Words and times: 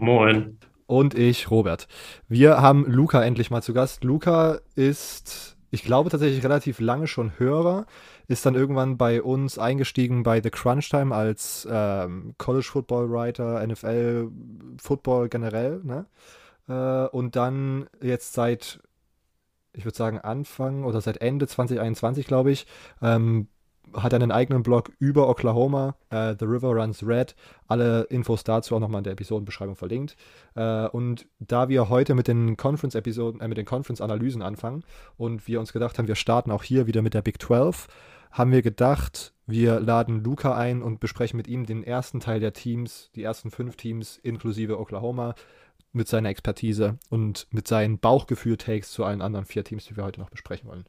Moin. 0.00 0.58
Und 0.86 1.14
ich, 1.14 1.50
Robert. 1.50 1.86
Wir 2.26 2.60
haben 2.62 2.84
Luca 2.90 3.22
endlich 3.22 3.50
mal 3.50 3.62
zu 3.62 3.74
Gast. 3.74 4.02
Luca 4.02 4.60
ist, 4.74 5.56
ich 5.70 5.84
glaube 5.84 6.10
tatsächlich 6.10 6.42
relativ 6.42 6.80
lange 6.80 7.06
schon 7.06 7.38
Hörer, 7.38 7.86
ist 8.26 8.46
dann 8.46 8.54
irgendwann 8.54 8.96
bei 8.96 9.22
uns 9.22 9.58
eingestiegen 9.58 10.22
bei 10.22 10.40
The 10.42 10.50
Crunch 10.50 10.88
Time 10.88 11.14
als 11.14 11.68
ähm, 11.70 12.34
College 12.38 12.66
Football 12.72 13.10
Writer, 13.10 13.64
NFL 13.66 14.30
Football 14.78 15.28
generell. 15.28 15.80
Ne? 15.84 16.06
Äh, 16.66 17.14
und 17.14 17.36
dann 17.36 17.86
jetzt 18.00 18.32
seit 18.32 18.80
ich 19.72 19.84
würde 19.84 19.96
sagen, 19.96 20.18
Anfang 20.18 20.84
oder 20.84 21.00
seit 21.00 21.18
Ende 21.18 21.46
2021, 21.46 22.26
glaube 22.26 22.50
ich, 22.50 22.66
ähm, 23.02 23.46
hat 23.94 24.14
einen 24.14 24.30
eigenen 24.30 24.62
Blog 24.62 24.92
über 24.98 25.28
Oklahoma, 25.28 25.96
äh, 26.10 26.34
The 26.38 26.44
River 26.44 26.70
Runs 26.74 27.06
Red. 27.06 27.34
Alle 27.68 28.02
Infos 28.04 28.44
dazu 28.44 28.76
auch 28.76 28.80
nochmal 28.80 29.00
in 29.00 29.04
der 29.04 29.12
Episodenbeschreibung 29.14 29.76
verlinkt. 29.76 30.16
Äh, 30.54 30.86
und 30.88 31.26
da 31.38 31.68
wir 31.68 31.88
heute 31.88 32.14
mit 32.14 32.28
den 32.28 32.56
Conference-Episoden, 32.56 33.40
äh, 33.40 33.48
mit 33.48 33.58
den 33.58 33.66
Conference-Analysen 33.66 34.42
anfangen 34.42 34.84
und 35.16 35.46
wir 35.48 35.60
uns 35.60 35.72
gedacht 35.72 35.98
haben, 35.98 36.08
wir 36.08 36.14
starten 36.14 36.50
auch 36.50 36.62
hier 36.62 36.86
wieder 36.86 37.02
mit 37.02 37.14
der 37.14 37.22
Big 37.22 37.40
12, 37.42 37.88
haben 38.30 38.52
wir 38.52 38.62
gedacht, 38.62 39.32
wir 39.46 39.80
laden 39.80 40.22
Luca 40.22 40.56
ein 40.56 40.82
und 40.82 41.00
besprechen 41.00 41.36
mit 41.36 41.48
ihm 41.48 41.66
den 41.66 41.82
ersten 41.82 42.20
Teil 42.20 42.38
der 42.40 42.52
Teams, 42.52 43.10
die 43.14 43.24
ersten 43.24 43.50
fünf 43.50 43.76
Teams 43.76 44.18
inklusive 44.22 44.78
Oklahoma, 44.78 45.34
mit 45.92 46.08
seiner 46.08 46.28
Expertise 46.28 46.98
und 47.08 47.48
mit 47.50 47.66
seinen 47.66 47.98
Bauchgefühl-Takes 47.98 48.92
zu 48.92 49.04
allen 49.04 49.22
anderen 49.22 49.44
vier 49.44 49.64
Teams, 49.64 49.86
die 49.86 49.96
wir 49.96 50.04
heute 50.04 50.20
noch 50.20 50.30
besprechen 50.30 50.68
wollen. 50.68 50.84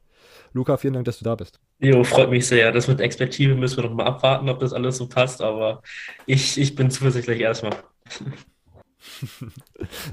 Luca, 0.52 0.76
vielen 0.76 0.94
Dank, 0.94 1.06
dass 1.06 1.18
du 1.18 1.24
da 1.24 1.34
bist. 1.34 1.60
Jo, 1.78 2.04
freut 2.04 2.30
mich 2.30 2.46
sehr. 2.46 2.72
Das 2.72 2.88
mit 2.88 3.00
Expertise 3.00 3.54
müssen 3.54 3.78
wir 3.78 3.84
noch 3.84 3.96
mal 3.96 4.06
abwarten, 4.06 4.48
ob 4.48 4.60
das 4.60 4.72
alles 4.72 4.96
so 4.96 5.08
passt, 5.08 5.42
aber 5.42 5.82
ich, 6.26 6.58
ich 6.58 6.74
bin 6.74 6.90
zuversichtlich 6.90 7.40
erstmal. 7.40 7.72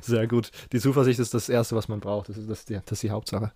Sehr 0.02 0.28
gut. 0.28 0.52
Die 0.72 0.80
Zuversicht 0.80 1.20
ist 1.20 1.34
das 1.34 1.50
Erste, 1.50 1.76
was 1.76 1.88
man 1.88 2.00
braucht. 2.00 2.30
Das 2.30 2.38
ist, 2.38 2.50
das, 2.50 2.66
die, 2.66 2.74
das 2.74 2.94
ist 2.94 3.04
die 3.04 3.12
Hauptsache. 3.12 3.52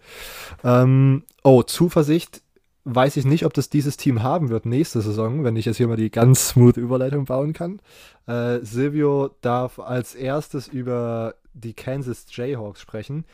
Ähm, 0.63 1.23
oh, 1.43 1.63
Zuversicht 1.63 2.41
weiß 2.85 3.17
ich 3.17 3.25
nicht, 3.25 3.45
ob 3.45 3.53
das 3.53 3.69
dieses 3.69 3.97
Team 3.97 4.23
haben 4.23 4.49
wird 4.49 4.65
nächste 4.65 5.01
Saison, 5.01 5.43
wenn 5.43 5.55
ich 5.55 5.65
jetzt 5.65 5.77
hier 5.77 5.87
mal 5.87 5.95
die 5.95 6.11
ganz 6.11 6.49
smooth 6.49 6.77
Überleitung 6.77 7.25
bauen 7.25 7.53
kann. 7.53 7.81
Äh, 8.27 8.59
Silvio 8.61 9.31
darf 9.41 9.79
als 9.79 10.15
erstes 10.15 10.67
über 10.67 11.35
die 11.53 11.73
Kansas 11.73 12.25
Jayhawks 12.29 12.81
sprechen. 12.81 13.25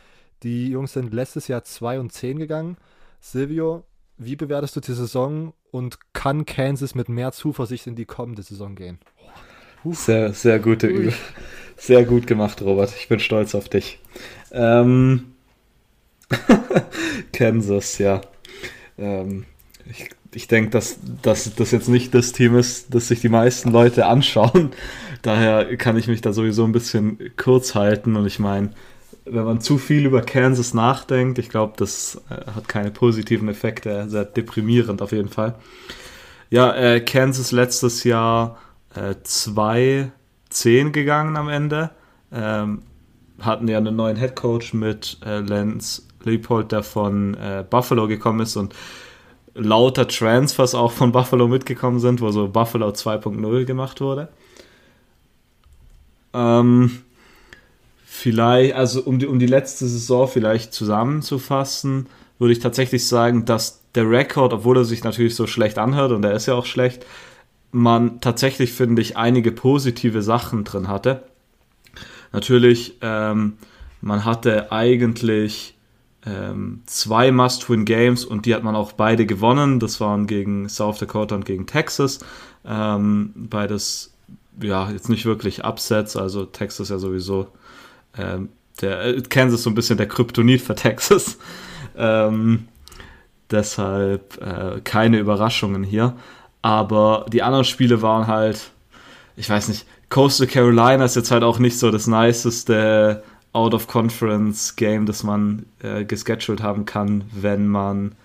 Die 0.44 0.70
Jungs 0.70 0.94
sind 0.94 1.14
letztes 1.14 1.48
Jahr 1.48 1.64
2 1.64 2.00
und 2.00 2.14
10 2.14 2.40
gegangen. 2.40 2.78
Silvio, 3.20 3.84
wie 4.18 4.36
bewertest 4.36 4.76
du 4.76 4.80
die 4.80 4.94
Saison 4.94 5.54
und 5.72 6.00
kann 6.14 6.46
Kansas 6.46 6.96
mit 6.96 7.10
mehr 7.10 7.32
Zuversicht 7.32 7.88
in 7.88 7.96
die 7.96 8.06
kommende 8.06 8.44
Saison 8.44 8.76
gehen? 8.76 9.00
Sehr, 9.86 10.34
sehr 10.34 10.60
gute 10.60 10.88
Übung. 10.88 11.14
Sehr 11.78 12.04
gut 12.04 12.28
gemacht, 12.28 12.62
Robert. 12.62 12.94
Ich 12.98 13.08
bin 13.08 13.20
stolz 13.20 13.56
auf 13.56 13.70
dich. 13.70 14.00
Ähm 14.52 15.34
Kansas, 17.32 17.98
ja. 17.98 18.22
Ähm, 18.98 19.46
ich 19.90 20.10
ich 20.34 20.48
denke, 20.48 20.70
dass, 20.70 21.00
dass 21.22 21.56
das 21.56 21.72
jetzt 21.72 21.90
nicht 21.90 22.14
das 22.14 22.32
Team 22.34 22.56
ist, 22.56 22.94
das 22.94 23.08
sich 23.08 23.22
die 23.22 23.30
meisten 23.30 23.72
Leute 23.72 24.06
anschauen. 24.06 24.72
Daher 25.22 25.76
kann 25.78 25.98
ich 25.98 26.08
mich 26.08 26.22
da 26.22 26.34
sowieso 26.34 26.64
ein 26.66 26.72
bisschen 26.72 27.18
kurz 27.36 27.76
halten. 27.76 28.16
Und 28.16 28.26
ich 28.26 28.40
meine, 28.40 28.70
wenn 29.32 29.44
man 29.44 29.62
zu 29.62 29.78
viel 29.78 30.06
über 30.06 30.22
Kansas 30.22 30.74
nachdenkt, 30.74 31.40
ich 31.40 31.50
glaube, 31.50 31.74
das 31.78 32.22
äh, 32.30 32.52
hat 32.52 32.68
keine 32.68 32.92
positiven 32.92 33.48
Effekte, 33.50 34.10
sehr 34.10 34.26
deprimierend 34.26 35.02
auf 35.02 35.12
jeden 35.12 35.30
Fall. 35.30 35.56
Ja, 36.50 36.74
äh, 36.76 37.00
Kansas 37.02 37.52
letztes 37.52 38.04
Jahr 38.04 38.58
2-10 38.96 40.10
äh, 40.54 40.90
gegangen 40.92 41.38
am 41.38 41.50
Ende. 41.50 41.92
Ähm, 42.32 42.82
hatten 43.40 43.68
ja 43.68 43.78
einen 43.78 43.96
neuen 43.96 44.18
Head 44.18 44.36
Coach 44.36 44.74
mit 44.74 45.18
äh, 45.26 45.40
Lance 45.40 46.02
Leopold, 46.24 46.72
der 46.72 46.84
von 46.84 47.36
äh, 47.36 47.64
Buffalo 47.70 48.08
gekommen 48.08 48.42
ist 48.42 48.56
und 48.58 48.74
lauter 49.54 50.08
Transfers 50.08 50.76
auch 50.76 50.92
von 50.92 51.12
Buffalo 51.12 51.48
mitgekommen 51.48 52.00
sind, 52.00 52.22
wo 52.22 52.32
so 52.32 52.48
Buffalo 52.48 52.90
2.0 52.90 53.66
gemacht 53.66 54.02
wurde. 54.02 54.30
Ähm, 56.34 57.04
vielleicht, 58.20 58.76
also 58.76 59.02
um 59.02 59.18
die, 59.18 59.28
um 59.28 59.40
die 59.40 59.46
letzte 59.46 59.88
Saison 59.88 60.28
vielleicht 60.28 60.74
zusammenzufassen, 60.74 62.08
würde 62.38 62.52
ich 62.52 62.60
tatsächlich 62.60 63.08
sagen, 63.08 63.46
dass 63.46 63.82
der 63.96 64.10
Rekord, 64.10 64.52
obwohl 64.52 64.78
er 64.78 64.84
sich 64.84 65.06
natürlich 65.06 65.36
so 65.36 65.48
schlecht 65.48 65.78
anhört, 65.78 66.12
und 66.12 66.26
er 66.26 66.34
ist 66.34 66.46
ja 66.46 66.54
auch 66.54 66.66
schlecht, 66.66 67.06
man 67.72 68.20
tatsächlich, 68.20 68.74
finde 68.74 69.02
ich, 69.02 69.16
einige 69.16 69.54
positive 69.54 70.22
Sachen 70.22 70.66
drin 70.66 70.90
hatte. 70.90 71.24
Natürlich, 72.34 72.98
ähm, 73.02 73.54
man 74.02 74.26
hatte 74.26 74.72
eigentlich 74.72 75.76
ähm, 76.26 76.82
zwei 76.88 77.32
Must-Win-Games 77.32 78.26
und 78.26 78.46
die 78.46 78.54
hat 78.54 78.64
man 78.64 78.76
auch 78.76 78.92
beide 78.92 79.26
gewonnen. 79.26 79.80
Das 79.80 80.02
waren 80.02 80.28
gegen 80.28 80.68
South 80.68 81.00
Dakota 81.00 81.36
und 81.36 81.46
gegen 81.46 81.68
Texas. 81.68 82.20
Ähm, 82.66 83.32
beides, 83.36 84.14
ja, 84.62 84.92
jetzt 84.92 85.10
nicht 85.10 85.26
wirklich 85.26 85.64
Upsets, 85.64 86.18
also 86.18 86.46
Texas 86.46 86.90
ja 86.90 86.98
sowieso. 86.98 87.48
Ähm, 88.18 88.50
der, 88.82 89.06
äh, 89.06 89.22
Kansas 89.22 89.64
so 89.64 89.70
ein 89.70 89.76
bisschen 89.76 89.98
der 89.98 90.08
Kryptonit 90.08 90.62
für 90.62 90.76
Texas. 90.76 91.38
Ähm, 92.02 92.70
deshalb 93.52 94.40
äh, 94.42 94.80
keine 94.82 95.20
Überraschungen 95.20 95.84
hier. 95.84 96.16
Aber 96.62 97.26
die 97.28 97.44
anderen 97.44 97.66
Spiele 97.66 98.02
waren 98.02 98.28
halt, 98.28 98.72
ich 99.36 99.50
weiß 99.50 99.68
nicht, 99.68 99.86
Coastal 100.10 100.48
Carolina 100.48 101.04
ist 101.04 101.16
jetzt 101.16 101.32
halt 101.32 101.44
auch 101.44 101.60
nicht 101.60 101.78
so 101.78 101.92
das 101.92 102.08
niceste 102.08 103.24
Out-of-Conference-Game, 103.54 105.06
das 105.06 105.24
man 105.24 105.66
äh, 105.82 106.06
gescheduled 106.06 106.62
haben 106.62 106.86
kann, 106.86 107.24
wenn 107.34 107.68
man, 107.68 108.16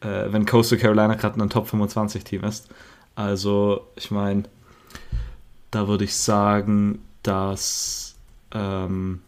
äh, 0.00 0.26
wenn 0.28 0.46
Coastal 0.46 0.78
Carolina 0.78 1.14
gerade 1.14 1.40
ein 1.40 1.50
Top 1.50 1.68
25-Team 1.68 2.44
ist. 2.44 2.68
Also, 3.14 3.86
ich 3.96 4.10
meine, 4.10 4.44
da 5.70 5.88
würde 5.88 6.04
ich 6.04 6.14
sagen, 6.16 7.00
dass, 7.22 8.09
ähm, 8.52 9.20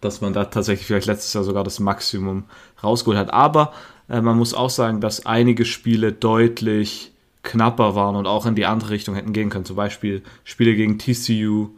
dass 0.00 0.20
man 0.20 0.32
da 0.32 0.46
tatsächlich 0.46 0.86
vielleicht 0.86 1.06
letztes 1.06 1.32
Jahr 1.34 1.44
sogar 1.44 1.64
das 1.64 1.78
Maximum 1.80 2.44
rausgeholt 2.82 3.18
hat. 3.18 3.32
Aber 3.32 3.72
äh, 4.08 4.20
man 4.20 4.36
muss 4.36 4.54
auch 4.54 4.70
sagen, 4.70 5.00
dass 5.00 5.26
einige 5.26 5.64
Spiele 5.64 6.12
deutlich 6.12 7.12
knapper 7.42 7.94
waren 7.94 8.16
und 8.16 8.26
auch 8.26 8.46
in 8.46 8.54
die 8.54 8.66
andere 8.66 8.90
Richtung 8.90 9.14
hätten 9.14 9.32
gehen 9.32 9.50
können. 9.50 9.64
Zum 9.64 9.76
Beispiel 9.76 10.22
Spiele 10.44 10.74
gegen 10.74 10.98
TCU, 10.98 11.70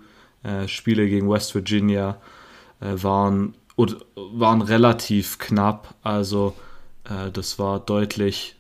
äh, 0.43 0.67
Spiele 0.69 1.09
gegen 1.09 1.31
West 1.31 1.55
Virginia 1.55 2.21
äh, 2.81 3.03
waren, 3.03 3.55
waren 4.17 4.63
relativ 4.63 5.39
knapp. 5.39 5.95
Also 6.03 6.55
äh, 7.05 7.31
das 7.31 7.59
war 7.59 7.81
deutlich, 7.81 8.57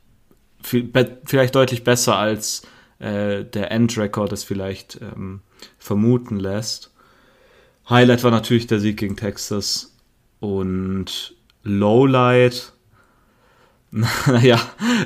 viel, 0.62 0.90
vielleicht 1.24 1.54
deutlich 1.54 1.84
besser 1.84 2.16
als 2.16 2.62
äh, 2.98 3.44
der 3.44 3.72
Endrekord 3.72 4.32
es 4.32 4.44
vielleicht 4.44 5.00
ähm, 5.00 5.40
vermuten 5.78 6.38
lässt. 6.38 6.91
Highlight 7.88 8.24
war 8.24 8.30
natürlich 8.30 8.66
der 8.66 8.80
Sieg 8.80 8.96
gegen 8.96 9.16
Texas 9.16 9.96
und 10.40 11.34
Lowlight, 11.62 12.72
naja, 13.90 14.60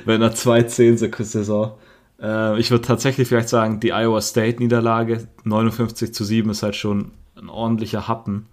wenn 0.04 0.22
er 0.22 0.34
2-10-Saison 0.34 1.76
äh, 2.20 2.58
ich 2.58 2.70
würde 2.70 2.86
tatsächlich 2.86 3.28
vielleicht 3.28 3.48
sagen, 3.48 3.80
die 3.80 3.92
Iowa 3.92 4.20
State-Niederlage 4.20 5.28
59 5.44 6.14
zu 6.14 6.24
7 6.24 6.50
ist 6.50 6.62
halt 6.62 6.76
schon 6.76 7.12
ein 7.36 7.48
ordentlicher 7.48 8.08
Happen. 8.08 8.46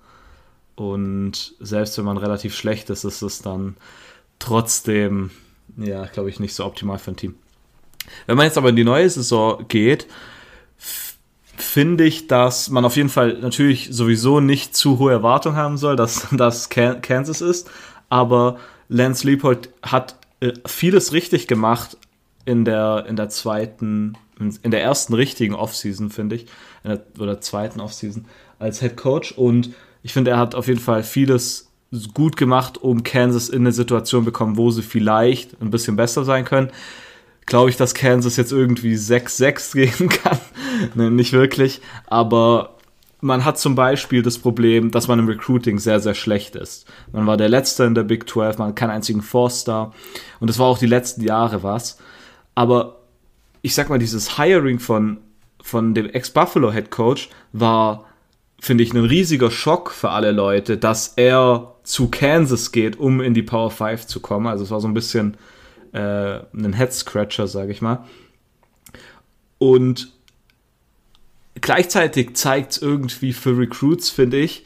Und 0.76 1.56
selbst 1.60 1.98
wenn 1.98 2.06
man 2.06 2.18
relativ 2.18 2.56
schlecht 2.56 2.90
ist, 2.90 3.04
ist 3.04 3.22
es 3.22 3.42
dann 3.42 3.76
trotzdem, 4.40 5.32
ja, 5.78 6.06
glaube 6.06 6.30
ich, 6.30 6.40
nicht 6.40 6.56
so 6.56 6.66
optimal 6.66 7.00
für 7.00 7.12
ein 7.12 7.18
Team. 7.18 7.36
Wenn 8.26 8.38
man 8.38 8.46
jetzt 8.46 8.58
aber 8.58 8.70
in 8.70 8.76
die 8.76 8.84
neue 8.84 9.10
Saison 9.10 9.66
geht, 9.68 10.08
finde 11.58 12.06
ich, 12.06 12.28
dass 12.28 12.70
man 12.70 12.86
auf 12.86 12.96
jeden 12.96 13.10
Fall 13.10 13.40
natürlich 13.40 13.90
sowieso 13.92 14.40
nicht 14.40 14.76
zu 14.76 15.00
hohe 15.00 15.12
Erwartungen 15.12 15.56
haben 15.56 15.78
soll, 15.78 15.96
dass 15.96 16.28
das 16.32 16.70
Kansas 16.70 17.42
ist. 17.42 17.70
Aber 18.10 18.58
Lance 18.90 19.26
Leopold 19.26 19.70
hat 19.82 20.16
äh, 20.40 20.54
vieles 20.66 21.14
richtig 21.14 21.48
gemacht 21.48 21.98
in 22.46 22.66
der, 22.66 23.06
in 23.08 23.16
der 23.16 23.30
zweiten 23.30 24.18
in 24.40 24.72
der 24.72 24.82
ersten 24.82 25.14
richtigen 25.14 25.54
Offseason, 25.54 26.10
finde 26.10 26.36
ich, 26.38 26.48
der, 26.84 27.04
oder 27.20 27.40
zweiten 27.40 27.80
Offseason 27.80 28.26
als 28.60 28.82
Head 28.82 28.98
Coach. 28.98 29.32
Und 29.34 29.72
ich 30.02 30.14
finde, 30.14 30.32
er 30.32 30.38
hat 30.38 30.56
auf 30.56 30.68
jeden 30.68 30.80
Fall 30.80 31.04
vieles 31.04 31.70
gut 32.14 32.38
gemacht, 32.38 32.78
um 32.78 33.04
Kansas 33.04 33.50
in 33.50 33.62
eine 33.62 33.72
Situation 33.72 34.26
bekommen, 34.26 34.58
wo 34.58 34.72
sie 34.72 34.82
vielleicht 34.82 35.62
ein 35.62 35.70
bisschen 35.70 35.96
besser 35.96 36.24
sein 36.24 36.46
können. 36.46 36.72
Glaube 37.46 37.70
ich, 37.70 37.78
dass 37.78 37.94
Kansas 37.94 38.38
jetzt 38.38 38.52
irgendwie 38.52 38.96
6-6 38.96 39.74
gehen 39.74 40.10
kann. 40.10 40.38
nee, 40.96 41.10
nicht 41.10 41.34
wirklich. 41.34 41.82
Aber 42.08 42.78
man 43.24 43.46
hat 43.46 43.58
zum 43.58 43.76
Beispiel 43.76 44.22
das 44.22 44.38
Problem, 44.38 44.92
dass 44.92 45.08
man 45.08 45.18
im 45.18 45.28
Recruiting 45.28 45.80
sehr, 45.80 46.02
sehr 46.02 46.14
schlecht 46.14 46.56
ist. 46.56 46.86
Man 47.14 47.26
war 47.26 47.38
der 47.38 47.48
Letzte 47.48 47.86
in 47.86 47.96
der 47.96 48.04
Big 48.04 48.30
12, 48.30 48.58
man 48.58 48.70
hat 48.70 48.76
keinen 48.76 48.90
einzigen 48.90 49.22
Four-Star. 49.22 49.94
Und 50.42 50.50
das 50.50 50.60
war 50.60 50.68
auch 50.68 50.78
die 50.78 50.88
letzten 50.88 51.22
Jahre 51.22 51.64
was. 51.64 51.98
Aber 52.54 53.00
ich 53.62 53.74
sag 53.74 53.90
mal, 53.90 53.98
dieses 53.98 54.38
Hiring 54.38 54.80
von, 54.80 55.20
von 55.62 55.94
dem 55.94 56.10
Ex-Buffalo-Head 56.10 56.92
Coach 56.92 57.30
war, 57.54 58.06
finde 58.60 58.84
ich, 58.84 58.94
ein 58.94 59.06
riesiger 59.06 59.52
Schock 59.52 59.92
für 59.92 60.10
alle 60.10 60.32
Leute, 60.32 60.78
dass 60.78 61.14
er 61.16 61.76
zu 61.84 62.10
Kansas 62.10 62.74
geht, 62.74 63.00
um 63.00 63.22
in 63.22 63.34
die 63.34 63.42
Power 63.42 63.72
5 63.72 64.06
zu 64.06 64.20
kommen. 64.20 64.48
Also 64.48 64.66
es 64.66 64.72
war 64.72 64.82
so 64.82 64.88
ein 64.90 64.94
bisschen 64.94 65.38
äh, 65.94 66.40
ein 66.54 66.74
Head-Scratcher, 66.74 67.48
sage 67.48 67.72
ich 67.72 67.82
mal. 67.82 68.06
Und 69.58 70.12
gleichzeitig 71.62 72.36
zeigt 72.36 72.74
es 72.74 72.82
irgendwie 72.82 73.34
für 73.34 73.58
Recruits, 73.58 74.10
finde 74.10 74.38
ich, 74.38 74.66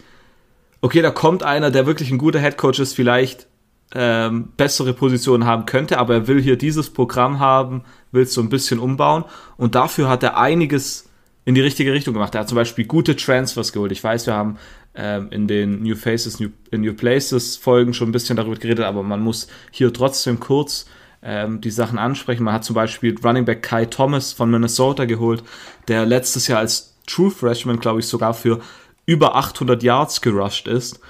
okay, 0.81 1.01
da 1.01 1.12
kommt 1.12 1.44
einer, 1.44 1.71
der 1.71 1.85
wirklich 1.85 2.12
ein 2.12 2.18
guter 2.18 2.39
Headcoach 2.39 2.79
ist, 2.79 2.94
vielleicht 2.94 3.47
ähm, 3.94 4.50
bessere 4.57 4.94
Positionen 4.94 5.45
haben 5.45 5.65
könnte, 5.65 5.97
aber 5.97 6.13
er 6.13 6.27
will 6.27 6.41
hier 6.41 6.57
dieses 6.57 6.89
Programm 6.89 7.39
haben, 7.39 7.83
will 8.12 8.24
es 8.24 8.33
so 8.33 8.41
ein 8.41 8.50
bisschen 8.50 8.79
umbauen 8.79 9.24
und 9.56 9.75
dafür 9.75 10.09
hat 10.09 10.24
er 10.24 10.38
einiges 10.38 11.09
in 11.45 11.56
die 11.56 11.62
richtige 11.62 11.94
Richtung 11.94 12.13
gemacht. 12.13 12.35
Er 12.35 12.41
hat 12.41 12.50
zum 12.50 12.57
Beispiel 12.57 12.83
gute 12.83 13.15
Transfers 13.15 13.71
geholt. 13.71 13.94
Ich 13.94 14.03
weiß, 14.03 14.27
wir 14.27 14.33
haben 14.33 14.57
ähm, 14.95 15.27
in 15.31 15.47
den 15.47 15.81
New 15.81 15.95
Faces, 15.95 16.41
New, 16.41 16.50
in 16.71 16.81
New 16.81 16.94
Places 16.94 17.56
Folgen 17.56 17.94
schon 17.94 18.09
ein 18.09 18.12
bisschen 18.12 18.35
darüber 18.35 18.57
geredet, 18.57 18.83
aber 18.83 19.01
man 19.01 19.21
muss 19.21 19.47
hier 19.71 19.94
trotzdem 19.94 20.41
kurz 20.41 20.88
ähm, 21.27 21.59
die 21.59 21.71
Sachen 21.71 22.00
ansprechen. 22.00 22.44
Man 22.44 22.53
hat 22.53 22.63
zum 22.63 22.74
Beispiel 22.74 23.13
Running 23.21 23.44
Back 23.44 23.62
Kai 23.62 23.85
Thomas 23.85 24.31
von 24.31 24.50
Minnesota 24.50 25.03
geholt, 25.03 25.44
der 25.89 26.06
letztes 26.06 26.47
Jahr 26.47 26.59
als 26.59 26.95
True 27.06 27.29
Freshman, 27.29 27.79
glaube 27.79 28.00
ich, 28.00 28.07
sogar 28.07 28.33
für 28.33 28.62
über 29.06 29.35
800 29.35 29.83
Yards 29.83 30.21
gerusht 30.21 30.68
ist. 30.68 31.01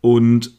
Und 0.00 0.50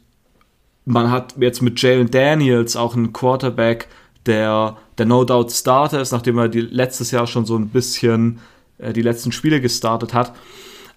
man 0.85 1.09
hat 1.09 1.33
jetzt 1.39 1.61
mit 1.61 1.81
Jalen 1.81 2.11
Daniels 2.11 2.75
auch 2.75 2.95
einen 2.95 3.11
Quarterback, 3.11 3.87
der 4.27 4.77
der 4.99 5.05
No 5.07 5.23
Doubt 5.23 5.51
Starter 5.51 5.99
ist, 6.01 6.11
nachdem 6.11 6.37
er 6.37 6.47
die, 6.47 6.61
letztes 6.61 7.11
Jahr 7.11 7.27
schon 7.27 7.45
so 7.45 7.55
ein 7.55 7.69
bisschen 7.69 8.39
äh, 8.77 8.93
die 8.93 9.01
letzten 9.01 9.31
Spiele 9.31 9.61
gestartet 9.61 10.13
hat. 10.13 10.33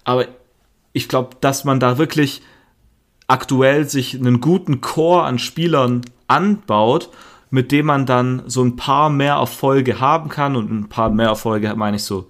Aber 0.03 0.27
ich 0.93 1.07
glaube, 1.07 1.37
dass 1.41 1.63
man 1.63 1.79
da 1.79 1.97
wirklich 1.97 2.41
aktuell 3.27 3.87
sich 3.89 4.15
einen 4.15 4.41
guten 4.41 4.81
Core 4.81 5.23
an 5.23 5.39
Spielern 5.39 6.01
anbaut 6.27 7.09
mit 7.51 7.71
dem 7.71 7.85
man 7.85 8.05
dann 8.05 8.43
so 8.47 8.63
ein 8.63 8.77
paar 8.77 9.09
mehr 9.09 9.35
Erfolge 9.35 9.99
haben 9.99 10.29
kann. 10.29 10.55
Und 10.55 10.71
ein 10.71 10.89
paar 10.89 11.11
mehr 11.11 11.27
Erfolge 11.27 11.75
meine 11.75 11.97
ich 11.97 12.03
so, 12.03 12.27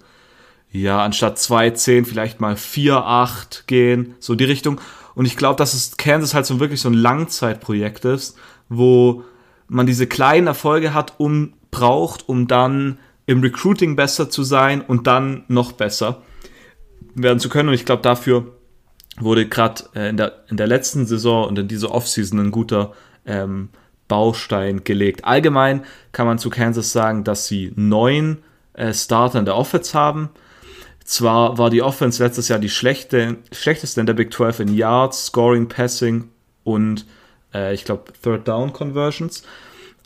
ja, 0.70 1.02
anstatt 1.02 1.38
2, 1.38 1.70
10 1.70 2.04
vielleicht 2.04 2.40
mal 2.40 2.56
4, 2.56 2.96
8 2.96 3.66
gehen, 3.66 4.14
so 4.18 4.34
die 4.34 4.44
Richtung. 4.44 4.80
Und 5.14 5.26
ich 5.26 5.36
glaube, 5.36 5.56
dass 5.56 5.74
es 5.74 5.96
Kansas 5.96 6.34
halt 6.34 6.46
so 6.46 6.60
wirklich 6.60 6.80
so 6.80 6.88
ein 6.88 6.94
Langzeitprojekt 6.94 8.04
ist, 8.04 8.36
wo 8.68 9.24
man 9.68 9.86
diese 9.86 10.06
kleinen 10.06 10.48
Erfolge 10.48 10.92
hat, 10.92 11.14
um 11.18 11.54
braucht, 11.70 12.28
um 12.28 12.48
dann 12.48 12.98
im 13.26 13.40
Recruiting 13.40 13.96
besser 13.96 14.28
zu 14.28 14.42
sein 14.42 14.80
und 14.80 15.06
dann 15.06 15.44
noch 15.48 15.72
besser 15.72 16.22
werden 17.14 17.38
zu 17.38 17.48
können. 17.48 17.68
Und 17.68 17.74
ich 17.74 17.84
glaube, 17.84 18.02
dafür 18.02 18.46
wurde 19.18 19.48
gerade 19.48 19.84
äh, 19.94 20.08
in, 20.08 20.16
der, 20.16 20.44
in 20.48 20.56
der 20.56 20.66
letzten 20.66 21.06
Saison 21.06 21.46
und 21.46 21.58
in 21.58 21.68
dieser 21.68 21.92
Offseason 21.92 22.40
ein 22.40 22.50
guter 22.50 22.92
ähm, 23.24 23.68
Baustein 24.12 24.84
gelegt. 24.84 25.24
Allgemein 25.24 25.86
kann 26.12 26.26
man 26.26 26.38
zu 26.38 26.50
Kansas 26.50 26.92
sagen, 26.92 27.24
dass 27.24 27.46
sie 27.46 27.72
neun 27.76 28.42
äh, 28.74 28.92
Starter 28.92 29.38
in 29.38 29.46
der 29.46 29.56
Offense 29.56 29.98
haben. 29.98 30.28
Zwar 31.02 31.56
war 31.56 31.70
die 31.70 31.80
Offense 31.80 32.22
letztes 32.22 32.48
Jahr 32.48 32.58
die 32.58 32.68
schlechte, 32.68 33.38
schlechteste 33.52 34.00
in 34.00 34.06
der 34.06 34.12
Big 34.12 34.30
12 34.30 34.60
in 34.60 34.74
Yards, 34.74 35.28
Scoring, 35.28 35.66
Passing 35.66 36.28
und 36.62 37.06
äh, 37.54 37.72
ich 37.72 37.86
glaube 37.86 38.12
Third 38.22 38.46
Down 38.46 38.74
Conversions. 38.74 39.44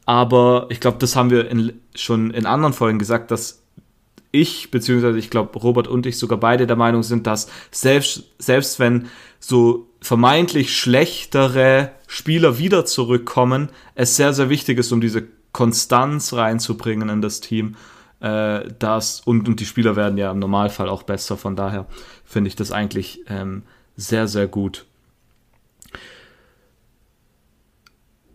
Aber 0.05 0.67
ich 0.69 0.79
glaube, 0.79 0.99
das 0.99 1.17
haben 1.17 1.31
wir 1.31 1.51
in, 1.51 1.81
schon 1.97 2.31
in 2.31 2.47
anderen 2.47 2.75
Folgen 2.75 3.01
gesagt, 3.01 3.33
dass 3.33 3.61
ich, 4.31 4.71
beziehungsweise 4.71 5.19
ich 5.19 5.31
glaube, 5.31 5.59
Robert 5.59 5.89
und 5.89 6.07
ich 6.07 6.17
sogar 6.17 6.39
beide 6.39 6.69
der 6.69 6.77
Meinung 6.77 7.03
sind, 7.03 7.27
dass 7.27 7.49
selbst, 7.73 8.23
selbst 8.39 8.79
wenn 8.79 9.09
so 9.41 9.86
vermeintlich 10.01 10.77
schlechtere 10.77 11.93
Spieler 12.07 12.59
wieder 12.59 12.85
zurückkommen, 12.85 13.71
es 13.95 14.17
sehr, 14.17 14.33
sehr 14.33 14.51
wichtig 14.51 14.79
ist, 14.79 14.93
um 14.93 15.01
diese 15.01 15.25
Konstanz 15.53 16.33
reinzubringen 16.33 17.09
in 17.09 17.23
das 17.23 17.41
Team. 17.41 17.77
Äh, 18.21 18.69
das, 18.79 19.21
und, 19.21 19.49
und 19.49 19.61
die 19.61 19.67
Spieler 19.67 19.97
werden 19.97 20.19
ja 20.19 20.31
im 20.31 20.39
Normalfall 20.39 20.89
auch 20.89 21.03
besser, 21.03 21.37
von 21.37 21.57
daher 21.57 21.87
finde 22.25 22.49
ich 22.49 22.57
das 22.57 22.73
eigentlich 22.73 23.21
ähm, 23.29 23.63
sehr, 23.97 24.29
sehr 24.29 24.47
gut. 24.47 24.87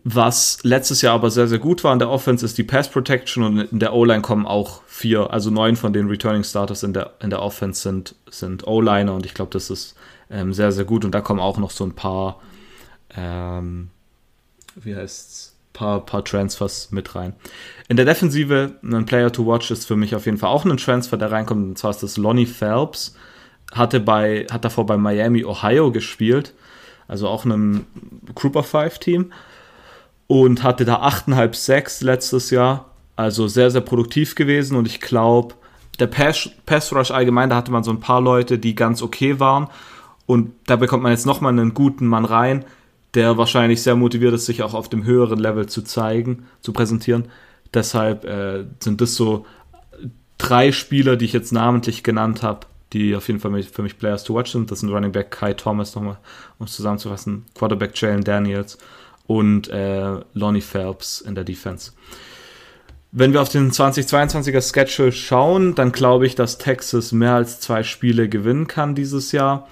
Was 0.04 0.58
letztes 0.64 1.00
Jahr 1.00 1.14
aber 1.14 1.30
sehr, 1.30 1.46
sehr 1.46 1.60
gut 1.60 1.84
war 1.84 1.92
in 1.92 2.00
der 2.00 2.10
Offense 2.10 2.44
ist 2.44 2.58
die 2.58 2.64
Pass 2.64 2.90
Protection 2.90 3.44
und 3.44 3.60
in 3.60 3.78
der 3.78 3.92
O-Line 3.92 4.20
kommen 4.20 4.46
auch 4.46 4.82
vier, 4.84 5.30
also 5.30 5.50
neun 5.50 5.76
von 5.76 5.92
den 5.92 6.08
Returning 6.08 6.42
Starters 6.42 6.82
in 6.82 6.92
der, 6.92 7.12
in 7.20 7.30
der 7.30 7.40
Offense 7.40 7.82
sind, 7.82 8.16
sind 8.28 8.66
O-Liner 8.66 9.14
und 9.14 9.26
ich 9.26 9.34
glaube, 9.34 9.52
das 9.52 9.70
ist 9.70 9.94
ähm, 10.32 10.52
sehr, 10.52 10.72
sehr 10.72 10.84
gut. 10.84 11.04
Und 11.04 11.14
da 11.14 11.20
kommen 11.20 11.40
auch 11.40 11.58
noch 11.58 11.70
so 11.70 11.84
ein 11.84 11.94
paar, 11.94 12.40
ähm, 13.16 13.90
wie 14.74 14.96
heißt's, 14.96 15.56
paar, 15.72 16.04
paar 16.04 16.24
Transfers 16.24 16.90
mit 16.90 17.14
rein. 17.14 17.34
In 17.88 17.96
der 17.96 18.06
Defensive, 18.06 18.76
ein 18.82 19.06
Player 19.06 19.32
to 19.32 19.46
watch 19.46 19.70
ist 19.70 19.86
für 19.86 19.96
mich 19.96 20.14
auf 20.14 20.26
jeden 20.26 20.38
Fall 20.38 20.50
auch 20.50 20.64
ein 20.64 20.76
Transfer, 20.76 21.16
der 21.16 21.30
reinkommt, 21.30 21.64
und 21.64 21.78
zwar 21.78 21.90
ist 21.90 22.02
das 22.02 22.16
Lonnie 22.16 22.46
Phelps, 22.46 23.14
hatte 23.72 24.00
bei, 24.00 24.46
hat 24.50 24.64
davor 24.64 24.86
bei 24.86 24.96
Miami, 24.96 25.44
Ohio 25.44 25.90
gespielt, 25.92 26.54
also 27.08 27.28
auch 27.28 27.44
einem 27.44 27.86
Group 28.34 28.56
of 28.56 28.66
Five 28.66 28.98
Team. 28.98 29.32
Und 30.28 30.62
hatte 30.62 30.86
da 30.86 31.02
8,5 31.02 31.54
6 31.54 32.00
letztes 32.00 32.50
Jahr. 32.50 32.86
Also 33.16 33.48
sehr, 33.48 33.70
sehr 33.70 33.82
produktiv 33.82 34.34
gewesen. 34.34 34.78
Und 34.78 34.86
ich 34.86 35.00
glaube, 35.00 35.56
der 35.98 36.06
Pass, 36.06 36.48
Pass 36.64 36.90
Rush 36.94 37.10
allgemein, 37.10 37.50
da 37.50 37.56
hatte 37.56 37.70
man 37.70 37.84
so 37.84 37.90
ein 37.90 38.00
paar 38.00 38.22
Leute, 38.22 38.58
die 38.58 38.74
ganz 38.74 39.02
okay 39.02 39.40
waren. 39.40 39.68
Und 40.26 40.52
da 40.66 40.76
bekommt 40.76 41.02
man 41.02 41.12
jetzt 41.12 41.26
nochmal 41.26 41.52
einen 41.52 41.74
guten 41.74 42.06
Mann 42.06 42.24
rein, 42.24 42.64
der 43.14 43.36
wahrscheinlich 43.36 43.82
sehr 43.82 43.96
motiviert 43.96 44.34
ist, 44.34 44.46
sich 44.46 44.62
auch 44.62 44.74
auf 44.74 44.88
dem 44.88 45.04
höheren 45.04 45.38
Level 45.38 45.66
zu 45.66 45.82
zeigen, 45.82 46.46
zu 46.60 46.72
präsentieren. 46.72 47.26
Deshalb 47.74 48.24
äh, 48.24 48.64
sind 48.80 49.00
das 49.00 49.14
so 49.14 49.44
drei 50.38 50.72
Spieler, 50.72 51.16
die 51.16 51.24
ich 51.24 51.32
jetzt 51.32 51.52
namentlich 51.52 52.02
genannt 52.02 52.42
habe, 52.42 52.66
die 52.92 53.14
auf 53.14 53.28
jeden 53.28 53.40
Fall 53.40 53.62
für 53.62 53.82
mich 53.82 53.98
Players 53.98 54.24
to 54.24 54.34
watch 54.34 54.52
sind. 54.52 54.70
Das 54.70 54.80
sind 54.80 54.90
Running 54.90 55.12
Back 55.12 55.30
Kai 55.30 55.54
Thomas, 55.54 55.94
nochmal, 55.94 56.18
um 56.58 56.66
es 56.66 56.72
zusammenzufassen, 56.72 57.44
Quarterback 57.54 57.92
Jalen 58.00 58.24
Daniels 58.24 58.78
und 59.26 59.68
äh, 59.68 60.16
Lonnie 60.34 60.60
Phelps 60.60 61.20
in 61.20 61.34
der 61.34 61.44
Defense. 61.44 61.92
Wenn 63.12 63.32
wir 63.32 63.42
auf 63.42 63.50
den 63.50 63.70
2022er 63.70 64.62
Schedule 64.62 65.12
schauen, 65.12 65.74
dann 65.74 65.92
glaube 65.92 66.26
ich, 66.26 66.34
dass 66.34 66.58
Texas 66.58 67.12
mehr 67.12 67.34
als 67.34 67.60
zwei 67.60 67.82
Spiele 67.82 68.28
gewinnen 68.28 68.66
kann 68.66 68.94
dieses 68.94 69.32
Jahr. 69.32 69.68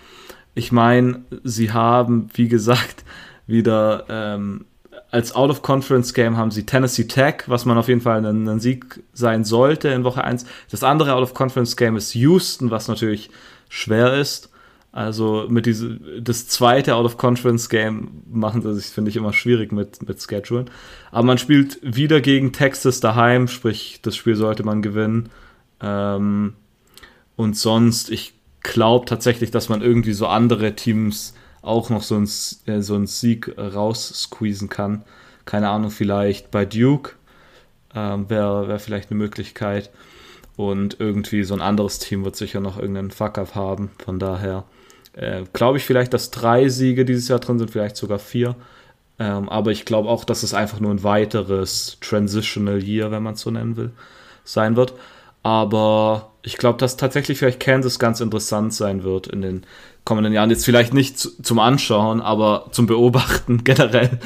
Ich 0.61 0.73
meine, 0.73 1.25
sie 1.43 1.73
haben, 1.73 2.29
wie 2.35 2.47
gesagt, 2.47 3.03
wieder 3.47 4.05
ähm, 4.11 4.67
als 5.11 5.35
Out-of-Conference-Game 5.35 6.37
haben 6.37 6.51
sie 6.51 6.67
Tennessee 6.67 7.05
Tech, 7.05 7.45
was 7.47 7.65
man 7.65 7.79
auf 7.79 7.89
jeden 7.89 8.03
Fall 8.03 8.23
ein, 8.23 8.47
ein 8.47 8.61
Sieg 8.61 9.03
sein 9.15 9.45
sollte 9.45 9.89
in 9.89 10.05
Woche 10.05 10.23
1. 10.23 10.45
Das 10.71 10.85
andere 10.85 11.15
Out-of-Conference-Game 11.15 11.97
ist 11.97 12.15
Houston, 12.15 12.71
was 12.71 12.89
natürlich 12.89 13.31
schwer 13.71 14.13
ist. 14.21 14.51
Also 14.93 15.47
mit 15.49 15.65
diese, 15.65 15.99
das 16.21 16.47
zweite 16.49 16.95
Out-of-Conference-Game 16.95 18.25
machen 18.31 18.61
sie 18.61 18.75
sich, 18.75 18.93
finde 18.93 19.09
ich, 19.09 19.17
immer 19.17 19.33
schwierig 19.33 19.73
mit, 19.73 20.07
mit 20.07 20.23
Schedulen. 20.23 20.69
Aber 21.11 21.25
man 21.25 21.39
spielt 21.39 21.79
wieder 21.81 22.21
gegen 22.21 22.53
Texas 22.53 23.01
daheim, 23.01 23.49
sprich, 23.49 24.01
das 24.03 24.15
Spiel 24.15 24.37
sollte 24.37 24.63
man 24.63 24.83
gewinnen. 24.83 25.31
Ähm, 25.81 26.53
und 27.35 27.57
sonst, 27.57 28.11
ich 28.11 28.35
glaube 28.71 29.07
tatsächlich, 29.07 29.51
dass 29.51 29.69
man 29.69 29.83
irgendwie 29.83 30.13
so 30.13 30.27
andere 30.27 30.75
Teams 30.75 31.35
auch 31.63 31.91
noch 31.91 32.03
so 32.03 32.15
einen, 32.15 32.29
äh, 32.67 32.81
so 32.81 32.95
einen 32.95 33.07
Sieg 33.07 33.55
raussqueezen 33.59 34.69
kann. 34.69 35.05
Keine 35.45 35.69
Ahnung, 35.69 35.91
vielleicht 35.91 36.51
bei 36.51 36.65
Duke 36.65 37.13
ähm, 37.95 38.31
wäre 38.31 38.69
wär 38.69 38.79
vielleicht 38.79 39.11
eine 39.11 39.19
Möglichkeit. 39.19 39.91
Und 40.57 41.01
irgendwie 41.01 41.43
so 41.45 41.55
ein 41.55 41.61
anderes 41.61 41.99
Team 41.99 42.25
wird 42.25 42.37
sicher 42.37 42.61
noch 42.61 42.79
irgendeinen 42.79 43.11
Fuck-up 43.11 43.55
haben. 43.55 43.91
Von 44.05 44.19
daher 44.19 44.65
äh, 45.15 45.43
glaube 45.53 45.79
ich 45.79 45.85
vielleicht, 45.85 46.15
dass 46.15 46.31
drei 46.31 46.69
Siege 46.69 47.05
dieses 47.05 47.29
Jahr 47.29 47.39
drin 47.39 47.59
sind, 47.59 47.71
vielleicht 47.71 47.97
sogar 47.97 48.19
vier. 48.19 48.57
Ähm, 49.19 49.49
aber 49.49 49.71
ich 49.71 49.85
glaube 49.85 50.09
auch, 50.09 50.25
dass 50.25 50.43
es 50.43 50.55
einfach 50.55 50.81
nur 50.81 50.91
ein 50.91 51.03
weiteres 51.03 51.99
Transitional 52.01 52.83
Year, 52.83 53.11
wenn 53.11 53.23
man 53.23 53.35
es 53.35 53.41
so 53.41 53.51
nennen 53.51 53.77
will, 53.77 53.91
sein 54.45 54.77
wird. 54.77 54.95
Aber 55.43 56.33
ich 56.43 56.57
glaube, 56.57 56.79
dass 56.79 56.97
tatsächlich 56.97 57.39
vielleicht 57.39 57.61
Kansas 57.61 57.99
ganz 57.99 58.21
interessant 58.21 58.75
sein 58.75 59.03
wird 59.03 59.27
in 59.27 59.43
den 59.43 59.67
kommenden 60.05 60.33
Jahren. 60.33 60.51
Jetzt 60.51 60.65
vielleicht 60.65 60.95
nicht 60.95 61.19
zu, 61.19 61.43
zum 61.43 61.59
Anschauen, 61.59 62.21
aber 62.21 62.69
zum 62.73 62.87
Beobachten 62.87 63.65
generell, 63.65 64.19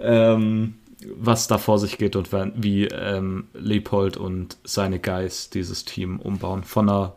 ähm, 0.00 0.74
was 1.16 1.48
da 1.48 1.58
vor 1.58 1.78
sich 1.78 1.98
geht 1.98 2.16
und 2.16 2.30
wie 2.32 2.86
ähm, 2.86 3.48
Leopold 3.54 4.16
und 4.16 4.56
seine 4.64 4.98
Guys 4.98 5.50
dieses 5.50 5.84
Team 5.84 6.20
umbauen. 6.20 6.64
Von 6.64 6.88
einer, 6.88 7.16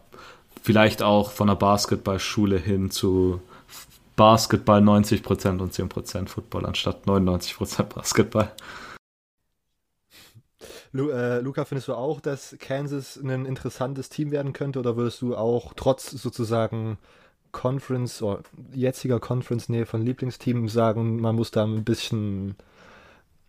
vielleicht 0.64 1.04
auch 1.04 1.32
von 1.32 1.50
einer 1.50 1.58
Basketballschule 1.58 2.58
hin 2.58 2.92
zu 2.92 3.42
Basketball 4.16 4.82
90% 4.82 5.60
und 5.60 5.74
10% 5.74 6.28
Football 6.28 6.66
anstatt 6.66 7.06
99% 7.06 7.84
Basketball. 7.84 8.52
Lu 10.96 11.10
äh, 11.10 11.42
Luca, 11.42 11.66
findest 11.66 11.90
du 11.90 11.94
auch, 11.94 12.22
dass 12.22 12.56
Kansas 12.58 13.18
ein 13.22 13.46
interessantes 13.46 14.08
Team 14.08 14.32
werden 14.32 14.54
könnte 14.54 14.80
oder 14.80 14.96
würdest 14.96 15.22
du 15.22 15.36
auch 15.36 15.74
trotz 15.75 16.10
sozusagen 16.10 16.98
Conference 17.52 18.22
oder 18.22 18.44
jetziger 18.74 19.20
Conference-Nähe 19.20 19.86
von 19.86 20.02
Lieblingsteam 20.02 20.70
sagen, 20.70 21.20
man 21.20 21.36
muss 21.36 21.52
da 21.52 21.66
ein 21.66 21.84
bisschen. 21.84 22.56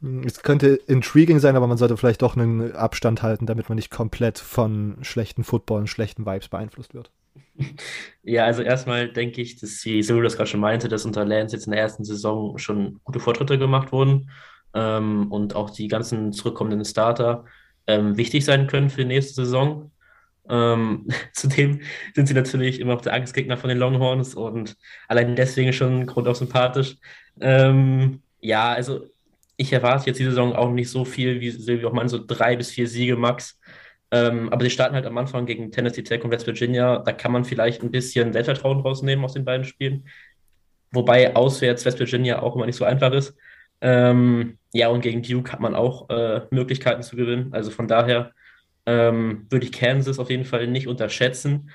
Hm, 0.03 0.25
es 0.25 0.43
könnte 0.43 0.75
intriguing 0.89 1.39
sein, 1.39 1.55
aber 1.55 1.69
man 1.69 1.79
sollte 1.79 1.97
vielleicht 1.97 2.23
doch 2.23 2.37
einen 2.37 2.75
Abstand 2.75 3.23
halten, 3.23 3.47
damit 3.47 3.69
man 3.69 3.77
nicht 3.77 3.93
komplett 3.93 4.41
von 4.41 4.99
schlechten 5.03 5.45
Football 5.45 5.83
und 5.83 5.87
schlechten 5.87 6.27
Vibes 6.27 6.49
beeinflusst 6.49 6.95
wird. 6.95 7.13
Ja, 8.29 8.45
also 8.45 8.63
erstmal 8.63 9.13
denke 9.13 9.41
ich, 9.41 9.61
dass, 9.61 9.85
wie 9.85 10.03
Solo 10.03 10.23
das 10.23 10.37
gerade 10.37 10.51
schon 10.51 10.59
meinte, 10.59 10.89
dass 10.89 11.05
unter 11.05 11.25
Lance 11.25 11.55
jetzt 11.55 11.67
in 11.67 11.71
der 11.71 11.81
ersten 11.81 12.05
Saison 12.05 12.59
schon 12.59 12.99
gute 13.05 13.21
Fortschritte 13.21 13.57
gemacht 13.57 13.93
wurden 13.93 14.31
ähm, 14.77 15.33
und 15.33 15.57
auch 15.57 15.71
die 15.71 15.89
ganzen 15.89 16.33
zurückkommenden 16.33 16.85
Starter 16.85 17.47
ähm, 17.87 18.17
wichtig 18.17 18.45
sein 18.45 18.67
können 18.67 18.91
für 18.91 19.01
die 19.01 19.09
nächste 19.09 19.35
Saison. 19.35 19.91
Ähm, 20.49 21.09
zudem 21.33 21.81
sind 22.15 22.27
sie 22.29 22.35
natürlich 22.35 22.79
immer 22.79 22.95
noch 22.95 23.01
der 23.01 23.15
Angstgegner 23.15 23.57
von 23.57 23.69
den 23.69 23.79
Longhorns 23.79 24.35
und 24.35 24.77
allein 25.09 25.35
deswegen 25.35 25.73
schon 25.73 26.07
grundauf 26.07 26.37
sympathisch. 26.37 26.97
Ähm, 27.41 28.23
ja, 28.41 28.73
also 28.73 29.07
ich 29.57 29.73
erwarte 29.73 30.07
jetzt 30.07 30.19
die 30.19 30.25
Saison 30.25 30.55
auch 30.55 30.71
nicht 30.71 30.91
so 30.91 31.05
viel 31.07 31.41
wie 31.41 31.51
Silvio 31.51 31.89
auch 31.89 31.95
meinte, 31.95 32.11
so 32.11 32.25
drei 32.25 32.57
bis 32.57 32.71
vier 32.71 32.87
Siege 32.87 33.17
max. 33.17 33.59
Ähm, 34.11 34.53
aber 34.53 34.63
sie 34.63 34.71
starten 34.71 34.95
halt 34.95 35.07
am 35.07 35.19
Anfang 35.19 35.47
gegen 35.47 35.73
Tennessee 35.73 36.03
Tech 36.03 36.23
und 36.23 36.31
West 36.31 36.47
Virginia. 36.47 36.99
Da 36.99 37.13
kann 37.13 37.33
man 37.33 37.45
vielleicht 37.45 37.83
ein 37.83 37.91
bisschen 37.91 38.33
Selbstvertrauen 38.33 38.81
rausnehmen 38.81 39.25
aus 39.25 39.33
den 39.33 39.45
beiden 39.45 39.65
Spielen. 39.65 40.07
Wobei 40.93 41.35
auswärts 41.35 41.85
West 41.85 41.99
Virginia 41.99 42.43
auch 42.43 42.55
immer 42.55 42.67
nicht 42.67 42.77
so 42.77 42.85
einfach 42.85 43.13
ist. 43.13 43.35
Ähm, 43.81 44.59
ja, 44.73 44.89
und 44.89 45.01
gegen 45.01 45.23
Duke 45.23 45.53
hat 45.53 45.61
man 45.61 45.75
auch 45.75 46.09
äh, 46.11 46.43
Möglichkeiten 46.51 47.03
zu 47.03 47.17
gewinnen. 47.17 47.53
Also 47.53 47.71
von 47.71 47.89
daher 47.89 48.33
ähm, 48.87 49.47
würde 49.51 49.67
ich 49.67 49.73
Kansas 49.73 50.19
auf 50.19 50.31
jeden 50.31 50.45
Fall 50.45 50.67
nicht 50.67 50.89
unterschätzen, 50.89 51.71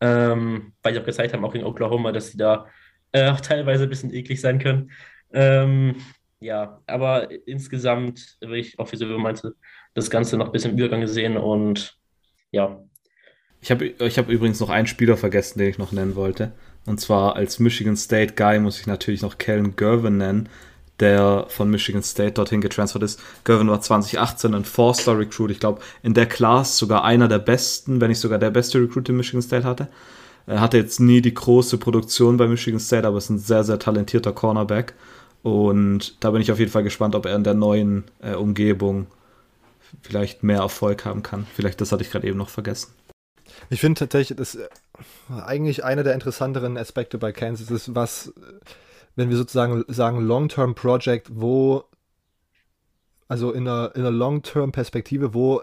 ähm, 0.00 0.72
weil 0.82 0.94
sie 0.94 1.00
auch 1.00 1.04
gezeigt 1.04 1.32
haben, 1.32 1.44
auch 1.44 1.52
gegen 1.52 1.64
Oklahoma, 1.64 2.12
dass 2.12 2.30
sie 2.30 2.38
da 2.38 2.66
äh, 3.12 3.32
teilweise 3.36 3.84
ein 3.84 3.90
bisschen 3.90 4.12
eklig 4.12 4.40
sein 4.40 4.58
können. 4.58 4.90
Ähm, 5.32 5.96
ja, 6.40 6.80
aber 6.86 7.28
insgesamt, 7.46 8.36
wie 8.40 8.56
ich 8.56 8.78
auch 8.78 8.90
wie 8.90 8.96
Silvio 8.96 9.18
meinte, 9.18 9.54
das 9.94 10.10
Ganze 10.10 10.36
noch 10.36 10.46
ein 10.46 10.52
bisschen 10.52 10.72
im 10.72 10.78
Übergang 10.78 11.00
gesehen 11.00 11.36
und 11.36 11.96
ja. 12.50 12.82
Ich 13.60 13.70
habe 13.70 13.86
ich 13.86 14.18
hab 14.18 14.28
übrigens 14.28 14.58
noch 14.58 14.70
einen 14.70 14.88
Spieler 14.88 15.16
vergessen, 15.16 15.60
den 15.60 15.68
ich 15.68 15.78
noch 15.78 15.92
nennen 15.92 16.16
wollte. 16.16 16.52
Und 16.84 17.00
zwar 17.00 17.36
als 17.36 17.60
Michigan 17.60 17.96
State 17.96 18.34
Guy 18.34 18.58
muss 18.58 18.80
ich 18.80 18.86
natürlich 18.86 19.22
noch 19.22 19.38
Kellen 19.38 19.76
Gervin 19.76 20.16
nennen, 20.16 20.48
der 21.02 21.46
von 21.48 21.68
Michigan 21.68 22.04
State 22.04 22.34
dorthin 22.34 22.60
getransfert 22.60 23.02
ist. 23.02 23.20
Gervin 23.42 23.68
war 23.68 23.80
2018 23.80 24.54
ein 24.54 24.64
Four-Star-Recruit. 24.64 25.50
Ich 25.50 25.58
glaube, 25.58 25.82
in 26.04 26.14
der 26.14 26.26
Class 26.26 26.78
sogar 26.78 27.02
einer 27.02 27.26
der 27.26 27.40
besten, 27.40 28.00
wenn 28.00 28.08
nicht 28.08 28.20
sogar 28.20 28.38
der 28.38 28.50
beste 28.50 28.80
Recruit, 28.80 29.08
den 29.08 29.16
Michigan 29.16 29.42
State 29.42 29.64
hatte. 29.64 29.88
Er 30.46 30.60
hatte 30.60 30.76
jetzt 30.76 31.00
nie 31.00 31.20
die 31.20 31.34
große 31.34 31.76
Produktion 31.76 32.36
bei 32.36 32.46
Michigan 32.46 32.78
State, 32.78 33.06
aber 33.06 33.18
ist 33.18 33.30
ein 33.30 33.38
sehr, 33.38 33.64
sehr 33.64 33.80
talentierter 33.80 34.32
Cornerback. 34.32 34.94
Und 35.42 36.22
da 36.22 36.30
bin 36.30 36.40
ich 36.40 36.52
auf 36.52 36.60
jeden 36.60 36.70
Fall 36.70 36.84
gespannt, 36.84 37.16
ob 37.16 37.26
er 37.26 37.34
in 37.34 37.42
der 37.42 37.54
neuen 37.54 38.04
äh, 38.20 38.34
Umgebung 38.34 39.08
vielleicht 40.02 40.44
mehr 40.44 40.60
Erfolg 40.60 41.04
haben 41.04 41.24
kann. 41.24 41.48
Vielleicht 41.54 41.80
das 41.80 41.90
hatte 41.90 42.04
ich 42.04 42.12
gerade 42.12 42.28
eben 42.28 42.38
noch 42.38 42.48
vergessen. 42.48 42.92
Ich 43.70 43.80
finde 43.80 43.98
tatsächlich, 43.98 44.38
das 44.38 44.54
äh, 44.54 44.68
eigentlich 45.44 45.82
einer 45.82 46.04
der 46.04 46.14
interessanteren 46.14 46.78
Aspekte 46.78 47.18
bei 47.18 47.32
Kansas 47.32 47.72
ist, 47.72 47.92
was 47.96 48.32
wenn 49.16 49.30
wir 49.30 49.36
sozusagen 49.36 49.84
sagen 49.88 50.20
Long-Term 50.20 50.74
Project, 50.74 51.28
wo, 51.32 51.84
also 53.28 53.52
in 53.52 53.68
einer, 53.68 53.92
in 53.94 54.02
einer 54.02 54.10
Long-Term-Perspektive, 54.10 55.34
wo 55.34 55.62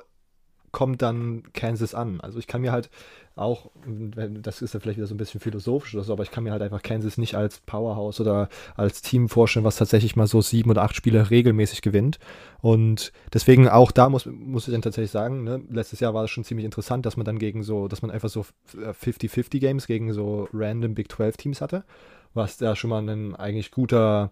kommt 0.72 1.02
dann 1.02 1.44
Kansas 1.54 1.96
an? 1.96 2.22
Also 2.22 2.40
ich 2.40 2.48
kann 2.48 2.62
mir 2.62 2.72
halt 2.72 2.90
auch, 3.36 3.72
das 3.86 4.62
ist 4.62 4.74
ja 4.74 4.80
vielleicht 4.80 4.98
wieder 4.98 5.08
so 5.08 5.16
ein 5.16 5.18
bisschen 5.18 5.40
philosophisch 5.40 5.96
oder 5.96 6.04
so, 6.04 6.12
aber 6.12 6.24
ich 6.24 6.32
kann 6.32 6.44
mir 6.44 6.52
halt 6.52 6.62
einfach 6.62 6.82
Kansas 6.82 7.18
nicht 7.18 7.36
als 7.36 7.60
Powerhouse 7.62 8.20
oder 8.20 8.50
als 8.76 9.02
Team 9.02 9.30
vorstellen, 9.30 9.64
was 9.64 9.78
tatsächlich 9.78 10.16
mal 10.16 10.28
so 10.28 10.42
sieben 10.42 10.70
oder 10.70 10.84
acht 10.84 10.96
Spiele 10.96 11.30
regelmäßig 11.30 11.82
gewinnt. 11.82 12.20
Und 12.62 13.14
deswegen 13.34 13.70
auch 13.70 13.92
da 13.92 14.10
muss, 14.10 14.26
muss 14.26 14.68
ich 14.68 14.74
dann 14.74 14.82
tatsächlich 14.82 15.12
sagen, 15.12 15.44
ne, 15.44 15.62
letztes 15.70 16.02
Jahr 16.02 16.14
war 16.14 16.26
es 16.26 16.32
schon 16.32 16.44
ziemlich 16.44 16.66
interessant, 16.66 17.06
dass 17.06 17.16
man 17.16 17.26
dann 17.26 17.40
gegen 17.40 17.64
so, 17.64 17.88
dass 17.88 18.02
man 18.02 18.12
einfach 18.12 18.30
so 18.30 18.46
50-50 18.76 19.60
Games 19.60 19.88
gegen 19.88 20.12
so 20.14 20.50
random 20.54 20.94
Big 20.94 21.12
12 21.12 21.38
Teams 21.38 21.62
hatte 21.62 21.86
was 22.34 22.58
da 22.58 22.76
schon 22.76 22.90
mal 22.90 23.08
ein 23.08 23.36
eigentlich 23.36 23.72
guter, 23.72 24.32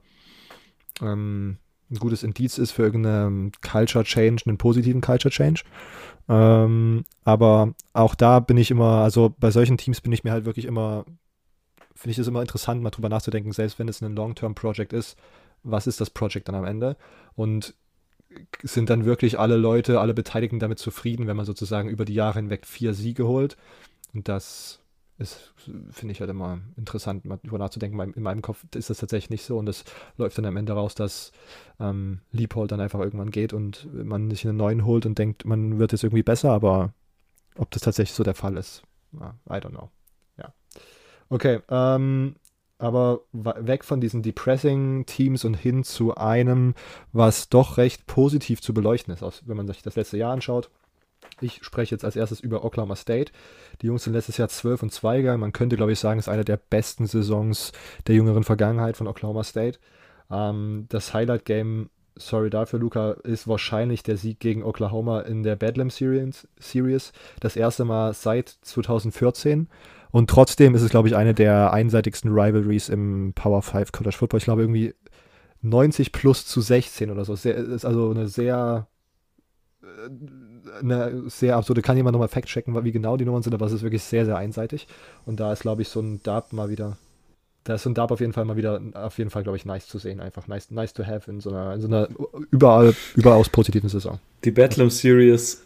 ähm, 1.02 1.58
ein 1.90 2.00
gutes 2.00 2.24
Indiz 2.24 2.58
ist 2.58 2.72
für 2.72 2.84
irgendeinen 2.84 3.52
Culture 3.62 4.04
Change, 4.04 4.44
einen 4.46 4.58
positiven 4.58 5.02
Culture 5.02 5.32
Change. 5.32 5.64
Ähm, 6.30 7.06
aber 7.24 7.74
auch 7.94 8.16
da 8.16 8.40
bin 8.40 8.58
ich 8.58 8.72
immer, 8.72 9.02
also 9.04 9.34
bei 9.40 9.52
solchen 9.52 9.78
Teams 9.78 10.02
bin 10.02 10.12
ich 10.12 10.24
mir 10.24 10.32
halt 10.32 10.46
wirklich 10.46 10.66
immer, 10.66 11.06
finde 11.96 12.12
ich 12.12 12.20
es 12.20 12.28
immer 12.28 12.42
interessant, 12.42 12.82
mal 12.82 12.90
drüber 12.90 13.10
nachzudenken, 13.10 13.52
selbst 13.54 13.80
wenn 13.80 13.88
es 13.88 14.02
ein 14.02 14.16
Long-Term-Project 14.16 14.94
ist, 14.94 15.18
was 15.64 15.88
ist 15.88 16.02
das 16.02 16.10
Project 16.10 16.48
dann 16.48 16.56
am 16.56 16.66
Ende? 16.66 16.98
Und 17.36 17.76
sind 18.62 18.90
dann 18.90 19.06
wirklich 19.06 19.40
alle 19.40 19.58
Leute, 19.58 20.00
alle 20.00 20.14
Beteiligten 20.14 20.60
damit 20.60 20.80
zufrieden, 20.80 21.28
wenn 21.28 21.38
man 21.38 21.46
sozusagen 21.46 21.90
über 21.90 22.06
die 22.06 22.14
Jahre 22.14 22.40
hinweg 22.40 22.66
vier 22.66 22.94
Siege 22.94 23.26
holt? 23.26 23.58
Und 24.14 24.28
das 24.28 24.80
ist, 25.20 25.54
finde 25.92 26.12
ich 26.12 26.20
halt 26.20 26.30
immer 26.30 26.60
interessant, 26.76 27.26
mal 27.26 27.40
drüber 27.44 27.58
nachzudenken. 27.58 28.00
In 28.14 28.24
meinem 28.24 28.42
Kopf 28.42 28.64
ist 28.76 28.90
das 28.90 29.00
tatsächlich 29.00 29.30
nicht 29.30 29.46
so 29.46 29.58
und 29.58 29.68
es 29.68 29.84
läuft 30.18 30.38
dann 30.38 30.46
am 30.46 30.58
Ende 30.58 30.74
raus, 30.74 30.96
dass 30.96 31.32
ähm, 31.80 32.22
Leopold 32.32 32.72
dann 32.72 32.82
einfach 32.82 33.00
irgendwann 33.00 33.32
geht 33.32 33.54
und 33.54 33.88
man 33.94 34.30
sich 34.30 34.48
einen 34.48 34.58
neuen 34.58 34.86
holt 34.86 35.06
und 35.06 35.18
denkt, 35.18 35.46
man 35.46 35.80
wird 35.80 35.92
jetzt 35.92 36.04
irgendwie 36.04 36.24
besser, 36.24 36.52
aber 36.52 36.94
ob 37.56 37.72
das 37.72 37.82
tatsächlich 37.82 38.16
so 38.16 38.24
der 38.24 38.36
Fall 38.36 38.58
ist, 38.58 38.84
I 39.14 39.54
don't 39.54 39.70
know. 39.70 39.90
Ja. 40.38 40.54
Okay, 41.30 41.62
ähm, 41.70 42.36
aber 42.78 43.22
weg 43.34 43.84
von 43.84 44.00
diesen 44.00 44.22
depressing 44.22 45.06
Teams 45.08 45.46
und 45.46 45.56
hin 45.56 45.84
zu 45.84 46.16
einem, 46.16 46.76
was 47.12 47.50
doch 47.50 47.78
recht 47.78 48.06
positiv 48.06 48.62
zu 48.62 48.74
beleuchten 48.74 49.14
ist, 49.14 49.48
wenn 49.48 49.58
man 49.58 49.68
sich 49.68 49.82
das 49.82 49.96
letzte 49.96 50.18
Jahr 50.18 50.34
anschaut. 50.34 50.70
Ich 51.42 51.64
spreche 51.64 51.94
jetzt 51.94 52.06
als 52.06 52.16
erstes 52.16 52.40
über 52.40 52.64
Oklahoma 52.64 52.96
State. 52.96 53.32
Die 53.82 53.88
Jungs 53.88 54.04
sind 54.04 54.14
letztes 54.14 54.38
Jahr 54.38 54.50
12 54.50 54.84
und 54.84 54.92
2 54.92 55.18
gegangen. 55.18 55.40
Man 55.40 55.54
könnte, 55.54 55.76
glaube 55.76 55.92
ich, 55.92 56.00
sagen, 56.00 56.20
es 56.20 56.28
ist 56.28 56.34
eine 56.34 56.46
der 56.46 56.58
besten 56.58 57.08
Saisons 57.08 57.72
der 58.08 58.16
jüngeren 58.16 58.44
Vergangenheit 58.44 58.98
von 58.98 59.08
Oklahoma 59.08 59.44
State. 59.44 59.80
Ähm, 60.32 60.86
das 60.90 61.14
Highlight-Game, 61.14 61.90
sorry 62.16 62.50
dafür, 62.50 62.80
Luca, 62.80 63.12
ist 63.24 63.48
wahrscheinlich 63.48 64.04
der 64.04 64.18
Sieg 64.18 64.40
gegen 64.40 64.64
Oklahoma 64.64 65.22
in 65.22 65.44
der 65.44 65.56
Bedlam 65.56 65.90
Series. 65.90 67.14
Das 67.40 67.56
erste 67.56 67.86
Mal 67.86 68.14
seit 68.14 68.50
2014. 68.50 69.68
Und 70.12 70.30
trotzdem 70.30 70.74
ist 70.74 70.82
es, 70.82 70.90
glaube 70.90 71.08
ich, 71.08 71.16
eine 71.16 71.34
der 71.34 71.74
einseitigsten 71.74 72.32
Rivalries 72.32 72.90
im 72.90 73.34
Power 73.34 73.62
5 73.62 73.92
College 73.92 74.16
Football. 74.16 74.40
Ich 74.40 74.46
glaube, 74.46 74.62
irgendwie 74.62 74.94
90 75.62 76.12
plus 76.12 76.46
zu 76.46 76.62
16 76.62 77.12
oder 77.12 77.26
so. 77.26 77.36
Sehr, 77.36 77.56
ist 77.56 77.86
also 77.86 78.12
eine 78.12 78.28
sehr 78.28 78.88
äh, 79.84 80.10
eine 80.82 81.24
sehr 81.28 81.56
absurde, 81.56 81.82
kann 81.82 81.98
jemand 81.98 82.14
nochmal 82.14 82.28
fact-checken, 82.28 82.84
wie 82.84 82.92
genau 82.92 83.18
die 83.18 83.26
Nummern 83.26 83.44
sind, 83.44 83.54
aber 83.54 83.66
es 83.66 83.72
ist 83.72 83.84
wirklich 83.84 84.04
sehr, 84.04 84.26
sehr 84.26 84.38
einseitig. 84.38 84.88
Und 85.26 85.40
da 85.40 85.54
ist, 85.54 85.62
glaube 85.62 85.82
ich, 85.82 85.90
so 85.90 86.00
ein 86.00 86.22
Dab 86.24 86.54
mal 86.54 86.70
wieder, 86.70 86.98
da 87.64 87.76
ist 87.76 87.84
so 87.84 87.90
ein 87.90 87.94
Dab 87.94 88.12
auf 88.12 88.20
jeden 88.20 88.34
Fall 88.34 88.46
mal 88.46 88.58
wieder, 88.58 88.82
auf 88.94 89.18
jeden 89.18 89.30
Fall, 89.30 89.44
glaube 89.44 89.58
ich, 89.58 89.66
nice 89.66 89.88
zu 89.88 89.98
sehen, 89.98 90.20
einfach 90.20 90.48
nice, 90.48 90.72
nice 90.72 90.94
to 90.94 91.06
have 91.06 91.30
in 91.30 91.42
so 91.42 91.50
einer, 91.50 91.74
in 91.74 91.82
so 91.82 91.88
einer 91.88 92.08
überall, 92.52 92.96
überaus 93.16 93.50
positiven 93.50 93.90
Saison. 93.90 94.20
Die 94.44 94.52
Bedlam 94.52 94.90
Series 94.90 95.64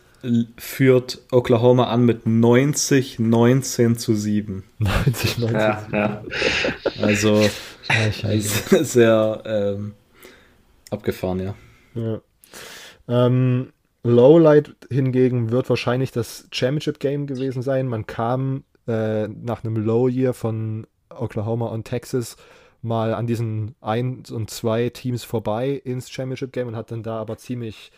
führt 0.57 1.19
Oklahoma 1.31 1.85
an 1.85 2.05
mit 2.05 2.25
90, 2.25 3.19
19 3.19 3.97
zu 3.97 4.15
7. 4.15 4.63
90, 4.79 5.37
19 5.39 5.59
ja, 5.59 5.87
ja. 5.91 6.23
Also 7.01 7.43
sehr 8.81 9.41
ähm, 9.45 9.93
abgefahren, 10.89 11.39
ja. 11.39 11.55
ja. 11.95 12.21
Ähm, 13.07 13.73
Lowlight 14.03 14.75
hingegen 14.89 15.51
wird 15.51 15.69
wahrscheinlich 15.69 16.11
das 16.11 16.47
Championship 16.51 16.99
Game 16.99 17.27
gewesen 17.27 17.61
sein. 17.61 17.87
Man 17.87 18.07
kam 18.07 18.63
äh, 18.87 19.27
nach 19.27 19.63
einem 19.63 19.75
Low 19.77 20.07
Year 20.07 20.33
von 20.33 20.87
Oklahoma 21.09 21.67
und 21.67 21.85
Texas 21.85 22.37
mal 22.81 23.13
an 23.13 23.27
diesen 23.27 23.75
ein 23.79 24.23
und 24.31 24.49
zwei 24.49 24.89
Teams 24.89 25.23
vorbei 25.23 25.69
ins 25.83 26.09
Championship 26.09 26.51
Game 26.51 26.67
und 26.67 26.75
hat 26.75 26.91
dann 26.91 27.03
da 27.03 27.17
aber 27.17 27.37
ziemlich 27.37 27.91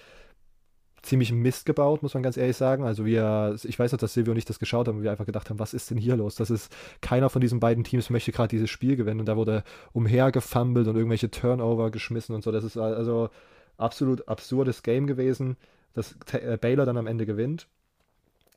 ziemlich 1.04 1.34
Mist 1.34 1.66
gebaut, 1.66 2.02
muss 2.02 2.14
man 2.14 2.24
ganz 2.24 2.38
ehrlich 2.38 2.56
sagen. 2.56 2.86
Also 2.86 3.06
wir, 3.06 3.58
ich 3.64 3.78
weiß 3.78 3.92
noch, 3.92 4.00
dass 4.00 4.14
Silvio 4.14 4.32
und 4.32 4.38
ich 4.38 4.46
das 4.46 4.58
geschaut 4.58 4.88
haben 4.88 4.98
und 4.98 5.04
wir 5.04 5.12
einfach 5.12 5.26
gedacht 5.26 5.50
haben, 5.50 5.60
was 5.60 5.74
ist 5.74 5.92
denn 5.92 5.98
hier 5.98 6.16
los? 6.16 6.36
Das 6.36 6.50
ist, 6.50 6.74
keiner 7.02 7.30
von 7.30 7.42
diesen 7.42 7.60
beiden 7.60 7.84
Teams 7.84 8.10
möchte 8.10 8.32
gerade 8.32 8.48
dieses 8.48 8.70
Spiel 8.70 8.96
gewinnen 8.96 9.20
und 9.20 9.26
da 9.26 9.36
wurde 9.36 9.64
umhergefummelt 9.92 10.88
und 10.88 10.96
irgendwelche 10.96 11.30
Turnover 11.30 11.92
geschmissen 11.92 12.34
und 12.34 12.44
so. 12.44 12.52
Das 12.54 12.64
ist 12.64 12.78
also 12.78 13.30
absolut 13.78 14.28
absurdes 14.30 14.82
Game 14.82 15.06
gewesen, 15.06 15.58
dass 15.94 16.16
äh, 16.34 16.58
Baylor 16.58 16.86
dann 16.86 16.98
am 16.98 17.08
Ende 17.08 17.26
gewinnt. 17.26 17.68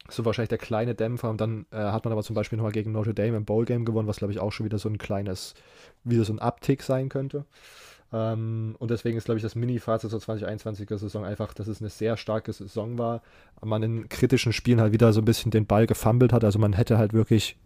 So 0.08 0.24
wahrscheinlich 0.24 0.50
der 0.50 0.58
kleine 0.58 0.94
Dämpfer 0.94 1.28
und 1.30 1.40
dann 1.40 1.66
äh, 1.72 1.78
hat 1.78 2.04
man 2.04 2.12
aber 2.12 2.22
zum 2.22 2.34
Beispiel 2.34 2.56
nochmal 2.56 2.72
gegen 2.72 2.92
Notre 2.92 3.12
Dame 3.12 3.36
im 3.36 3.44
Bowl 3.44 3.64
Game 3.64 3.84
gewonnen, 3.84 4.06
was 4.06 4.18
glaube 4.18 4.32
ich 4.32 4.38
auch 4.38 4.52
schon 4.52 4.64
wieder 4.64 4.78
so 4.78 4.88
ein 4.88 4.98
kleines, 4.98 5.54
wieder 6.04 6.24
so 6.24 6.32
ein 6.32 6.38
Uptick 6.38 6.82
sein 6.82 7.08
könnte. 7.08 7.44
Ähm, 8.12 8.76
und 8.78 8.90
deswegen 8.90 9.18
ist, 9.18 9.24
glaube 9.24 9.38
ich, 9.38 9.42
das 9.42 9.56
Mini-Fazit 9.56 10.10
zur 10.10 10.20
2021er 10.20 10.96
Saison 10.96 11.24
einfach, 11.24 11.52
dass 11.54 11.66
es 11.66 11.80
eine 11.80 11.90
sehr 11.90 12.16
starke 12.16 12.52
Saison 12.52 12.98
war. 12.98 13.22
Man 13.64 13.82
in 13.82 14.08
kritischen 14.08 14.52
Spielen 14.52 14.80
halt 14.80 14.92
wieder 14.92 15.12
so 15.12 15.20
ein 15.20 15.24
bisschen 15.24 15.50
den 15.50 15.66
Ball 15.66 15.86
gefummelt 15.86 16.32
hat. 16.32 16.44
Also 16.44 16.58
man 16.58 16.72
hätte 16.72 16.98
halt 16.98 17.12
wirklich 17.12 17.56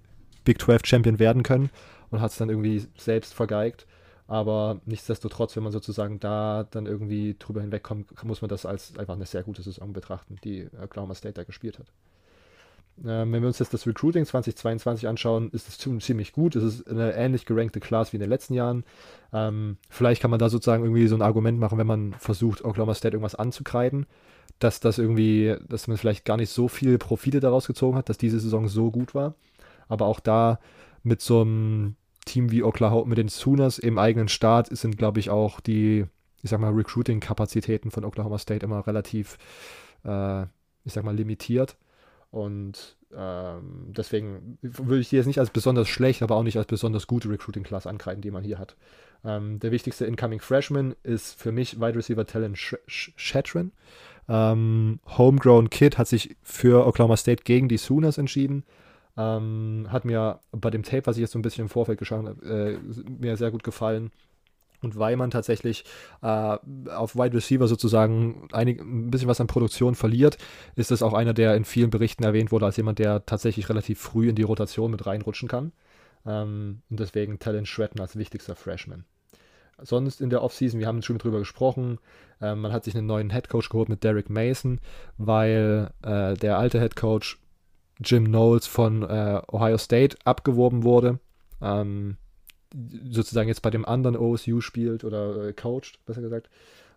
Big 0.44 0.60
12 0.60 0.86
Champion 0.86 1.18
werden 1.18 1.42
können 1.42 1.70
und 2.10 2.20
hat 2.20 2.30
es 2.30 2.38
dann 2.38 2.48
irgendwie 2.48 2.86
selbst 2.96 3.34
vergeigt. 3.34 3.86
Aber 4.30 4.80
nichtsdestotrotz, 4.86 5.56
wenn 5.56 5.64
man 5.64 5.72
sozusagen 5.72 6.20
da 6.20 6.64
dann 6.70 6.86
irgendwie 6.86 7.34
drüber 7.36 7.62
hinwegkommt, 7.62 8.22
muss 8.22 8.40
man 8.40 8.48
das 8.48 8.64
als 8.64 8.96
einfach 8.96 9.14
eine 9.14 9.26
sehr 9.26 9.42
gute 9.42 9.60
Saison 9.60 9.92
betrachten, 9.92 10.36
die 10.44 10.68
Oklahoma 10.80 11.16
State 11.16 11.34
da 11.34 11.42
gespielt 11.42 11.80
hat. 11.80 11.86
Ähm, 13.04 13.32
wenn 13.32 13.42
wir 13.42 13.48
uns 13.48 13.58
jetzt 13.58 13.74
das 13.74 13.88
Recruiting 13.88 14.24
2022 14.24 15.08
anschauen, 15.08 15.50
ist 15.50 15.66
es 15.68 15.78
ziemlich 15.78 16.32
gut. 16.32 16.54
Es 16.54 16.62
ist 16.62 16.88
eine 16.88 17.12
ähnlich 17.14 17.44
gerankte 17.44 17.80
Class 17.80 18.12
wie 18.12 18.18
in 18.18 18.20
den 18.20 18.30
letzten 18.30 18.54
Jahren. 18.54 18.84
Ähm, 19.32 19.78
vielleicht 19.88 20.22
kann 20.22 20.30
man 20.30 20.38
da 20.38 20.48
sozusagen 20.48 20.84
irgendwie 20.84 21.08
so 21.08 21.16
ein 21.16 21.22
Argument 21.22 21.58
machen, 21.58 21.78
wenn 21.78 21.88
man 21.88 22.12
versucht, 22.12 22.64
Oklahoma 22.64 22.94
State 22.94 23.16
irgendwas 23.16 23.34
anzukreiden, 23.34 24.06
dass 24.60 24.78
das 24.78 24.98
irgendwie, 24.98 25.56
dass 25.68 25.88
man 25.88 25.96
vielleicht 25.96 26.24
gar 26.24 26.36
nicht 26.36 26.50
so 26.50 26.68
viel 26.68 26.98
Profite 26.98 27.40
daraus 27.40 27.66
gezogen 27.66 27.96
hat, 27.96 28.08
dass 28.08 28.16
diese 28.16 28.38
Saison 28.38 28.68
so 28.68 28.92
gut 28.92 29.12
war. 29.12 29.34
Aber 29.88 30.06
auch 30.06 30.20
da 30.20 30.60
mit 31.02 31.20
so 31.20 31.40
einem 31.40 31.96
Team 32.30 32.50
wie 32.50 32.62
Oklahoma, 32.62 33.08
mit 33.08 33.18
den 33.18 33.28
Sooners 33.28 33.78
im 33.78 33.98
eigenen 33.98 34.28
Start 34.28 34.74
sind, 34.76 34.96
glaube 34.96 35.20
ich, 35.20 35.30
auch 35.30 35.60
die, 35.60 36.06
ich 36.42 36.50
sag 36.50 36.60
mal, 36.60 36.72
Recruiting-Kapazitäten 36.72 37.90
von 37.90 38.04
Oklahoma 38.04 38.38
State 38.38 38.64
immer 38.64 38.86
relativ, 38.86 39.36
äh, 40.04 40.42
ich 40.84 40.92
sag 40.92 41.04
mal, 41.04 41.16
limitiert. 41.16 41.76
Und 42.30 42.96
ähm, 43.16 43.86
deswegen 43.88 44.58
würde 44.62 45.00
ich 45.00 45.08
die 45.08 45.16
jetzt 45.16 45.26
nicht 45.26 45.40
als 45.40 45.50
besonders 45.50 45.88
schlecht, 45.88 46.22
aber 46.22 46.36
auch 46.36 46.44
nicht 46.44 46.56
als 46.56 46.66
besonders 46.66 47.08
gute 47.08 47.28
Recruiting-Class 47.28 47.86
ankreiden, 47.86 48.22
die 48.22 48.30
man 48.30 48.44
hier 48.44 48.58
hat. 48.58 48.76
Ähm, 49.24 49.58
der 49.58 49.72
wichtigste 49.72 50.06
Incoming 50.06 50.40
Freshman 50.40 50.94
ist 51.02 51.38
für 51.38 51.50
mich 51.50 51.80
Wide 51.80 51.96
Receiver 51.96 52.24
Talent 52.24 52.56
Shatron. 52.86 53.72
Ähm, 54.28 55.00
Homegrown 55.18 55.70
Kid 55.70 55.98
hat 55.98 56.06
sich 56.06 56.36
für 56.42 56.86
Oklahoma 56.86 57.16
State 57.16 57.42
gegen 57.42 57.68
die 57.68 57.78
Sooners 57.78 58.16
entschieden. 58.16 58.64
Ähm, 59.16 59.88
hat 59.90 60.04
mir 60.04 60.40
bei 60.52 60.70
dem 60.70 60.82
Tape, 60.82 61.06
was 61.06 61.16
ich 61.16 61.22
jetzt 61.22 61.32
so 61.32 61.38
ein 61.38 61.42
bisschen 61.42 61.62
im 61.62 61.68
Vorfeld 61.68 61.98
geschaut 61.98 62.26
habe, 62.26 62.46
äh, 62.46 62.78
mir 63.10 63.36
sehr 63.36 63.50
gut 63.50 63.64
gefallen. 63.64 64.10
Und 64.82 64.98
weil 64.98 65.16
man 65.16 65.30
tatsächlich 65.30 65.84
äh, 66.22 66.26
auf 66.26 67.14
Wide 67.14 67.36
Receiver 67.36 67.68
sozusagen 67.68 68.48
einig, 68.52 68.80
ein 68.80 69.10
bisschen 69.10 69.28
was 69.28 69.40
an 69.40 69.46
Produktion 69.46 69.94
verliert, 69.94 70.38
ist 70.74 70.90
es 70.90 71.02
auch 71.02 71.12
einer, 71.12 71.34
der 71.34 71.54
in 71.54 71.64
vielen 71.64 71.90
Berichten 71.90 72.24
erwähnt 72.24 72.50
wurde 72.50 72.66
als 72.66 72.78
jemand, 72.78 72.98
der 72.98 73.26
tatsächlich 73.26 73.68
relativ 73.68 74.00
früh 74.00 74.28
in 74.28 74.36
die 74.36 74.42
Rotation 74.42 74.90
mit 74.90 75.06
reinrutschen 75.06 75.48
kann. 75.48 75.72
Ähm, 76.26 76.80
und 76.88 77.00
deswegen 77.00 77.38
Talent 77.38 77.68
Shredden 77.68 78.00
als 78.00 78.16
wichtigster 78.16 78.56
Freshman. 78.56 79.04
Sonst 79.82 80.20
in 80.20 80.30
der 80.30 80.42
Offseason, 80.42 80.78
wir 80.78 80.86
haben 80.86 81.02
schon 81.02 81.18
drüber 81.18 81.38
gesprochen, 81.38 81.98
äh, 82.40 82.54
man 82.54 82.72
hat 82.72 82.84
sich 82.84 82.94
einen 82.96 83.06
neuen 83.06 83.30
Headcoach 83.30 83.70
geholt 83.70 83.88
mit 83.88 84.04
Derek 84.04 84.28
Mason, 84.28 84.78
weil 85.18 85.90
äh, 86.02 86.34
der 86.34 86.58
alte 86.58 86.80
Headcoach 86.80 87.38
Jim 88.02 88.26
Knowles 88.26 88.66
von 88.66 89.02
äh, 89.02 89.40
Ohio 89.50 89.78
State 89.78 90.16
abgeworben 90.24 90.82
wurde. 90.84 91.18
Ähm, 91.60 92.16
sozusagen 93.10 93.48
jetzt 93.48 93.62
bei 93.62 93.70
dem 93.70 93.84
anderen 93.84 94.16
OSU 94.16 94.60
spielt 94.60 95.04
oder 95.04 95.48
äh, 95.48 95.52
coacht, 95.52 95.98
besser 96.06 96.22
gesagt. 96.22 96.48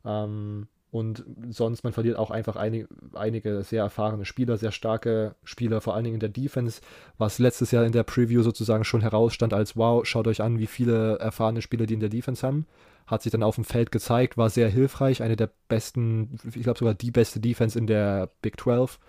Ähm, 0.06 0.68
und 0.94 1.26
sonst, 1.50 1.84
man 1.84 1.92
verliert 1.92 2.20
auch 2.20 2.30
einfach 2.30 2.56
einig, 2.56 2.88
einige 3.13 3.63
sehr 3.63 3.82
erfahrene 3.82 4.26
Spieler, 4.26 4.58
sehr 4.58 4.72
starke 4.72 5.34
Spieler, 5.44 5.82
vor 5.82 5.96
allen 5.96 6.04
Dingen 6.04 6.18
in 6.18 6.20
der 6.20 6.30
Defense, 6.30 6.82
was 7.18 7.39
letztes 7.39 7.72
Jahr 7.72 7.84
in 7.84 7.92
der 7.92 8.04
Preview 8.04 8.44
sozusagen 8.44 8.84
schon 8.84 9.02
herausstand 9.02 9.56
als, 9.56 9.76
wow, 9.76 10.06
schaut 10.06 10.28
euch 10.28 10.39
an, 10.42 10.60
wie 10.60 10.68
viele 10.68 11.18
erfahrene 11.18 11.63
Spieler 11.63 11.88
die 11.88 11.96
in 11.96 12.00
der 12.00 12.10
Defense 12.10 12.46
haben. 12.46 12.68
Hat 13.08 13.24
sich 13.24 13.32
dann 13.32 13.42
auf 13.42 13.56
dem 13.56 13.63
Feld 13.63 13.92
gezeigt, 13.92 14.38
war 14.38 14.52
sehr 14.52 14.70
hilfreich, 14.70 15.24
eine 15.24 15.36
der 15.36 15.50
besten, 15.68 16.38
ich 16.54 16.62
glaube 16.62 16.78
sogar 16.78 16.94
die 16.94 17.12
beste 17.12 17.39
Defense 17.39 17.78
in 17.78 17.88
der 17.88 18.30
Big 18.44 18.62
12. 18.62 19.00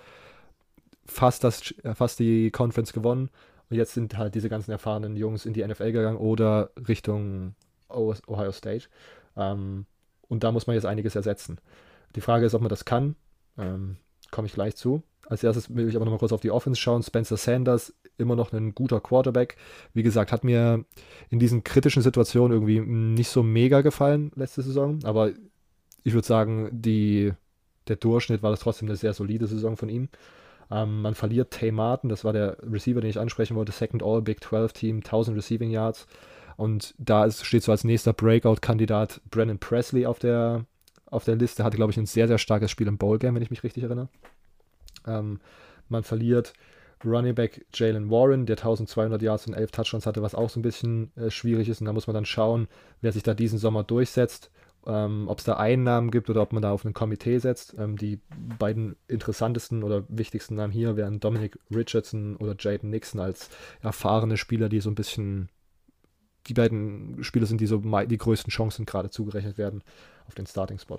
Fast, 1.07 1.45
das, 1.45 1.75
fast 1.95 2.19
die 2.19 2.51
Conference 2.51 2.93
gewonnen 2.93 3.31
und 3.71 3.77
jetzt 3.77 3.95
sind 3.95 4.17
halt 4.17 4.35
diese 4.35 4.49
ganzen 4.49 4.71
erfahrenen 4.71 5.17
Jungs 5.17 5.47
in 5.47 5.53
die 5.53 5.67
NFL 5.67 5.93
gegangen 5.93 6.19
oder 6.19 6.71
Richtung 6.89 7.55
Ohio 7.89 8.53
State. 8.53 8.87
Ähm, 9.37 9.87
und 10.29 10.45
da 10.45 10.53
muss 10.53 10.67
man 10.67 10.75
jetzt 10.75 10.87
einiges 10.87 11.17
ersetzen. 11.17 11.59
Die 12.17 12.21
Frage 12.21 12.47
ist, 12.47 12.55
ob 12.55 12.63
man 12.63 12.69
das 12.69 12.85
kann. 12.85 13.17
Ähm, 13.59 13.97
Komme 14.31 14.47
ich 14.47 14.55
gleich 14.55 14.77
zu. 14.77 15.03
Als 15.29 15.43
erstes 15.43 15.75
will 15.75 15.89
ich 15.89 15.97
aber 15.97 16.05
noch 16.05 16.13
mal 16.13 16.19
kurz 16.19 16.33
auf 16.33 16.41
die 16.41 16.51
Offense 16.51 16.81
schauen. 16.81 17.03
Spencer 17.03 17.37
Sanders, 17.37 17.95
immer 18.19 18.37
noch 18.37 18.53
ein 18.53 18.75
guter 18.75 19.01
Quarterback. 19.01 19.57
Wie 19.93 20.03
gesagt, 20.03 20.33
hat 20.33 20.45
mir 20.45 20.85
in 21.31 21.39
diesen 21.39 21.65
kritischen 21.65 22.03
Situationen 22.03 22.53
irgendwie 22.53 22.81
nicht 22.81 23.29
so 23.29 23.43
mega 23.43 23.81
gefallen 23.81 24.33
letzte 24.35 24.63
Saison. 24.63 24.99
Aber 25.05 25.31
ich 26.03 26.13
würde 26.13 26.27
sagen, 26.27 26.69
die, 26.73 27.33
der 27.89 27.97
Durchschnitt 27.97 28.43
war 28.43 28.51
das 28.51 28.61
trotzdem 28.61 28.89
eine 28.89 28.97
sehr 28.97 29.15
solide 29.15 29.47
Saison 29.47 29.77
von 29.77 29.89
ihm. 29.89 30.09
Ähm, 30.75 31.03
man 31.03 31.15
verliert 31.15 31.53
Tay 31.53 31.71
Martin, 31.71 32.11
das 32.11 32.25
war 32.25 32.33
der 32.33 32.57
Receiver, 32.61 33.01
den 33.01 33.09
ich 33.09 33.21
ansprechen 33.21 33.55
wollte, 33.55 33.71
Second 33.71 34.03
All 34.03 34.23
Big 34.23 34.43
12 34.43 34.73
Team, 34.73 34.97
1000 34.97 35.37
Receiving 35.37 35.71
Yards. 35.71 36.09
Und 36.57 36.95
da 36.99 37.25
ist, 37.25 37.45
steht 37.47 37.63
so 37.63 37.71
als 37.71 37.85
nächster 37.85 38.13
Breakout-Kandidat 38.13 39.21
Brennan 39.31 39.61
Presley 39.61 40.05
auf 40.05 40.19
der, 40.19 40.65
auf 41.07 41.25
der 41.25 41.37
Liste. 41.37 41.63
Hatte, 41.63 41.77
glaube 41.77 41.93
ich, 41.93 41.97
ein 41.97 42.07
sehr, 42.07 42.27
sehr 42.27 42.39
starkes 42.39 42.73
Spiel 42.73 42.89
im 42.89 42.99
Bowl-Game, 42.99 43.37
wenn 43.37 43.43
ich 43.43 43.51
mich 43.51 43.63
richtig 43.63 43.85
erinnere. 43.85 44.09
Ähm, 45.07 45.39
man 45.89 46.03
verliert 46.03 46.55
Running 47.05 47.37
Back 47.37 47.67
Jalen 47.73 48.11
Warren, 48.11 48.45
der 48.45 48.57
1200 48.57 49.23
Yards 49.23 49.47
und 49.47 49.55
11 49.55 49.71
Touchdowns 49.71 50.07
hatte, 50.07 50.23
was 50.23 50.35
auch 50.35 50.51
so 50.51 50.59
ein 50.59 50.63
bisschen 50.63 51.13
äh, 51.17 51.31
schwierig 51.31 51.69
ist. 51.69 51.83
Und 51.83 51.87
da 51.87 51.93
muss 51.93 52.09
man 52.09 52.15
dann 52.15 52.25
schauen, 52.25 52.67
wer 53.01 53.13
sich 53.13 53.23
da 53.23 53.35
diesen 53.35 53.61
Sommer 53.61 53.85
durchsetzt 53.85 54.51
ähm, 54.87 55.29
ob 55.29 55.39
es 55.39 55.45
da 55.45 55.57
Einnahmen 55.57 56.11
gibt 56.11 56.31
oder 56.31 56.43
ob 56.43 56.53
man 56.53 56.63
da 56.63 56.73
auf 56.73 56.85
ein 56.85 56.95
Komitee 56.95 57.39
setzt. 57.39 57.75
Ähm, 57.79 57.97
die 57.97 58.21
beiden 58.59 58.97
interessantesten 59.09 59.83
oder 59.83 60.05
wichtigsten 60.09 60.57
Namen 60.57 60.73
hier 60.73 60.97
wären 60.97 61.21
Dominic 61.21 61.59
Richardson 61.75 62.37
oder 62.37 62.55
Jaden 62.59 62.91
Nixon 62.91 63.21
als 63.21 63.51
erfahrene 63.83 64.37
Spieler, 64.37 64.69
die 64.69 64.81
so 64.81 64.91
ein 64.91 64.95
bisschen 64.95 65.49
die 66.47 66.55
beiden 66.55 67.23
Spieler 67.25 67.47
sind, 67.47 67.61
die 67.61 67.67
so 67.67 67.79
die 67.79 68.19
größten 68.19 68.51
Chancen 68.51 68.85
gerade 68.85 69.11
zugerechnet 69.11 69.57
werden 69.57 69.83
auf 70.27 70.35
den 70.35 70.47
Starting-Spot. 70.47 70.99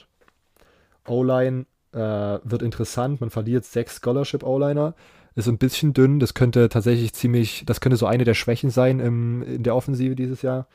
O-Line 1.08 1.66
äh, 1.92 1.98
wird 2.44 2.62
interessant. 2.62 3.22
Man 3.22 3.30
verliert 3.30 3.66
sechs 3.66 3.98
Scholarship-O-Liner. 3.98 4.96
Ist 5.36 5.48
ein 5.48 5.58
bisschen 5.58 5.94
dünn. 5.94 6.20
Das 6.20 6.34
könnte 6.34 6.70
tatsächlich 6.70 7.14
ziemlich, 7.14 7.64
das 7.66 7.82
könnte 7.82 7.98
so 7.98 8.06
eine 8.06 8.24
der 8.24 8.34
Schwächen 8.34 8.70
sein 8.70 9.00
im, 9.00 9.44
in 9.44 9.64
der 9.64 9.76
Offensive 9.76 10.16
dieses 10.16 10.42
Jahr. 10.42 10.68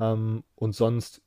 Ähm, 0.00 0.42
und 0.56 0.74
sonst 0.74 1.22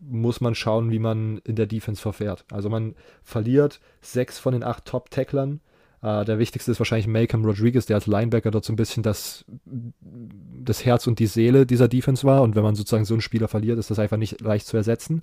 muss 0.00 0.40
man 0.40 0.54
schauen, 0.54 0.90
wie 0.90 0.98
man 0.98 1.38
in 1.44 1.56
der 1.56 1.66
Defense 1.66 2.00
verfährt. 2.00 2.44
Also 2.50 2.68
man 2.68 2.94
verliert 3.22 3.80
sechs 4.00 4.38
von 4.38 4.52
den 4.52 4.64
acht 4.64 4.84
Top-Tacklern. 4.84 5.60
Äh, 6.02 6.24
der 6.24 6.38
wichtigste 6.38 6.70
ist 6.70 6.80
wahrscheinlich 6.80 7.06
Malcolm 7.06 7.44
Rodriguez, 7.44 7.86
der 7.86 7.96
als 7.96 8.06
Linebacker 8.06 8.50
dort 8.50 8.64
so 8.64 8.72
ein 8.72 8.76
bisschen 8.76 9.02
das, 9.02 9.44
das 9.64 10.84
Herz 10.84 11.06
und 11.06 11.18
die 11.18 11.26
Seele 11.26 11.66
dieser 11.66 11.88
Defense 11.88 12.26
war. 12.26 12.42
Und 12.42 12.56
wenn 12.56 12.62
man 12.62 12.74
sozusagen 12.74 13.04
so 13.04 13.14
einen 13.14 13.22
Spieler 13.22 13.48
verliert, 13.48 13.78
ist 13.78 13.90
das 13.90 13.98
einfach 13.98 14.16
nicht 14.16 14.40
leicht 14.40 14.66
zu 14.66 14.76
ersetzen. 14.76 15.22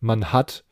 Man 0.00 0.32
hat 0.32 0.64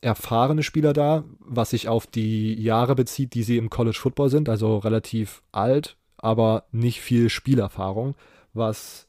erfahrene 0.00 0.62
Spieler 0.62 0.92
da, 0.92 1.24
was 1.40 1.70
sich 1.70 1.88
auf 1.88 2.06
die 2.06 2.60
Jahre 2.60 2.94
bezieht, 2.94 3.34
die 3.34 3.42
sie 3.42 3.58
im 3.58 3.70
College 3.70 3.98
Football 4.00 4.30
sind, 4.30 4.48
also 4.48 4.78
relativ 4.78 5.42
alt, 5.52 5.98
aber 6.16 6.64
nicht 6.72 7.00
viel 7.02 7.28
Spielerfahrung, 7.28 8.14
was 8.54 9.08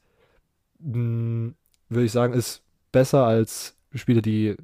mh, 0.80 0.94
hm, 0.94 1.54
würde 1.94 2.06
ich 2.06 2.12
sagen, 2.12 2.34
ist 2.34 2.62
besser 2.90 3.24
als 3.24 3.76
Spiele, 3.94 4.22
die 4.22 4.56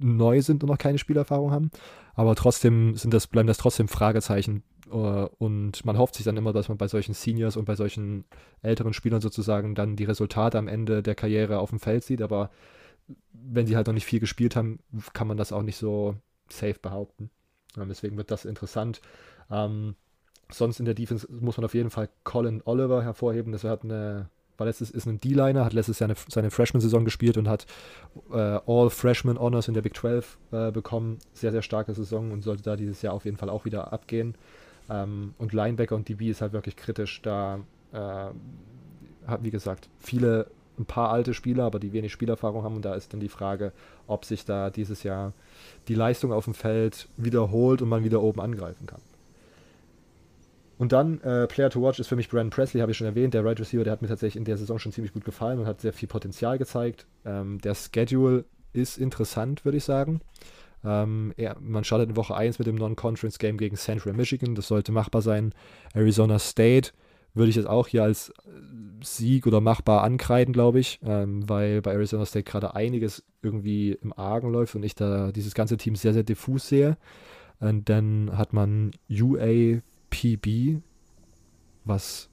neu 0.00 0.42
sind 0.42 0.62
und 0.62 0.70
noch 0.70 0.78
keine 0.78 0.98
Spielerfahrung 0.98 1.50
haben. 1.50 1.70
Aber 2.14 2.34
trotzdem 2.34 2.94
sind 2.94 3.12
das, 3.12 3.26
bleiben 3.26 3.48
das 3.48 3.58
trotzdem 3.58 3.88
Fragezeichen. 3.88 4.62
Äh, 4.86 4.92
und 4.92 5.84
man 5.84 5.98
hofft 5.98 6.14
sich 6.14 6.24
dann 6.24 6.36
immer, 6.36 6.52
dass 6.52 6.68
man 6.68 6.78
bei 6.78 6.88
solchen 6.88 7.14
Seniors 7.14 7.56
und 7.56 7.64
bei 7.64 7.74
solchen 7.74 8.24
älteren 8.62 8.92
Spielern 8.92 9.20
sozusagen 9.20 9.74
dann 9.74 9.96
die 9.96 10.04
Resultate 10.04 10.58
am 10.58 10.68
Ende 10.68 11.02
der 11.02 11.14
Karriere 11.14 11.58
auf 11.58 11.70
dem 11.70 11.80
Feld 11.80 12.04
sieht. 12.04 12.22
Aber 12.22 12.50
wenn 13.32 13.66
sie 13.66 13.76
halt 13.76 13.86
noch 13.86 13.94
nicht 13.94 14.06
viel 14.06 14.20
gespielt 14.20 14.56
haben, 14.56 14.78
kann 15.12 15.26
man 15.26 15.36
das 15.36 15.52
auch 15.52 15.62
nicht 15.62 15.76
so 15.76 16.16
safe 16.48 16.78
behaupten. 16.80 17.30
Deswegen 17.76 18.16
wird 18.16 18.30
das 18.30 18.44
interessant. 18.44 19.00
Ähm, 19.50 19.96
sonst 20.50 20.78
in 20.78 20.84
der 20.84 20.94
Defense 20.94 21.26
muss 21.30 21.56
man 21.56 21.64
auf 21.64 21.74
jeden 21.74 21.90
Fall 21.90 22.08
Colin 22.22 22.62
Oliver 22.64 23.02
hervorheben. 23.02 23.52
Das 23.52 23.64
hat 23.64 23.82
eine 23.82 24.28
war 24.56 24.66
letztes 24.66 24.90
ist 24.90 25.06
ein 25.06 25.20
D-Liner, 25.20 25.64
hat 25.64 25.72
letztes 25.72 25.98
Jahr 25.98 26.08
eine, 26.08 26.16
seine 26.28 26.50
Freshman-Saison 26.50 27.04
gespielt 27.04 27.36
und 27.36 27.48
hat 27.48 27.66
äh, 28.32 28.60
All 28.66 28.90
Freshman 28.90 29.38
Honors 29.38 29.68
in 29.68 29.74
der 29.74 29.82
Big 29.82 29.96
12 29.96 30.38
äh, 30.52 30.70
bekommen. 30.70 31.18
Sehr, 31.32 31.52
sehr 31.52 31.62
starke 31.62 31.94
Saison 31.94 32.30
und 32.30 32.42
sollte 32.42 32.62
da 32.62 32.76
dieses 32.76 33.02
Jahr 33.02 33.14
auf 33.14 33.24
jeden 33.24 33.36
Fall 33.36 33.50
auch 33.50 33.64
wieder 33.64 33.92
abgehen. 33.92 34.34
Ähm, 34.88 35.34
und 35.38 35.52
Linebacker 35.52 35.94
und 35.94 36.08
DB 36.08 36.30
ist 36.30 36.40
halt 36.40 36.52
wirklich 36.52 36.76
kritisch. 36.76 37.20
Da 37.22 37.60
äh, 37.92 37.98
hat, 39.26 39.42
wie 39.42 39.50
gesagt, 39.50 39.88
viele, 39.98 40.46
ein 40.78 40.86
paar 40.86 41.10
alte 41.10 41.34
Spieler, 41.34 41.64
aber 41.64 41.78
die 41.78 41.92
wenig 41.92 42.12
Spielerfahrung 42.12 42.62
haben. 42.62 42.76
Und 42.76 42.84
da 42.84 42.94
ist 42.94 43.12
dann 43.12 43.20
die 43.20 43.28
Frage, 43.28 43.72
ob 44.06 44.24
sich 44.24 44.44
da 44.44 44.70
dieses 44.70 45.02
Jahr 45.02 45.32
die 45.88 45.94
Leistung 45.94 46.32
auf 46.32 46.44
dem 46.44 46.54
Feld 46.54 47.08
wiederholt 47.16 47.82
und 47.82 47.88
man 47.88 48.04
wieder 48.04 48.22
oben 48.22 48.40
angreifen 48.40 48.86
kann. 48.86 49.00
Und 50.78 50.92
dann, 50.92 51.20
äh, 51.20 51.46
Player 51.46 51.70
to 51.70 51.82
Watch 51.82 52.00
ist 52.00 52.08
für 52.08 52.16
mich 52.16 52.28
Brandon 52.28 52.50
Presley, 52.50 52.80
habe 52.80 52.92
ich 52.92 52.98
schon 52.98 53.06
erwähnt. 53.06 53.34
Der 53.34 53.44
Right 53.44 53.60
Receiver, 53.60 53.84
der 53.84 53.92
hat 53.92 54.02
mir 54.02 54.08
tatsächlich 54.08 54.36
in 54.36 54.44
der 54.44 54.56
Saison 54.56 54.78
schon 54.78 54.92
ziemlich 54.92 55.12
gut 55.12 55.24
gefallen 55.24 55.58
und 55.58 55.66
hat 55.66 55.80
sehr 55.80 55.92
viel 55.92 56.08
Potenzial 56.08 56.58
gezeigt. 56.58 57.06
Ähm, 57.24 57.60
der 57.60 57.74
Schedule 57.74 58.44
ist 58.72 58.98
interessant, 58.98 59.64
würde 59.64 59.78
ich 59.78 59.84
sagen. 59.84 60.20
Ähm, 60.84 61.32
er, 61.36 61.56
man 61.60 61.84
startet 61.84 62.10
in 62.10 62.16
Woche 62.16 62.36
1 62.36 62.58
mit 62.58 62.66
dem 62.66 62.74
Non-Conference-Game 62.74 63.56
gegen 63.56 63.76
Central 63.76 64.14
Michigan. 64.14 64.54
Das 64.54 64.68
sollte 64.68 64.92
machbar 64.92 65.22
sein. 65.22 65.54
Arizona 65.94 66.38
State 66.38 66.90
würde 67.34 67.50
ich 67.50 67.56
jetzt 67.56 67.68
auch 67.68 67.88
hier 67.88 68.02
als 68.02 68.30
äh, 68.30 68.32
Sieg 69.02 69.46
oder 69.46 69.60
machbar 69.60 70.02
ankreiden, 70.02 70.52
glaube 70.52 70.80
ich, 70.80 71.00
ähm, 71.04 71.48
weil 71.48 71.82
bei 71.82 71.92
Arizona 71.92 72.26
State 72.26 72.44
gerade 72.44 72.74
einiges 72.74 73.24
irgendwie 73.42 73.92
im 73.92 74.12
Argen 74.12 74.52
läuft 74.52 74.74
und 74.74 74.82
ich 74.82 74.94
da 74.94 75.32
dieses 75.32 75.54
ganze 75.54 75.76
Team 75.76 75.96
sehr, 75.96 76.12
sehr 76.12 76.22
diffus 76.22 76.68
sehe. 76.68 76.96
Und 77.60 77.88
dann 77.88 78.36
hat 78.36 78.52
man 78.52 78.90
UA 79.08 79.80
PB, 80.14 80.80
was. 81.84 82.28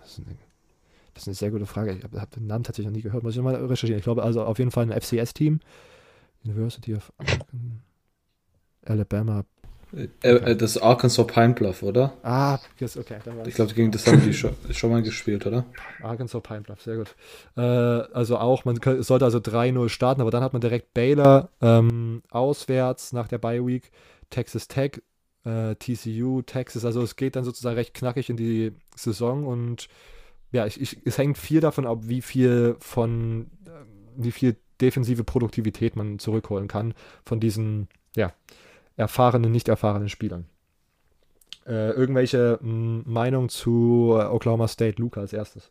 Das 0.00 0.18
ist, 0.18 0.26
eine, 0.26 0.36
das 1.12 1.22
ist 1.24 1.28
eine 1.28 1.34
sehr 1.34 1.50
gute 1.50 1.66
Frage. 1.66 1.92
Ich 1.92 2.02
habe 2.02 2.20
hab 2.20 2.30
den 2.30 2.46
Namen 2.46 2.64
tatsächlich 2.64 2.90
noch 2.90 2.96
nie 2.96 3.02
gehört. 3.02 3.22
Muss 3.22 3.36
ich 3.36 3.42
mal 3.42 3.54
recherchieren. 3.54 3.98
Ich 3.98 4.04
glaube, 4.04 4.22
also 4.22 4.44
auf 4.44 4.58
jeden 4.58 4.70
Fall 4.70 4.90
ein 4.90 5.00
FCS-Team. 5.00 5.60
University 6.44 6.94
of 6.94 7.12
Alabama. 8.86 9.44
Äh, 9.92 10.08
äh, 10.28 10.56
das 10.56 10.76
ist 10.76 10.82
Arkansas 10.82 11.26
Pine 11.26 11.54
Bluff, 11.54 11.82
oder? 11.82 12.14
Ah, 12.22 12.58
yes, 12.78 12.96
okay. 12.96 13.18
ich 13.46 13.54
glaube, 13.54 13.74
gegen 13.74 13.90
das 13.90 14.06
haben 14.06 14.22
die 14.22 14.32
schon, 14.34 14.54
schon, 14.70 14.90
mal 14.90 15.02
gespielt, 15.02 15.46
oder? 15.46 15.64
Arkansas 16.02 16.42
Pine 16.42 16.60
Bluff, 16.62 16.82
sehr 16.82 16.96
gut. 16.96 17.14
Äh, 17.56 17.60
also 17.60 18.38
auch, 18.38 18.64
man 18.64 18.78
sollte 19.00 19.24
also 19.24 19.38
3-0 19.38 19.88
starten, 19.88 20.20
aber 20.20 20.30
dann 20.30 20.42
hat 20.42 20.52
man 20.52 20.60
direkt 20.60 20.94
Baylor 20.94 21.50
ähm, 21.60 22.22
auswärts 22.30 23.12
nach 23.12 23.28
der 23.28 23.38
Bye 23.38 23.66
Week, 23.66 23.90
Texas 24.30 24.68
Tech 24.68 25.02
äh, 25.44 25.74
TCU, 25.76 26.42
Texas. 26.42 26.84
Also 26.84 27.02
es 27.02 27.16
geht 27.16 27.36
dann 27.36 27.44
sozusagen 27.44 27.76
recht 27.76 27.94
knackig 27.94 28.30
in 28.30 28.36
die 28.36 28.72
Saison 28.94 29.46
und 29.46 29.88
ja, 30.50 30.66
ich, 30.66 30.80
ich, 30.80 30.98
es 31.04 31.18
hängt 31.18 31.36
viel 31.38 31.60
davon 31.60 31.86
ab, 31.86 32.00
wie 32.02 32.22
viel 32.22 32.76
von, 32.80 33.50
äh, 33.66 33.70
wie 34.16 34.32
viel 34.32 34.56
defensive 34.80 35.24
Produktivität 35.24 35.96
man 35.96 36.18
zurückholen 36.18 36.68
kann 36.68 36.94
von 37.24 37.40
diesen, 37.40 37.88
ja, 38.16 38.32
erfahrenen, 38.96 39.52
nicht 39.52 39.68
erfahrenen 39.68 40.08
Spielern. 40.08 40.46
Äh, 41.66 41.90
irgendwelche 41.90 42.58
Meinungen 42.62 43.48
zu 43.50 44.16
äh, 44.18 44.24
Oklahoma 44.24 44.68
State, 44.68 45.00
Luca 45.00 45.20
als 45.20 45.32
erstes? 45.32 45.70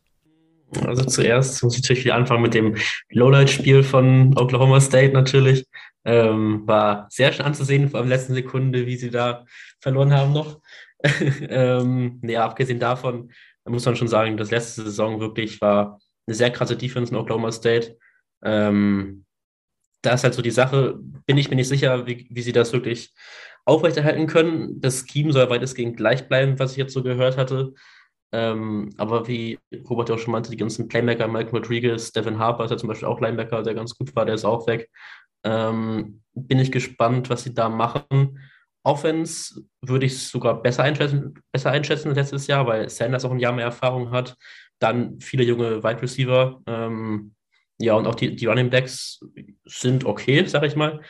Also 0.86 1.04
zuerst 1.06 1.64
muss 1.64 1.76
ich 1.76 1.84
natürlich 1.84 2.06
wieder 2.06 2.16
anfangen 2.16 2.42
mit 2.42 2.54
dem 2.54 2.76
Lowlight-Spiel 3.10 3.84
von 3.84 4.38
Oklahoma 4.38 4.82
State 4.82 5.14
natürlich. 5.14 5.66
Ähm, 6.04 6.64
war 6.66 7.08
sehr 7.10 7.32
schön 7.34 7.46
anzusehen, 7.46 7.90
vor 7.90 8.00
allem 8.00 8.10
letzten 8.10 8.34
Sekunde, 8.34 8.86
wie 8.86 8.98
sie 8.98 9.10
da 9.10 9.46
verloren 9.80 10.14
haben 10.14 10.34
noch. 10.34 10.60
ähm, 11.50 12.20
ja, 12.24 12.46
abgesehen 12.46 12.80
davon 12.80 13.30
muss 13.70 13.86
man 13.86 13.96
schon 13.96 14.08
sagen, 14.08 14.38
dass 14.38 14.52
letzte 14.52 14.84
Saison 14.84 15.20
wirklich 15.20 15.62
war 15.62 16.00
eine 16.26 16.36
sehr 16.36 16.52
krasse 16.52 16.78
Defense 16.78 17.12
in 17.12 17.18
Oklahoma 17.18 17.52
State. 17.52 17.98
Ähm, 18.44 19.26
da 20.02 20.14
ist 20.14 20.24
halt 20.24 20.34
so 20.34 20.42
die 20.42 20.52
Sache, 20.52 20.98
bin 21.26 21.38
ich 21.38 21.50
mir 21.50 21.56
nicht 21.56 21.68
sicher, 21.68 22.06
wie, 22.06 22.28
wie 22.30 22.42
sie 22.42 22.52
das 22.52 22.74
wirklich 22.74 23.14
aufrechterhalten 23.66 24.28
können. 24.28 24.80
Das 24.80 25.06
Scheme 25.08 25.34
soll 25.34 25.50
weitestgehend 25.50 25.98
gleich 25.98 26.28
bleiben, 26.28 26.60
was 26.60 26.72
ich 26.72 26.78
jetzt 26.78 26.94
so 26.94 27.04
gehört 27.04 27.38
hatte. 27.38 27.74
Ähm, 28.34 28.90
aber 28.98 29.28
wie 29.28 29.58
Robert 29.90 30.12
auch 30.12 30.20
schon 30.20 30.34
meinte, 30.34 30.52
die 30.52 30.58
ganzen 30.58 30.88
Playmaker, 30.88 31.28
Mike 31.28 31.52
Rodriguez, 31.52 32.12
Devin 32.12 32.40
Harper 32.40 32.66
ist 32.66 32.72
ja 32.72 32.78
zum 32.78 32.90
Beispiel 32.90 33.08
auch 33.08 33.22
Linebacker, 33.22 33.64
der 33.64 33.74
ganz 33.74 33.96
gut 33.96 34.16
war, 34.16 34.26
der 34.26 34.36
ist 34.36 34.46
auch 34.46 34.68
weg. 34.68 34.90
Ähm, 35.44 36.22
bin 36.34 36.60
ich 36.60 36.72
gespannt, 36.72 37.30
was 37.30 37.44
sie 37.44 37.54
da 37.54 37.70
machen. 37.70 38.40
Offense 38.84 39.62
würde 39.82 40.06
ich 40.06 40.28
sogar 40.28 40.62
besser 40.62 40.84
einschätzen, 40.84 41.34
besser 41.52 41.72
einschätzen 41.72 42.16
letztes 42.16 42.48
Jahr, 42.48 42.68
weil 42.68 42.90
Sanders 42.90 43.26
auch 43.26 43.32
ein 43.32 43.40
Jahr 43.40 43.54
mehr 43.54 43.66
Erfahrung 43.66 44.12
hat. 44.12 44.36
Dann 44.80 45.20
viele 45.20 45.44
junge 45.44 45.84
Wide 45.84 46.02
Receiver. 46.02 46.62
Ähm, 46.68 47.34
ja, 47.80 47.94
und 47.94 48.08
auch 48.08 48.16
die, 48.16 48.36
die 48.36 48.46
Running 48.46 48.70
Backs 48.70 49.20
sind 49.66 50.06
okay, 50.06 50.46
sag 50.46 50.64
ich 50.64 50.76
mal. 50.76 51.02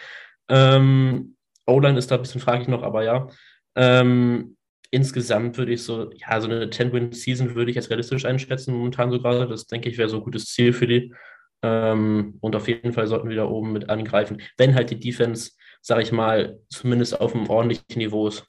Ähm, 0.50 1.36
O-Line 1.66 1.98
ist 1.98 2.10
da 2.12 2.16
ein 2.16 2.22
bisschen 2.22 2.42
fraglich 2.42 2.68
noch, 2.68 2.84
aber 2.84 3.04
ja. 3.04 3.28
Ähm, 3.76 4.57
insgesamt 4.92 5.58
würde 5.58 5.74
ich 5.74 5.84
so, 5.84 6.12
ja, 6.14 6.40
so 6.40 6.48
eine 6.48 6.66
10-Win-Season 6.66 7.56
würde 7.56 7.72
ich 7.72 7.78
als 7.78 7.90
realistisch 7.90 8.26
einschätzen, 8.26 8.74
momentan 8.74 9.12
so 9.12 9.20
gerade. 9.20 9.48
Das 9.48 9.68
denke 9.68 9.90
ich 9.90 9.98
wäre 9.98 10.10
so 10.10 10.18
ein 10.18 10.24
gutes 10.24 10.46
Ziel 10.46 10.74
für 10.74 10.88
die. 10.88 11.14
Ähm, 11.64 12.38
und 12.42 12.56
auf 12.56 12.68
jeden 12.68 12.94
Fall 12.94 13.08
sollten 13.08 13.30
wir 13.30 13.36
da 13.36 13.46
oben 13.46 13.74
mit 13.74 13.90
angreifen, 13.90 14.42
wenn 14.58 14.76
halt 14.76 14.90
die 14.90 15.00
Defense, 15.00 15.52
sage 15.82 16.04
ich 16.04 16.12
mal, 16.12 16.60
zumindest 16.70 17.20
auf 17.20 17.34
einem 17.34 17.50
ordentlichen 17.50 17.98
Niveau 17.98 18.28
ist. 18.28 18.46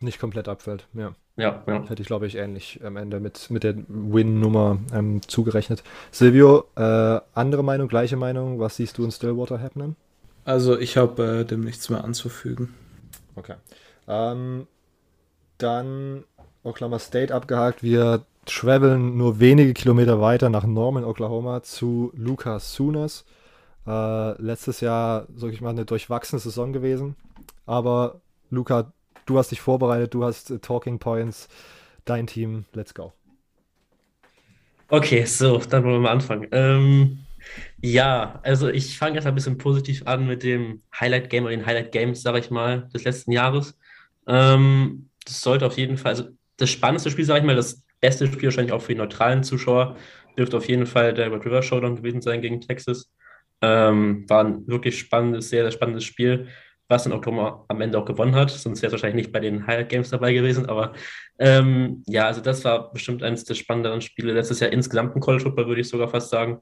Nicht 0.00 0.18
komplett 0.18 0.48
abfällt, 0.48 0.86
ja. 0.94 1.14
Ja, 1.36 1.62
ja. 1.66 1.88
Hätte 1.88 2.02
ich, 2.02 2.06
glaube 2.06 2.26
ich, 2.26 2.36
ähnlich 2.36 2.80
am 2.84 2.96
Ende 2.96 3.18
mit, 3.18 3.50
mit 3.50 3.64
der 3.64 3.74
Win-Nummer 3.88 4.78
ähm, 4.92 5.22
zugerechnet. 5.26 5.82
Silvio, 6.10 6.66
äh, 6.76 7.20
andere 7.34 7.64
Meinung, 7.64 7.88
gleiche 7.88 8.16
Meinung? 8.16 8.58
Was 8.60 8.76
siehst 8.76 8.98
du 8.98 9.04
in 9.04 9.10
Stillwater 9.10 9.60
happening? 9.60 9.96
Also, 10.44 10.78
ich 10.78 10.98
habe 10.98 11.40
äh, 11.40 11.44
dem 11.44 11.60
nichts 11.60 11.88
mehr 11.88 12.04
anzufügen. 12.04 12.74
Okay. 13.36 13.54
Ähm, 14.06 14.66
dann 15.62 16.24
Oklahoma 16.62 16.98
State 16.98 17.34
abgehakt. 17.34 17.82
Wir 17.82 18.24
traveln 18.44 19.16
nur 19.16 19.40
wenige 19.40 19.74
Kilometer 19.74 20.20
weiter 20.20 20.50
nach 20.50 20.64
Norman, 20.64 21.04
Oklahoma 21.04 21.62
zu 21.62 22.12
Lucas 22.14 22.74
Sooners. 22.74 23.24
Äh, 23.86 24.42
letztes 24.42 24.80
Jahr, 24.80 25.26
sag 25.34 25.52
ich 25.52 25.60
mal, 25.60 25.70
eine 25.70 25.84
durchwachsene 25.84 26.40
Saison 26.40 26.72
gewesen. 26.72 27.16
Aber 27.66 28.20
Luca, 28.50 28.92
du 29.26 29.38
hast 29.38 29.50
dich 29.50 29.60
vorbereitet, 29.60 30.14
du 30.14 30.24
hast 30.24 30.50
äh, 30.50 30.58
Talking 30.58 30.98
Points, 30.98 31.48
dein 32.04 32.26
Team, 32.26 32.64
let's 32.72 32.94
go. 32.94 33.12
Okay, 34.88 35.24
so, 35.24 35.58
dann 35.58 35.84
wollen 35.84 35.94
wir 35.94 36.00
mal 36.00 36.10
anfangen. 36.10 36.48
Ähm, 36.50 37.20
ja, 37.80 38.40
also 38.42 38.68
ich 38.68 38.98
fange 38.98 39.16
jetzt 39.16 39.26
ein 39.26 39.34
bisschen 39.34 39.56
positiv 39.56 40.06
an 40.06 40.26
mit 40.26 40.42
dem 40.42 40.82
Highlight 40.98 41.30
Game 41.30 41.44
oder 41.44 41.56
den 41.56 41.64
Highlight 41.64 41.92
Games, 41.92 42.22
sage 42.22 42.40
ich 42.40 42.50
mal, 42.50 42.88
des 42.92 43.04
letzten 43.04 43.32
Jahres. 43.32 43.78
Ähm, 44.26 45.09
das 45.30 45.40
sollte 45.40 45.66
auf 45.66 45.78
jeden 45.78 45.96
Fall, 45.96 46.10
also 46.10 46.24
das 46.56 46.70
spannendste 46.70 47.10
Spiel, 47.10 47.24
sage 47.24 47.40
ich 47.40 47.46
mal, 47.46 47.56
das 47.56 47.84
beste 48.00 48.26
Spiel 48.26 48.44
wahrscheinlich 48.44 48.72
auch 48.72 48.82
für 48.82 48.92
die 48.92 48.98
neutralen 48.98 49.42
Zuschauer, 49.42 49.96
dürfte 50.36 50.56
auf 50.56 50.68
jeden 50.68 50.86
Fall 50.86 51.14
der 51.14 51.32
Red 51.32 51.44
River 51.44 51.62
Showdown 51.62 51.96
gewesen 51.96 52.22
sein 52.22 52.40
gegen 52.40 52.60
Texas. 52.60 53.10
Ähm, 53.62 54.28
war 54.28 54.44
ein 54.44 54.66
wirklich 54.66 54.98
spannendes, 54.98 55.50
sehr, 55.50 55.62
sehr 55.64 55.72
spannendes 55.72 56.04
Spiel, 56.04 56.48
was 56.88 57.06
in 57.06 57.12
Oktober 57.12 57.64
am 57.68 57.80
Ende 57.80 57.98
auch 57.98 58.04
gewonnen 58.04 58.34
hat. 58.34 58.50
Sonst 58.50 58.82
wäre 58.82 58.88
es 58.88 58.92
wahrscheinlich 58.92 59.26
nicht 59.26 59.32
bei 59.32 59.40
den 59.40 59.66
Highlight 59.66 59.90
Games 59.90 60.10
dabei 60.10 60.32
gewesen. 60.32 60.66
Aber 60.66 60.94
ähm, 61.38 62.02
ja, 62.06 62.26
also 62.26 62.40
das 62.40 62.64
war 62.64 62.92
bestimmt 62.92 63.22
eines 63.22 63.44
der 63.44 63.54
spannenderen 63.54 64.00
Spiele 64.00 64.32
letztes 64.32 64.60
Jahr 64.60 64.72
insgesamt 64.72 65.14
im 65.14 65.20
College 65.20 65.44
Football, 65.44 65.68
würde 65.68 65.82
ich 65.82 65.88
sogar 65.88 66.08
fast 66.08 66.30
sagen. 66.30 66.60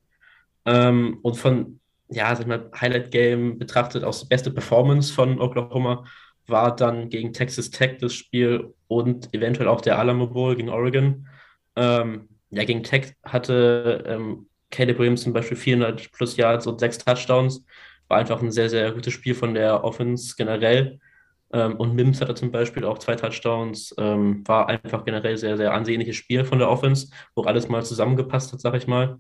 Ähm, 0.67 1.19
und 1.23 1.37
von, 1.37 1.81
ja, 2.09 2.35
sag 2.35 2.41
ich 2.41 2.47
mal, 2.47 2.71
Highlight 2.79 3.11
Game 3.11 3.59
betrachtet 3.59 4.05
auch 4.05 4.19
die 4.19 4.27
beste 4.27 4.51
Performance 4.51 5.13
von 5.13 5.41
Oklahoma 5.41 6.05
war 6.49 6.75
dann 6.75 7.09
gegen 7.09 7.33
Texas 7.33 7.71
Tech 7.71 7.99
das 7.99 8.15
Spiel 8.15 8.75
und 8.87 9.33
eventuell 9.35 9.69
auch 9.69 9.81
der 9.81 9.99
Alamo 9.99 10.27
Bowl 10.27 10.57
gegen 10.57 10.69
Oregon. 10.69 11.29
Ähm, 11.77 12.29
ja, 12.51 12.65
gegen 12.65 12.83
Tech 12.83 13.15
hatte 13.25 14.05
ähm, 14.07 14.49
Caleb 14.71 14.99
Williams 14.99 15.23
zum 15.23 15.33
Beispiel 15.33 15.57
400 15.57 16.11
plus 16.13 16.37
Yards 16.37 16.67
und 16.67 16.81
sechs 16.81 16.99
Touchdowns. 16.99 17.65
War 18.09 18.19
einfach 18.19 18.43
ein 18.43 18.51
sehr, 18.51 18.71
sehr 18.71 18.93
gutes 18.93 19.13
Spiel 19.13 19.35
von 19.35 19.55
der 19.55 19.85
Offense 19.85 20.35
generell. 20.37 20.99
Ähm, 21.53 21.77
und 21.77 21.95
Mims 21.95 22.21
hatte 22.21 22.35
zum 22.35 22.51
Beispiel 22.51 22.85
auch 22.85 22.99
zwei 22.99 23.15
Touchdowns. 23.15 23.95
Ähm, 23.99 24.47
war 24.47 24.69
einfach 24.69 25.05
generell 25.05 25.37
sehr, 25.37 25.57
sehr 25.57 25.73
ansehnliches 25.73 26.17
Spiel 26.17 26.45
von 26.45 26.59
der 26.59 26.71
Offense, 26.71 27.09
wo 27.35 27.43
alles 27.43 27.69
mal 27.69 27.85
zusammengepasst 27.85 28.53
hat, 28.53 28.61
sag 28.61 28.75
ich 28.75 28.87
mal. 28.87 29.19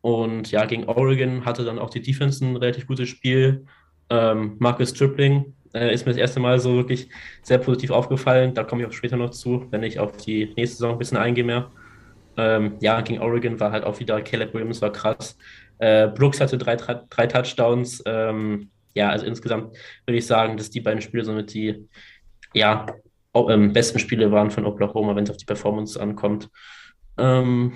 Und 0.00 0.50
ja, 0.50 0.66
gegen 0.66 0.84
Oregon 0.84 1.44
hatte 1.44 1.64
dann 1.64 1.78
auch 1.78 1.90
die 1.90 2.02
Defense 2.02 2.44
ein 2.44 2.56
relativ 2.56 2.86
gutes 2.86 3.08
Spiel. 3.08 3.64
Ähm, 4.10 4.56
Marcus 4.58 4.92
Tripling 4.92 5.54
äh, 5.74 5.92
ist 5.92 6.06
mir 6.06 6.12
das 6.12 6.20
erste 6.20 6.40
Mal 6.40 6.58
so 6.58 6.76
wirklich 6.76 7.08
sehr 7.42 7.58
positiv 7.58 7.90
aufgefallen. 7.90 8.54
Da 8.54 8.64
komme 8.64 8.82
ich 8.82 8.88
auch 8.88 8.92
später 8.92 9.16
noch 9.16 9.30
zu, 9.30 9.66
wenn 9.70 9.82
ich 9.82 9.98
auf 9.98 10.16
die 10.16 10.52
nächste 10.56 10.76
Saison 10.78 10.92
ein 10.92 10.98
bisschen 10.98 11.18
eingehe 11.18 11.44
mehr. 11.44 11.70
Ähm, 12.36 12.76
ja, 12.80 13.00
gegen 13.00 13.20
Oregon 13.20 13.60
war 13.60 13.72
halt 13.72 13.84
auch 13.84 14.00
wieder 14.00 14.20
Caleb 14.22 14.54
Williams 14.54 14.82
war 14.82 14.92
krass. 14.92 15.36
Äh, 15.78 16.08
Brooks 16.08 16.40
hatte 16.40 16.58
drei, 16.58 16.76
drei 16.76 17.26
Touchdowns. 17.26 18.02
Ähm, 18.06 18.70
ja, 18.94 19.10
also 19.10 19.26
insgesamt 19.26 19.76
würde 20.06 20.18
ich 20.18 20.26
sagen, 20.26 20.56
dass 20.56 20.70
die 20.70 20.80
beiden 20.80 21.00
Spiele 21.00 21.24
somit 21.24 21.52
die 21.52 21.88
ja, 22.52 22.86
ähm, 23.34 23.72
besten 23.72 23.98
Spiele 23.98 24.30
waren 24.30 24.50
von 24.50 24.64
Oklahoma, 24.64 25.16
wenn 25.16 25.24
es 25.24 25.30
auf 25.30 25.36
die 25.36 25.44
Performance 25.44 26.00
ankommt. 26.00 26.48
Ähm, 27.18 27.72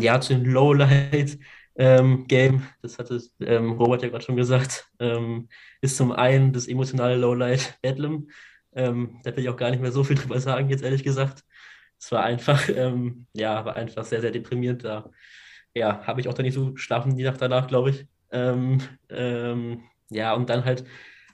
ja, 0.00 0.20
zu 0.20 0.34
dem 0.34 0.44
Lowlight 0.44 1.38
ähm, 1.76 2.26
Game, 2.26 2.66
das 2.82 2.98
hatte 2.98 3.20
ähm, 3.40 3.72
Robert 3.72 4.02
ja 4.02 4.08
gerade 4.08 4.24
schon 4.24 4.36
gesagt, 4.36 4.88
ähm, 5.00 5.48
ist 5.80 5.96
zum 5.96 6.12
einen 6.12 6.52
das 6.52 6.68
emotionale 6.68 7.16
Lowlight 7.16 7.78
Bedlam. 7.82 8.28
Ähm, 8.74 9.20
da 9.24 9.34
will 9.36 9.44
ich 9.44 9.50
auch 9.50 9.56
gar 9.56 9.70
nicht 9.70 9.80
mehr 9.80 9.92
so 9.92 10.04
viel 10.04 10.16
drüber 10.16 10.40
sagen, 10.40 10.68
jetzt 10.68 10.82
ehrlich 10.82 11.04
gesagt. 11.04 11.44
Es 11.98 12.10
war 12.12 12.24
einfach, 12.24 12.68
ähm, 12.74 13.26
ja, 13.34 13.64
war 13.64 13.76
einfach 13.76 14.04
sehr, 14.04 14.20
sehr 14.20 14.30
deprimierend. 14.32 14.84
Da 14.84 15.10
ja, 15.74 16.06
habe 16.06 16.20
ich 16.20 16.28
auch 16.28 16.34
da 16.34 16.42
nicht 16.42 16.54
so 16.54 16.76
schlafen 16.76 17.16
die 17.16 17.24
Nacht 17.24 17.40
danach, 17.40 17.66
glaube 17.68 17.90
ich. 17.90 18.06
Ähm, 18.30 18.80
ja, 20.10 20.34
und 20.34 20.48
dann 20.50 20.64
halt, 20.64 20.84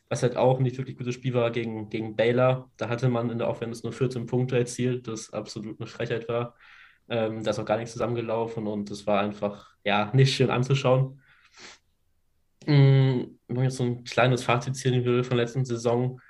was 0.08 0.22
halt 0.22 0.36
auch 0.36 0.60
nicht 0.60 0.78
wirklich 0.78 0.96
gutes 0.96 1.14
Spiel 1.14 1.34
war 1.34 1.50
gegen, 1.50 1.90
gegen 1.90 2.16
Baylor. 2.16 2.70
Da 2.76 2.88
hatte 2.88 3.08
man 3.08 3.30
in 3.30 3.38
der 3.38 3.48
Offense 3.48 3.82
nur 3.82 3.92
14 3.92 4.26
Punkte 4.26 4.58
erzielt, 4.58 5.08
das 5.08 5.32
absolut 5.32 5.80
eine 5.80 5.86
Frechheit 5.88 6.28
war. 6.28 6.54
Ähm, 7.08 7.42
da 7.42 7.50
ist 7.50 7.58
auch 7.58 7.64
gar 7.64 7.78
nichts 7.78 7.92
zusammengelaufen 7.92 8.66
und 8.66 8.90
es 8.90 9.06
war 9.06 9.20
einfach 9.20 9.74
ja 9.84 10.10
nicht 10.14 10.34
schön 10.34 10.50
anzuschauen. 10.50 11.20
Ähm, 12.66 13.38
wenn 13.46 13.56
man 13.56 13.64
jetzt 13.64 13.76
so 13.76 13.84
ein 13.84 14.04
kleines 14.04 14.44
Fazit 14.44 14.76
ziehen 14.76 15.04
will 15.04 15.24
von 15.24 15.36
der 15.36 15.46
letzten 15.46 15.64
Saison, 15.64 16.20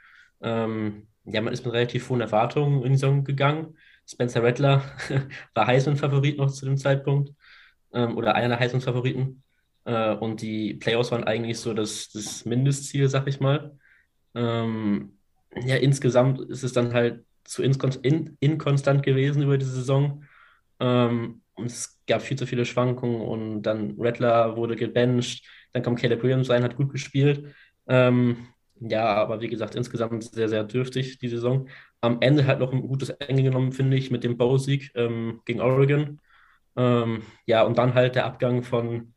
ähm, 0.41 1.09
ja, 1.25 1.41
man 1.41 1.53
ist 1.53 1.65
mit 1.65 1.75
relativ 1.75 2.09
hohen 2.09 2.21
Erwartungen 2.21 2.83
in 2.85 2.93
die 2.93 2.99
Saison 2.99 3.25
gegangen. 3.25 3.77
Spencer 4.07 4.43
Rattler 4.43 4.83
war 5.55 5.67
Heisman-Favorit 5.67 6.39
noch 6.39 6.51
zu 6.51 6.65
dem 6.65 6.77
Zeitpunkt 6.77 7.33
ähm, 7.93 8.17
oder 8.17 8.35
einer 8.35 8.49
der 8.49 8.61
Heisman-Favoriten. 8.61 9.43
Äh, 9.85 10.15
und 10.15 10.43
die 10.43 10.75
Playoffs 10.75 11.11
waren 11.11 11.25
eigentlich 11.25 11.59
so 11.59 11.75
das, 11.75 12.11
das 12.11 12.45
Mindestziel, 12.45 13.09
sag 13.09 13.27
ich 13.27 13.41
mal. 13.41 13.77
Ähm, 14.35 15.19
ja, 15.65 15.77
insgesamt 15.77 16.41
ist 16.41 16.63
es 16.63 16.73
dann 16.73 16.95
halt 16.95 17.25
zu 17.45 17.63
inkonstant 17.63 19.03
gewesen 19.03 19.43
über 19.43 19.59
die 19.59 19.65
Saison. 19.65 20.25
Ähm, 20.81 21.43
es 21.65 21.99
gab 22.07 22.23
viel 22.23 22.39
zu 22.39 22.47
viele 22.47 22.65
Schwankungen 22.65 23.21
und 23.21 23.63
dann 23.63 23.97
Rattler 23.99 24.57
wurde 24.57 24.77
gebencht, 24.77 25.47
dann 25.73 25.83
kam 25.83 25.97
Caleb 25.97 26.23
Williams 26.23 26.51
rein, 26.51 26.63
hat 26.63 26.77
gut 26.77 26.93
gespielt. 26.93 27.55
Ähm, 27.89 28.49
ja, 28.81 29.07
aber 29.15 29.41
wie 29.41 29.49
gesagt, 29.49 29.75
insgesamt 29.75 30.25
sehr, 30.25 30.49
sehr 30.49 30.65
dürftig 30.65 31.19
die 31.19 31.29
Saison. 31.29 31.69
Am 32.01 32.19
Ende 32.21 32.47
halt 32.47 32.61
noch 32.61 32.73
ein 32.73 32.83
gutes 32.83 33.11
Ende 33.11 33.43
genommen, 33.43 33.73
finde 33.73 33.97
ich, 33.97 34.11
mit 34.11 34.23
dem 34.25 34.37
Bowl-Sieg 34.37 34.93
ähm, 34.95 35.41
gegen 35.45 35.61
Oregon. 35.61 36.21
Ähm, 36.77 37.23
ja, 37.47 37.63
und 37.63 37.77
dann 37.79 37.95
halt 37.95 38.15
der 38.15 38.25
Abgang 38.27 38.63
von 38.63 39.15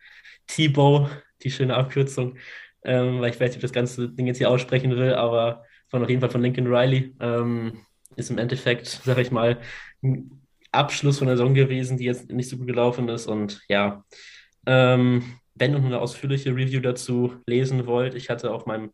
T-Bow, 0.48 1.10
die 1.44 1.52
schöne 1.52 1.76
Abkürzung, 1.76 2.38
ähm, 2.84 3.22
weil 3.22 3.30
ich 3.32 3.40
weiß 3.40 3.50
nicht, 3.50 3.58
ob 3.58 3.62
das 3.62 3.74
ganze 3.74 4.10
Ding 4.10 4.28
jetzt 4.28 4.40
hier 4.40 4.50
aussprechen 4.50 4.96
will, 4.96 5.14
aber 5.14 5.64
von 5.90 6.04
auf 6.04 6.10
jeden 6.10 6.22
Fall 6.22 6.32
von 6.32 6.42
Lincoln 6.42 6.68
Riley 6.68 7.16
ähm, 7.20 7.86
ist 8.16 8.32
im 8.32 8.38
Endeffekt, 8.40 8.88
sag 8.88 9.18
ich 9.20 9.32
mal, 9.32 9.60
ein 10.04 10.41
Abschluss 10.72 11.20
von 11.20 11.28
der 11.28 11.38
Saison 11.38 11.54
gewesen, 11.54 11.98
die 11.98 12.06
jetzt 12.06 12.32
nicht 12.32 12.50
so 12.50 12.58
gut 12.58 12.68
gelaufen 12.68 13.10
ist. 13.10 13.28
Und 13.28 13.62
ja, 13.68 14.04
ähm, 14.66 15.24
wenn 15.56 15.74
ihr 15.74 15.78
eine 15.78 16.00
ausführliche 16.00 16.52
Review 16.52 16.82
dazu 16.82 17.36
lesen 17.46 17.86
wollt, 17.88 18.16
ich 18.16 18.30
hatte 18.30 18.52
auf 18.52 18.66
meinem 18.66 18.92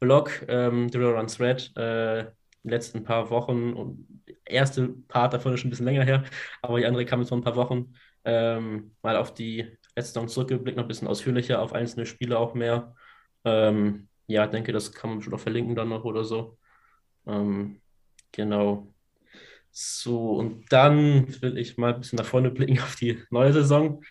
Blog 0.00 0.44
ähm, 0.48 0.88
The 0.90 0.98
Runs 0.98 1.40
Red 1.40 1.72
äh, 1.76 2.24
den 2.62 2.70
letzten 2.70 3.04
paar 3.04 3.30
Wochen 3.30 3.72
und 3.72 4.22
erste 4.44 4.88
Part 5.08 5.34
davon 5.34 5.54
ist 5.54 5.60
schon 5.60 5.68
ein 5.68 5.70
bisschen 5.70 5.86
länger 5.86 6.04
her, 6.04 6.24
aber 6.62 6.78
die 6.78 6.86
andere 6.86 7.04
kam 7.04 7.20
jetzt 7.20 7.28
vor 7.30 7.38
ein 7.38 7.44
paar 7.44 7.56
Wochen 7.56 7.94
ähm, 8.24 8.94
mal 9.02 9.16
auf 9.16 9.34
die 9.34 9.62
letzte 9.94 10.14
Saison 10.14 10.28
zurückgeblickt, 10.28 10.76
noch 10.76 10.84
ein 10.84 10.88
bisschen 10.88 11.08
ausführlicher 11.08 11.62
auf 11.62 11.72
einzelne 11.72 12.06
Spiele 12.06 12.38
auch 12.38 12.54
mehr. 12.54 12.94
Ähm, 13.44 14.08
ja, 14.26 14.46
denke, 14.46 14.72
das 14.72 14.92
kann 14.92 15.10
man 15.10 15.22
schon 15.22 15.32
noch 15.32 15.40
verlinken 15.40 15.74
dann 15.76 15.88
noch 15.88 16.04
oder 16.04 16.24
so. 16.24 16.58
Ähm, 17.26 17.80
genau. 18.32 18.92
So, 19.78 20.30
und 20.36 20.72
dann 20.72 21.28
will 21.42 21.58
ich 21.58 21.76
mal 21.76 21.92
ein 21.92 22.00
bisschen 22.00 22.16
nach 22.16 22.24
vorne 22.24 22.50
blicken 22.50 22.80
auf 22.80 22.96
die 22.96 23.22
neue 23.28 23.52
Saison. 23.52 24.02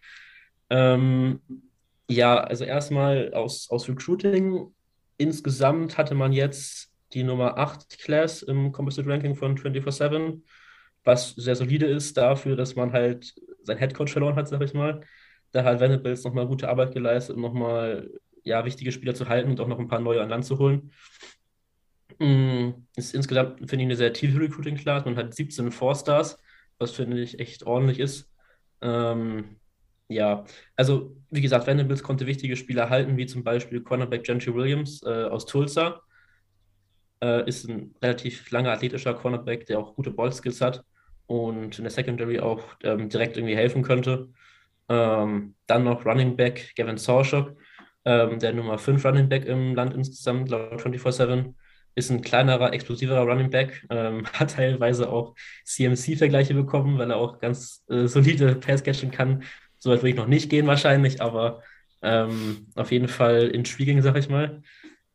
Ähm, 0.69 1.41
ja, 2.07 2.37
also 2.37 2.65
erstmal 2.65 3.33
aus, 3.33 3.71
aus 3.71 3.89
Recruiting. 3.89 4.71
Insgesamt 5.17 5.97
hatte 5.97 6.13
man 6.13 6.33
jetzt 6.33 6.91
die 7.13 7.23
Nummer 7.23 7.57
8 7.57 7.97
Class 7.97 8.43
im 8.43 8.71
Composite 8.73 9.09
Ranking 9.09 9.33
von 9.33 9.57
24-7, 9.57 10.43
was 11.03 11.31
sehr 11.31 11.55
solide 11.55 11.87
ist 11.87 12.15
dafür, 12.15 12.55
dass 12.55 12.75
man 12.75 12.93
halt 12.93 13.33
sein 13.63 13.79
Headcoach 13.79 14.11
verloren 14.11 14.35
hat, 14.35 14.47
sag 14.47 14.61
ich 14.61 14.75
mal. 14.75 15.01
Da 15.51 15.63
hat 15.63 15.79
Venables 15.79 16.23
nochmal 16.25 16.45
gute 16.45 16.69
Arbeit 16.69 16.93
geleistet, 16.93 17.37
um 17.37 17.41
nochmal 17.41 18.11
ja, 18.43 18.65
wichtige 18.65 18.91
Spieler 18.91 19.15
zu 19.15 19.29
halten 19.29 19.49
und 19.49 19.59
auch 19.59 19.67
noch 19.67 19.79
ein 19.79 19.87
paar 19.87 19.99
neue 19.99 20.21
an 20.21 20.29
Land 20.29 20.45
zu 20.45 20.59
holen. 20.59 20.91
Mm, 22.19 22.69
ist 22.95 23.13
insgesamt, 23.13 23.59
finde 23.59 23.75
ich, 23.75 23.81
eine 23.83 23.95
sehr 23.95 24.13
tiefe 24.13 24.39
Recruiting-Class. 24.39 25.05
Man 25.05 25.17
hat 25.17 25.33
17 25.33 25.71
Four-Stars, 25.71 26.37
was 26.77 26.91
finde 26.91 27.21
ich 27.21 27.39
echt 27.39 27.63
ordentlich 27.63 27.99
ist. 27.99 28.31
Ähm, 28.81 29.57
ja, 30.07 30.45
also 30.75 31.15
wie 31.31 31.41
gesagt, 31.41 31.67
Vanderbilt 31.67 32.03
konnte 32.03 32.27
wichtige 32.27 32.55
Spieler 32.55 32.89
halten, 32.89 33.17
wie 33.17 33.25
zum 33.25 33.43
Beispiel 33.43 33.81
Cornerback 33.81 34.23
Gentry 34.23 34.53
Williams 34.53 35.01
äh, 35.03 35.25
aus 35.25 35.45
Tulsa. 35.45 36.01
Äh, 37.21 37.47
ist 37.47 37.67
ein 37.67 37.95
relativ 38.01 38.49
langer 38.51 38.71
athletischer 38.71 39.13
Cornerback, 39.13 39.65
der 39.65 39.79
auch 39.79 39.95
gute 39.95 40.11
Ballskills 40.11 40.61
hat 40.61 40.83
und 41.27 41.77
in 41.77 41.83
der 41.83 41.91
Secondary 41.91 42.39
auch 42.39 42.63
ähm, 42.83 43.09
direkt 43.09 43.37
irgendwie 43.37 43.55
helfen 43.55 43.83
könnte. 43.83 44.29
Ähm, 44.89 45.55
dann 45.65 45.83
noch 45.83 46.05
Running 46.05 46.35
Back 46.35 46.73
Gavin 46.75 46.97
Sawchuk, 46.97 47.55
ähm, 48.05 48.39
der 48.39 48.53
Nummer 48.53 48.77
5 48.77 49.03
Running 49.03 49.29
Back 49.29 49.45
im 49.45 49.73
Land 49.75 49.93
insgesamt, 49.95 50.49
laut 50.49 50.81
24-7 50.81 51.55
ist 51.95 52.11
ein 52.11 52.21
kleinerer, 52.21 52.73
explosiverer 52.73 53.23
Running 53.23 53.49
Back, 53.49 53.85
ähm, 53.89 54.25
hat 54.33 54.51
teilweise 54.51 55.09
auch 55.09 55.35
CMC-Vergleiche 55.63 56.53
bekommen, 56.53 56.97
weil 56.97 57.09
er 57.09 57.17
auch 57.17 57.39
ganz 57.39 57.83
äh, 57.89 58.07
solide 58.07 58.55
Pass-Catching 58.55 59.11
kann. 59.11 59.43
So 59.77 59.91
weit 59.91 59.99
würde 59.99 60.09
ich 60.09 60.15
noch 60.15 60.27
nicht 60.27 60.49
gehen 60.49 60.67
wahrscheinlich, 60.67 61.21
aber 61.21 61.63
ähm, 62.01 62.67
auf 62.75 62.91
jeden 62.91 63.07
Fall 63.07 63.47
intriguing, 63.47 64.01
sag 64.01 64.17
ich 64.17 64.29
mal. 64.29 64.61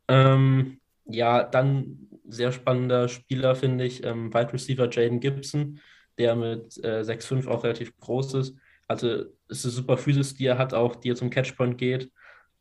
Ähm, 0.09 0.81
ja, 1.05 1.43
dann 1.43 2.09
sehr 2.27 2.53
spannender 2.53 3.09
Spieler, 3.09 3.55
finde 3.55 3.85
ich, 3.85 4.05
ähm, 4.05 4.33
Wide 4.33 4.53
Receiver 4.53 4.89
Jaden 4.91 5.21
Gibson, 5.21 5.81
der 6.19 6.37
mit 6.37 6.83
äh, 6.85 7.03
6'5 7.03 7.47
auch 7.49 7.65
relativ 7.65 7.97
groß 7.99 8.35
ist. 8.35 8.57
Also 8.87 9.25
ist 9.49 9.65
eine 9.65 9.73
super 9.73 9.97
Physis, 9.97 10.35
die 10.35 10.47
er 10.47 10.59
hat, 10.59 10.75
auch 10.75 10.97
die 10.97 11.11
er 11.11 11.17
zum 11.17 11.31
Catchpoint 11.31 11.79
geht. 11.79 12.11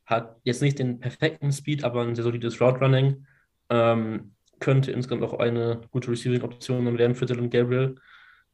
Hat 0.04 0.36
jetzt 0.44 0.62
nicht 0.62 0.78
den 0.78 1.00
perfekten 1.00 1.52
Speed, 1.52 1.84
aber 1.84 2.02
ein 2.02 2.14
sehr 2.14 2.24
solides 2.24 2.60
Route 2.60 2.80
Running. 2.80 3.26
Ähm, 3.70 4.32
könnte 4.60 4.92
insgesamt 4.92 5.24
auch 5.24 5.38
eine 5.40 5.80
gute 5.90 6.10
Receiving-Option 6.10 6.98
werden 6.98 7.14
für 7.16 7.26
Dylan 7.26 7.50
Gabriel. 7.50 7.96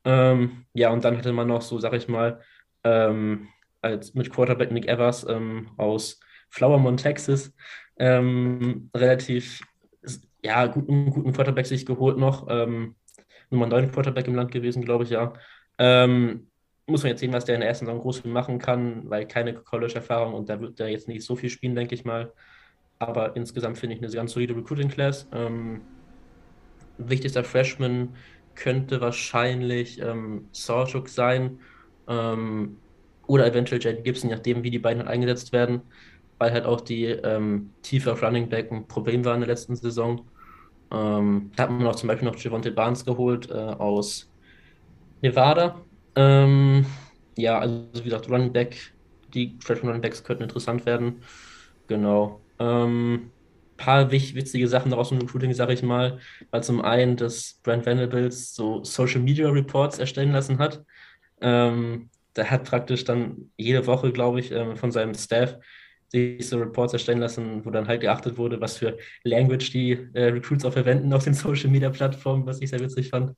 Ähm, 0.05 0.65
ja, 0.73 0.91
und 0.91 1.05
dann 1.05 1.19
hatte 1.19 1.33
man 1.33 1.49
noch 1.49 1.63
so, 1.63 1.79
sag 1.79 1.93
ich 1.95 2.09
mal, 2.09 2.41
ähm, 2.85 3.49
als 3.83 4.15
mit 4.15 4.31
Quarterback 4.31 4.71
Nick 4.71 4.87
Evers 4.87 5.27
ähm, 5.29 5.69
aus 5.77 6.21
Flowermont, 6.49 7.01
Texas, 7.01 7.53
ähm, 7.99 8.89
relativ, 8.95 9.61
ja, 10.43 10.67
guten, 10.67 11.11
guten 11.11 11.33
Quarterback 11.33 11.67
sich 11.67 11.85
geholt 11.85 12.19
noch. 12.19 12.47
Ähm, 12.49 12.95
Nummer 13.51 13.67
9 13.67 13.91
Quarterback 13.93 14.29
im 14.29 14.35
Land 14.35 14.53
gewesen, 14.53 14.83
glaube 14.83 15.05
ich, 15.05 15.11
ja. 15.11 15.33
muss 16.89 17.03
man 17.03 17.11
jetzt 17.11 17.21
sehen, 17.21 17.33
was 17.33 17.45
der 17.45 17.57
in 17.57 17.61
der 17.61 17.69
ersten 17.69 17.87
Saison 17.87 18.01
groß 18.01 18.25
machen 18.25 18.59
kann, 18.59 19.09
weil 19.11 19.27
keine 19.27 19.55
College-Erfahrung 19.55 20.35
und 20.35 20.49
da 20.49 20.61
wird 20.61 20.81
er 20.81 20.89
jetzt 20.89 21.09
nicht 21.09 21.25
so 21.25 21.37
viel 21.37 21.51
spielen, 21.51 21.75
denke 21.75 21.95
ich 21.95 22.05
mal. 22.05 22.33
Aber 22.99 23.37
insgesamt 23.37 23.79
finde 23.79 23.97
ich 23.97 24.03
eine 24.03 24.13
ganz 24.13 24.33
solide 24.33 24.57
Recruiting 24.57 24.89
Class. 24.89 25.29
Ähm, 25.33 25.89
wichtigster 26.97 27.45
Freshman 27.45 28.17
könnte 28.55 29.01
wahrscheinlich 29.01 30.01
ähm, 30.01 30.49
Sawchuk 30.53 31.09
sein 31.09 31.61
ähm, 32.09 32.83
oder 33.27 33.47
eventuell 33.47 33.83
Jaden 33.83 34.03
Gibson, 34.05 34.31
nachdem 34.31 34.63
wie 34.63 34.71
die 34.71 34.79
beiden 34.79 35.01
halt 35.01 35.11
eingesetzt 35.11 35.53
werden, 35.53 35.83
weil 36.39 36.53
halt 36.53 36.65
auch 36.67 36.81
die 36.81 37.05
ähm, 37.07 37.77
Tiefe 37.83 38.13
auf 38.13 38.23
Running 38.23 38.49
Back 38.49 38.71
ein 38.73 38.89
Problem 38.89 39.25
war 39.25 39.35
in 39.35 39.41
der 39.41 39.49
letzten 39.49 39.77
Saison. 39.77 40.31
Ähm, 40.93 41.53
da 41.57 41.65
hat 41.65 41.71
man 41.71 41.87
auch 41.87 41.97
zum 41.97 42.09
Beispiel 42.09 42.29
noch 42.29 42.39
Javonte 42.39 42.73
Barnes 42.73 43.05
geholt 43.05 43.51
äh, 43.51 43.55
aus 43.55 44.33
Nevada. 45.23 45.87
Ähm, 46.17 46.87
ja, 47.37 47.59
also 47.61 47.89
wie 47.95 48.05
gesagt, 48.05 48.31
Running 48.31 48.53
Back, 48.53 48.95
die 49.35 49.59
Freshman 49.63 49.89
Running 49.89 50.03
Backs 50.03 50.25
könnten 50.25 50.45
interessant 50.45 50.87
werden. 50.87 51.23
Genau. 51.89 52.46
Ähm, 52.59 53.31
paar 53.77 54.11
witzige 54.11 54.69
Sachen 54.69 54.91
daraus 54.91 55.13
im 55.13 55.19
Recruiting, 55.19 55.53
sage 55.53 55.73
ich 55.73 55.83
mal, 55.83 56.19
weil 56.51 56.63
zum 56.63 56.81
einen, 56.83 57.17
dass 57.17 57.61
Brent 57.63 57.87
Venables 57.87 58.55
so 58.55 58.83
Social 58.85 59.21
Media 59.21 59.49
Reports 59.49 59.99
erstellen 59.99 60.33
lassen 60.33 60.59
hat. 60.59 60.85
Ähm, 61.41 62.11
der 62.35 62.51
hat 62.51 62.65
praktisch 62.65 63.05
dann 63.05 63.51
jede 63.57 63.87
Woche, 63.87 64.13
glaube 64.13 64.41
ich, 64.41 64.53
ähm, 64.53 64.77
von 64.77 64.93
seinem 64.93 65.15
Staff 65.15 65.59
so 66.41 66.59
Reports 66.59 66.93
erstellen 66.93 67.19
lassen, 67.19 67.65
wo 67.65 67.71
dann 67.71 67.89
halt 67.89 68.01
geachtet 68.01 68.39
wurde, 68.39 68.61
was 68.61 68.79
für 68.79 68.97
Language 69.25 69.71
die 69.71 69.93
äh, 70.15 70.27
Recruits 70.27 70.65
auch 70.65 70.73
verwenden 70.73 71.13
auf 71.13 71.25
den 71.25 71.35
Social 71.35 71.69
Media 71.69 71.91
Plattformen, 71.91 72.47
was 72.47 72.63
ich 72.63 72.71
sehr 72.71 72.81
witzig 72.81 73.11
fand. 73.11 73.33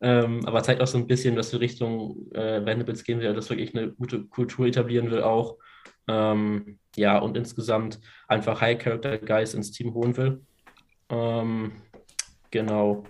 Ähm, 0.00 0.44
aber 0.44 0.62
zeigt 0.62 0.80
auch 0.80 0.86
so 0.86 0.98
ein 0.98 1.06
bisschen, 1.06 1.36
dass 1.36 1.52
wir 1.52 1.60
Richtung 1.60 2.30
äh, 2.32 2.64
Vanderbilts 2.64 3.04
gehen 3.04 3.20
will, 3.20 3.32
dass 3.34 3.50
wirklich 3.50 3.76
eine 3.76 3.92
gute 3.92 4.24
Kultur 4.24 4.66
etablieren 4.66 5.10
will 5.10 5.22
auch. 5.22 5.56
Ähm, 6.08 6.78
ja, 6.96 7.18
und 7.18 7.36
insgesamt 7.36 8.00
einfach 8.28 8.60
High-Character-Guys 8.60 9.54
ins 9.54 9.72
Team 9.72 9.94
holen 9.94 10.16
will. 10.16 10.40
Ähm, 11.08 11.72
genau. 12.50 13.04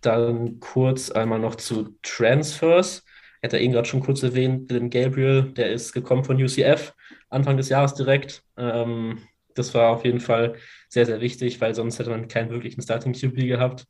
Dann 0.00 0.60
kurz 0.60 1.10
einmal 1.10 1.38
noch 1.38 1.54
zu 1.54 1.96
Transfers. 2.02 3.04
Hat 3.42 3.52
er 3.52 3.60
eben 3.60 3.72
gerade 3.72 3.88
schon 3.88 4.00
kurz 4.00 4.22
erwähnt, 4.22 4.70
Dylan 4.70 4.90
Gabriel, 4.90 5.52
der 5.52 5.72
ist 5.72 5.92
gekommen 5.92 6.24
von 6.24 6.42
UCF 6.42 6.94
Anfang 7.28 7.56
des 7.56 7.68
Jahres 7.68 7.94
direkt. 7.94 8.44
Ähm, 8.56 9.18
das 9.54 9.74
war 9.74 9.90
auf 9.90 10.04
jeden 10.04 10.20
Fall 10.20 10.56
sehr, 10.88 11.06
sehr 11.06 11.20
wichtig, 11.20 11.60
weil 11.60 11.74
sonst 11.74 11.98
hätte 11.98 12.10
man 12.10 12.28
keinen 12.28 12.50
wirklichen 12.50 12.82
Starting 12.82 13.12
QB 13.12 13.36
gehabt. 13.48 13.86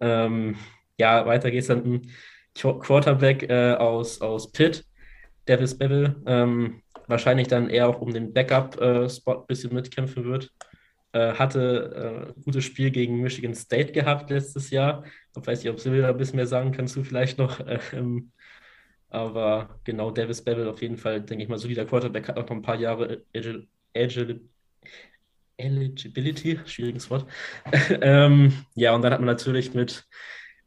Ähm, 0.00 0.56
ja, 0.98 1.26
weiter 1.26 1.50
geht's 1.50 1.68
dann 1.68 1.84
ein 1.84 2.10
Quarterback 2.54 3.48
äh, 3.48 3.74
aus, 3.74 4.20
aus 4.20 4.52
Pitt, 4.52 4.84
Davis 5.46 5.76
Bevel, 5.76 6.22
ähm, 6.26 6.81
wahrscheinlich 7.06 7.48
dann 7.48 7.70
eher 7.70 7.88
auch 7.88 8.00
um 8.00 8.12
den 8.12 8.32
Backup-Spot 8.32 9.40
ein 9.40 9.46
bisschen 9.46 9.74
mitkämpfen 9.74 10.24
wird. 10.24 10.50
Äh, 11.12 11.34
hatte 11.34 12.32
äh, 12.36 12.40
gutes 12.42 12.64
Spiel 12.64 12.90
gegen 12.90 13.20
Michigan 13.20 13.54
State 13.54 13.92
gehabt 13.92 14.30
letztes 14.30 14.70
Jahr. 14.70 15.04
Ich 15.36 15.46
weiß 15.46 15.62
nicht, 15.62 15.70
ob 15.70 15.78
Silvia 15.78 16.08
ein 16.08 16.16
bisschen 16.16 16.36
mehr 16.36 16.46
sagen 16.46 16.72
kannst 16.72 16.96
du 16.96 17.04
vielleicht 17.04 17.38
noch. 17.38 17.60
Ähm, 17.92 18.32
aber 19.10 19.78
genau, 19.84 20.10
Davis 20.10 20.42
Bevel 20.42 20.68
auf 20.68 20.80
jeden 20.80 20.96
Fall, 20.96 21.20
denke 21.20 21.44
ich 21.44 21.50
mal, 21.50 21.58
solider 21.58 21.84
Quarterback, 21.84 22.28
hat 22.28 22.38
auch 22.38 22.48
noch 22.48 22.56
ein 22.56 22.62
paar 22.62 22.76
Jahre 22.76 23.22
Agil 23.34 23.68
Eligibility, 25.58 26.58
schwieriges 26.64 27.10
Wort. 27.10 27.26
ähm, 28.00 28.52
ja, 28.74 28.94
und 28.94 29.02
dann 29.02 29.12
hat 29.12 29.20
man 29.20 29.26
natürlich 29.26 29.74
mit 29.74 30.06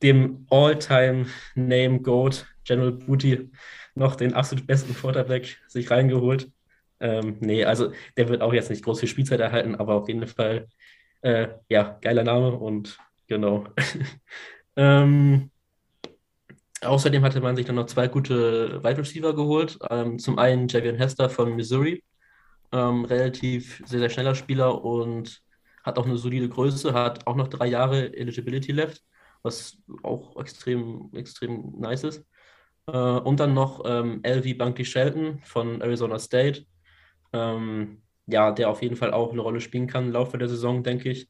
dem 0.04 0.46
All-Time-Name-Goat 0.52 2.46
General 2.64 2.92
Booty 2.92 3.50
noch 3.96 4.16
den 4.16 4.34
absolut 4.34 4.68
besten 4.68 4.94
Quarterback 4.94 5.58
sich 5.68 5.90
reingeholt. 5.90 6.52
Ähm, 7.00 7.38
nee, 7.40 7.66
also 7.66 7.92
der 8.18 8.30
wird 8.30 8.42
auch 8.42 8.54
jetzt 8.54 8.70
nicht 8.70 8.84
groß 8.84 9.00
viel 9.00 9.10
Spielzeit 9.10 9.40
erhalten, 9.40 9.76
aber 9.76 9.96
auf 9.96 10.08
jeden 10.08 10.28
Fall, 10.28 10.68
äh, 11.22 11.48
ja, 11.70 11.98
geiler 12.02 12.24
Name 12.24 12.52
und 12.52 12.98
genau. 13.28 13.66
ähm, 14.76 15.52
außerdem 16.82 17.24
hatte 17.24 17.42
man 17.42 17.56
sich 17.56 17.66
dann 17.66 17.76
noch 17.76 17.88
zwei 17.88 18.08
gute 18.08 18.84
Wide 18.84 18.98
Receiver 18.98 19.36
geholt. 19.36 19.78
Ähm, 19.90 20.20
zum 20.20 20.38
einen 20.40 20.68
Javion 20.68 20.96
Hester 20.98 21.30
von 21.30 21.56
Missouri, 21.56 22.04
ähm, 22.72 23.06
relativ 23.06 23.82
sehr, 23.86 24.00
sehr 24.00 24.10
schneller 24.10 24.36
Spieler 24.36 24.84
und 24.84 25.42
hat 25.84 25.98
auch 26.00 26.06
eine 26.06 26.18
solide 26.18 26.50
Größe, 26.50 26.94
hat 26.94 27.28
auch 27.28 27.36
noch 27.36 27.48
drei 27.48 27.68
Jahre 27.68 28.16
Eligibility 28.16 28.72
left, 28.72 29.04
was 29.44 29.78
auch 30.04 30.40
extrem, 30.40 31.12
extrem 31.14 31.80
nice 31.80 32.04
ist. 32.04 32.26
Äh, 32.88 32.98
und 32.98 33.40
dann 33.40 33.54
noch 33.54 33.84
ähm, 33.86 34.22
LV 34.24 34.58
Bunky 34.58 34.86
Shelton 34.86 35.40
von 35.44 35.82
Arizona 35.82 36.20
State. 36.20 36.66
Ähm, 37.34 38.02
ja, 38.28 38.52
der 38.52 38.70
auf 38.70 38.82
jeden 38.82 38.96
Fall 38.96 39.14
auch 39.14 39.32
eine 39.32 39.42
Rolle 39.42 39.62
spielen 39.62 39.88
kann 39.88 40.06
im 40.06 40.12
Laufe 40.12 40.38
der 40.38 40.48
Saison, 40.48 40.84
denke 40.84 41.10
ich. 41.10 41.30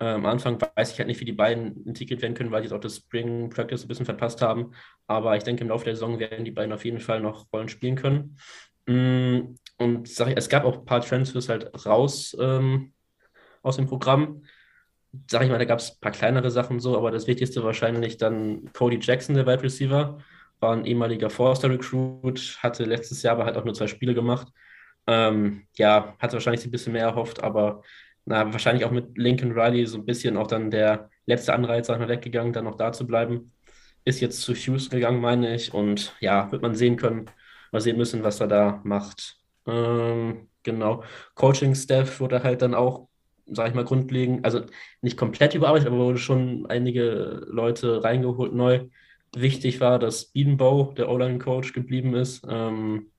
Äh, 0.00 0.06
am 0.06 0.26
Anfang 0.26 0.60
weiß 0.60 0.92
ich 0.92 0.98
halt 0.98 1.08
nicht, 1.08 1.20
wie 1.20 1.24
die 1.24 1.32
beiden 1.32 1.84
integriert 1.84 2.22
werden 2.22 2.34
können, 2.34 2.50
weil 2.50 2.62
die 2.62 2.66
jetzt 2.66 2.74
auch 2.74 2.80
das 2.80 2.96
Spring 2.96 3.50
Practice 3.50 3.84
ein 3.84 3.88
bisschen 3.88 4.06
verpasst 4.06 4.40
haben. 4.42 4.72
Aber 5.06 5.36
ich 5.36 5.42
denke, 5.42 5.62
im 5.62 5.68
Laufe 5.70 5.84
der 5.84 5.94
Saison 5.96 6.18
werden 6.18 6.44
die 6.44 6.52
beiden 6.52 6.72
auf 6.72 6.84
jeden 6.84 7.00
Fall 7.00 7.20
noch 7.20 7.46
Rollen 7.52 7.68
spielen 7.68 7.96
können. 7.96 8.36
Mm, 8.86 9.56
und 9.78 10.08
sag 10.08 10.28
ich, 10.28 10.36
es 10.36 10.48
gab 10.48 10.64
auch 10.64 10.78
ein 10.78 10.84
paar 10.84 11.00
Transfers 11.00 11.48
halt 11.48 11.86
raus 11.86 12.36
ähm, 12.40 12.92
aus 13.62 13.76
dem 13.76 13.86
Programm. 13.86 14.42
Sag 15.28 15.42
ich 15.42 15.50
mal, 15.50 15.58
da 15.58 15.64
gab 15.64 15.80
es 15.80 15.92
ein 15.92 16.00
paar 16.00 16.12
kleinere 16.12 16.50
Sachen 16.50 16.80
so, 16.80 16.96
aber 16.96 17.10
das 17.10 17.26
Wichtigste 17.26 17.64
wahrscheinlich 17.64 18.18
dann 18.18 18.70
Cody 18.72 18.98
Jackson, 19.00 19.34
der 19.34 19.46
Wide 19.46 19.62
Receiver, 19.62 20.18
war 20.60 20.72
ein 20.72 20.84
ehemaliger 20.84 21.30
Forster-Recruit, 21.30 22.58
hatte 22.62 22.84
letztes 22.84 23.22
Jahr 23.22 23.34
aber 23.34 23.44
halt 23.44 23.56
auch 23.56 23.64
nur 23.64 23.74
zwei 23.74 23.86
Spiele 23.86 24.14
gemacht. 24.14 24.48
Ähm, 25.06 25.66
ja, 25.74 26.16
hatte 26.18 26.34
wahrscheinlich 26.34 26.64
ein 26.64 26.70
bisschen 26.70 26.92
mehr 26.92 27.04
erhofft, 27.04 27.42
aber 27.42 27.82
na, 28.28 28.52
wahrscheinlich 28.52 28.84
auch 28.84 28.90
mit 28.90 29.16
Lincoln 29.16 29.52
Riley 29.52 29.86
so 29.86 29.98
ein 29.98 30.04
bisschen 30.04 30.36
auch 30.36 30.46
dann 30.46 30.70
der 30.70 31.08
letzte 31.26 31.54
Anreiz, 31.54 31.86
sag 31.86 31.98
mal, 31.98 32.08
weggegangen, 32.08 32.52
dann 32.52 32.64
noch 32.64 32.76
da 32.76 32.92
zu 32.92 33.06
bleiben. 33.06 33.52
Ist 34.04 34.20
jetzt 34.20 34.42
zu 34.42 34.54
Houston 34.54 34.96
gegangen, 34.96 35.20
meine 35.20 35.54
ich. 35.54 35.72
Und 35.72 36.14
ja, 36.20 36.50
wird 36.52 36.62
man 36.62 36.74
sehen 36.74 36.96
können, 36.96 37.30
mal 37.72 37.80
sehen 37.80 37.96
müssen, 37.96 38.24
was 38.24 38.40
er 38.40 38.48
da 38.48 38.80
macht. 38.84 39.38
Ähm, 39.66 40.48
genau. 40.62 41.04
Coaching-Staff 41.36 42.20
wurde 42.20 42.42
halt 42.42 42.62
dann 42.62 42.74
auch, 42.74 43.08
sag 43.46 43.68
ich 43.68 43.74
mal, 43.74 43.84
grundlegend, 43.84 44.44
also 44.44 44.62
nicht 45.00 45.16
komplett 45.16 45.54
überarbeitet, 45.54 45.88
aber 45.88 45.98
wurde 45.98 46.18
schon 46.18 46.66
einige 46.66 47.46
Leute 47.48 48.04
reingeholt 48.04 48.52
neu. 48.52 48.88
Wichtig 49.36 49.80
war, 49.80 49.98
dass 49.98 50.26
Biedenbau, 50.26 50.92
der 50.96 51.08
O-Line-Coach, 51.10 51.72
geblieben 51.72 52.14
ist. 52.14 52.46
Ähm, 52.48 53.10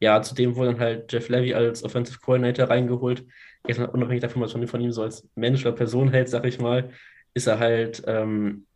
ja, 0.00 0.20
zudem 0.22 0.56
wurde 0.56 0.72
dann 0.72 0.80
halt 0.80 1.12
Jeff 1.12 1.28
Levy 1.28 1.54
als 1.54 1.82
Offensive 1.84 2.18
Coordinator 2.20 2.68
reingeholt. 2.68 3.24
Jetzt 3.66 3.80
unabhängig 3.80 4.22
davon, 4.22 4.42
was 4.42 4.54
man 4.54 4.66
von 4.66 4.80
ihm 4.80 4.92
so 4.92 5.02
als 5.02 5.28
Mensch 5.34 5.64
oder 5.64 5.74
Person 5.74 6.10
hält, 6.10 6.28
sag 6.28 6.44
ich 6.46 6.58
mal, 6.60 6.90
ist 7.34 7.46
er 7.46 7.58
halt, 7.58 8.02
ähm, 8.06 8.66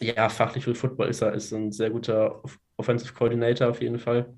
ja, 0.00 0.28
fachlich 0.28 0.64
für 0.64 0.74
Football 0.74 1.08
ist 1.08 1.22
er 1.22 1.32
ist 1.32 1.52
ein 1.52 1.72
sehr 1.72 1.90
guter 1.90 2.42
Offensive 2.76 3.14
Coordinator 3.14 3.68
auf 3.68 3.80
jeden 3.80 3.98
Fall. 3.98 4.34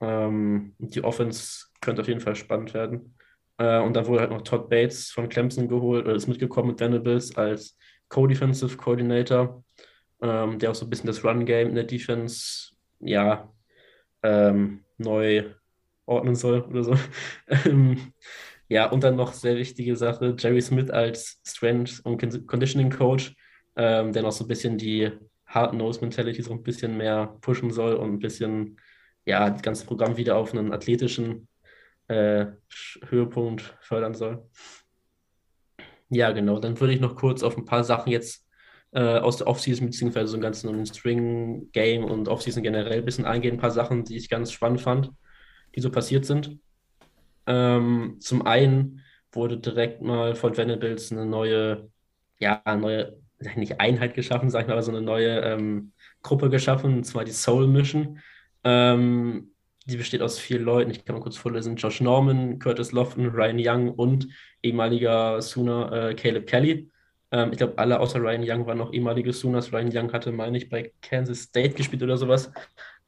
Ähm, 0.00 0.74
die 0.78 1.02
Offense 1.02 1.66
könnte 1.80 2.02
auf 2.02 2.08
jeden 2.08 2.20
Fall 2.20 2.36
spannend 2.36 2.74
werden. 2.74 3.16
Äh, 3.58 3.80
und 3.80 3.94
dann 3.94 4.06
wurde 4.06 4.20
halt 4.20 4.30
noch 4.30 4.42
Todd 4.42 4.68
Bates 4.68 5.10
von 5.10 5.28
Clemson 5.28 5.68
geholt, 5.68 6.04
oder 6.06 6.14
ist 6.14 6.28
mitgekommen 6.28 6.70
mit 6.70 6.80
Vanderbilt 6.80 7.36
als 7.36 7.76
Co-Defensive 8.08 8.76
Coordinator, 8.76 9.64
ähm, 10.24 10.58
der 10.58 10.70
auch 10.70 10.74
so 10.74 10.86
ein 10.86 10.90
bisschen 10.90 11.06
das 11.06 11.22
Run-Game 11.22 11.68
in 11.68 11.74
der 11.74 11.84
Defense, 11.84 12.72
ja, 13.00 13.52
ähm, 14.22 14.84
neu 14.96 15.44
ordnen 16.06 16.34
soll 16.34 16.62
oder 16.62 16.82
so. 16.84 16.96
Ähm, 17.66 18.12
ja, 18.68 18.90
und 18.90 19.04
dann 19.04 19.16
noch 19.16 19.34
sehr 19.34 19.56
wichtige 19.56 19.94
Sache, 19.96 20.34
Jerry 20.38 20.62
Smith 20.62 20.90
als 20.90 21.40
Strength 21.46 22.00
und 22.04 22.46
Conditioning 22.46 22.90
Coach, 22.90 23.36
ähm, 23.76 24.12
der 24.12 24.22
noch 24.22 24.32
so 24.32 24.44
ein 24.44 24.48
bisschen 24.48 24.78
die 24.78 25.12
Hard-Nose-Mentality 25.46 26.42
so 26.42 26.52
ein 26.52 26.62
bisschen 26.62 26.96
mehr 26.96 27.36
pushen 27.42 27.70
soll 27.70 27.94
und 27.94 28.14
ein 28.14 28.18
bisschen 28.18 28.80
ja, 29.26 29.50
das 29.50 29.62
ganze 29.62 29.84
Programm 29.86 30.16
wieder 30.16 30.36
auf 30.36 30.54
einen 30.54 30.72
athletischen 30.72 31.48
äh, 32.08 32.46
Höhepunkt 33.08 33.76
fördern 33.80 34.14
soll. 34.14 34.48
Ja, 36.08 36.32
genau. 36.32 36.58
Dann 36.58 36.78
würde 36.80 36.94
ich 36.94 37.00
noch 37.00 37.16
kurz 37.16 37.42
auf 37.42 37.56
ein 37.56 37.64
paar 37.64 37.84
Sachen 37.84 38.10
jetzt 38.12 38.43
äh, 38.94 39.18
aus 39.18 39.38
der 39.38 39.48
Offseason, 39.48 39.86
beziehungsweise 39.86 40.28
so 40.28 40.36
ein 40.36 40.40
ganzen 40.40 40.86
String-Game 40.86 42.04
und 42.04 42.28
Offseason 42.28 42.62
generell 42.62 42.98
ein 42.98 43.04
bisschen 43.04 43.24
eingehen. 43.24 43.54
Ein 43.54 43.60
paar 43.60 43.72
Sachen, 43.72 44.04
die 44.04 44.16
ich 44.16 44.28
ganz 44.28 44.52
spannend 44.52 44.80
fand, 44.80 45.10
die 45.74 45.80
so 45.80 45.90
passiert 45.90 46.24
sind. 46.24 46.58
Ähm, 47.46 48.16
zum 48.20 48.46
einen 48.46 49.02
wurde 49.32 49.58
direkt 49.58 50.00
mal 50.00 50.36
von 50.36 50.56
Vanderbilt 50.56 51.10
eine 51.10 51.26
neue, 51.26 51.90
ja, 52.38 52.62
neue, 52.78 53.16
nicht 53.56 53.80
Einheit 53.80 54.14
geschaffen, 54.14 54.48
sag 54.48 54.62
ich 54.62 54.66
mal, 54.68 54.74
aber 54.74 54.82
so 54.82 54.92
eine 54.92 55.02
neue 55.02 55.40
ähm, 55.40 55.92
Gruppe 56.22 56.48
geschaffen, 56.48 56.94
und 56.94 57.04
zwar 57.04 57.24
die 57.24 57.32
Soul 57.32 57.66
Mission. 57.66 58.20
Ähm, 58.62 59.50
die 59.86 59.96
besteht 59.96 60.22
aus 60.22 60.38
vier 60.38 60.60
Leuten. 60.60 60.92
Ich 60.92 61.04
kann 61.04 61.16
mal 61.16 61.22
kurz 61.22 61.36
vorlesen: 61.36 61.76
Josh 61.76 62.00
Norman, 62.00 62.58
Curtis 62.60 62.92
Lofton, 62.92 63.26
Ryan 63.26 63.58
Young 63.58 63.90
und 63.90 64.28
ehemaliger 64.62 65.42
Sooner 65.42 65.92
äh, 65.92 66.14
Caleb 66.14 66.46
Kelly. 66.46 66.90
Ähm, 67.34 67.50
ich 67.50 67.58
glaube, 67.58 67.76
alle 67.78 67.98
außer 67.98 68.20
Ryan 68.20 68.44
Young 68.46 68.66
waren 68.66 68.78
noch 68.78 68.92
ehemalige 68.92 69.32
Sooners. 69.32 69.72
Ryan 69.72 69.90
Young 69.92 70.12
hatte, 70.12 70.30
meine 70.30 70.56
ich, 70.56 70.68
bei 70.68 70.92
Kansas 71.02 71.42
State 71.42 71.74
gespielt 71.74 72.02
oder 72.04 72.16
sowas. 72.16 72.52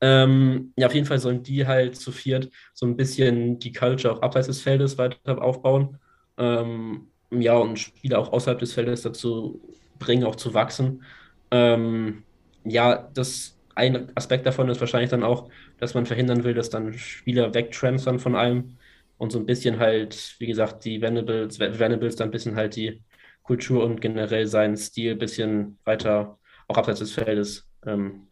Ähm, 0.01 0.73
ja, 0.77 0.89
auf 0.89 0.95
jeden 0.95 1.07
Fall 1.07 1.21
sollen 1.21 1.45
die 1.45 1.65
halt 1.67 1.97
zu 1.97 2.11
viert 2.11 2.51
so 2.75 2.87
ein 2.87 2.97
bisschen 2.97 3.59
die 3.61 3.73
Culture 3.73 4.13
auch 4.15 4.23
abseits 4.23 4.49
des 4.49 4.63
Feldes 4.63 4.99
weiter 4.99 5.41
aufbauen. 5.41 5.99
Ähm, 6.39 7.13
ja, 7.31 7.57
und 7.57 7.79
Spieler 7.79 8.19
auch 8.19 8.33
außerhalb 8.33 8.59
des 8.59 8.73
Feldes 8.73 9.03
dazu 9.03 9.61
bringen, 10.01 10.25
auch 10.25 10.37
zu 10.37 10.55
wachsen. 10.55 11.05
Ähm, 11.53 12.25
ja, 12.65 13.09
das 13.15 13.57
ein 13.77 14.11
Aspekt 14.17 14.45
davon 14.47 14.69
ist 14.69 14.81
wahrscheinlich 14.81 15.11
dann 15.11 15.23
auch, 15.23 15.49
dass 15.79 15.95
man 15.95 16.07
verhindern 16.07 16.43
will, 16.45 16.55
dass 16.55 16.71
dann 16.71 16.95
Spieler 16.95 17.55
wegtransfern 17.55 18.19
von 18.19 18.35
allem 18.35 18.77
und 19.19 19.31
so 19.33 19.39
ein 19.39 19.47
bisschen 19.47 19.79
halt, 19.79 20.35
wie 20.41 20.47
gesagt, 20.47 20.85
die 20.85 21.01
Venables, 21.01 21.61
Venables 21.61 22.17
dann 22.17 22.29
ein 22.29 22.33
bisschen 22.33 22.57
halt 22.57 22.75
die 22.77 23.03
Kultur 23.47 23.85
und 23.85 24.01
generell 24.01 24.47
seinen 24.47 24.77
Stil 24.77 25.13
ein 25.13 25.19
bisschen 25.19 25.79
weiter 25.85 26.39
auch 26.69 26.77
abseits 26.77 26.99
des 26.99 27.13
Feldes 27.13 27.69
ähm, 27.87 28.29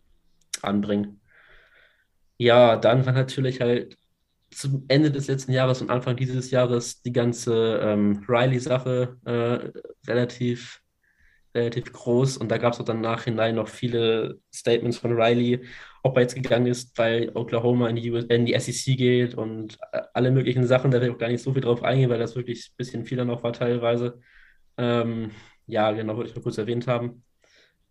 anbringen. 0.63 1.21
Ja, 2.37 2.77
dann 2.77 3.07
war 3.07 3.13
natürlich 3.13 3.61
halt 3.61 3.97
zum 4.51 4.85
Ende 4.89 5.11
des 5.11 5.29
letzten 5.29 5.53
Jahres 5.53 5.81
und 5.83 5.91
Anfang 5.91 6.17
dieses 6.17 6.51
Jahres 6.51 7.03
die 7.03 7.13
ganze 7.13 7.81
ähm, 7.83 8.25
Riley-Sache 8.29 9.17
äh, 9.25 10.11
relativ 10.11 10.81
relativ 11.55 11.93
groß 11.93 12.37
und 12.39 12.51
da 12.51 12.59
gab 12.59 12.73
es 12.73 12.81
auch 12.81 12.85
dann 12.85 13.01
nachhinein 13.01 13.55
noch 13.55 13.69
viele 13.69 14.41
Statements 14.53 14.99
von 14.99 15.13
Riley, 15.13 15.65
ob 16.03 16.17
er 16.17 16.23
jetzt 16.23 16.35
gegangen 16.35 16.67
ist, 16.67 16.99
weil 16.99 17.31
Oklahoma 17.35 17.89
in 17.89 17.97
die, 17.97 18.11
US 18.11 18.25
in 18.25 18.45
die 18.45 18.59
SEC 18.59 18.97
geht 18.97 19.35
und 19.35 19.79
äh, 19.93 20.03
alle 20.15 20.33
möglichen 20.33 20.67
Sachen, 20.67 20.91
da 20.91 21.01
will 21.01 21.09
ich 21.09 21.15
auch 21.15 21.19
gar 21.19 21.29
nicht 21.29 21.43
so 21.43 21.53
viel 21.53 21.63
drauf 21.63 21.85
eingehen, 21.85 22.11
weil 22.11 22.19
das 22.19 22.35
wirklich 22.35 22.71
ein 22.71 22.77
bisschen 22.77 23.05
viel 23.05 23.19
dann 23.19 23.29
noch 23.29 23.45
war 23.45 23.53
teilweise. 23.53 24.21
Ähm, 24.77 25.31
ja, 25.67 25.93
genau, 25.93 26.17
wollte 26.17 26.31
ich 26.31 26.35
nur 26.35 26.43
kurz 26.43 26.59
erwähnt 26.59 26.87
haben. 26.87 27.25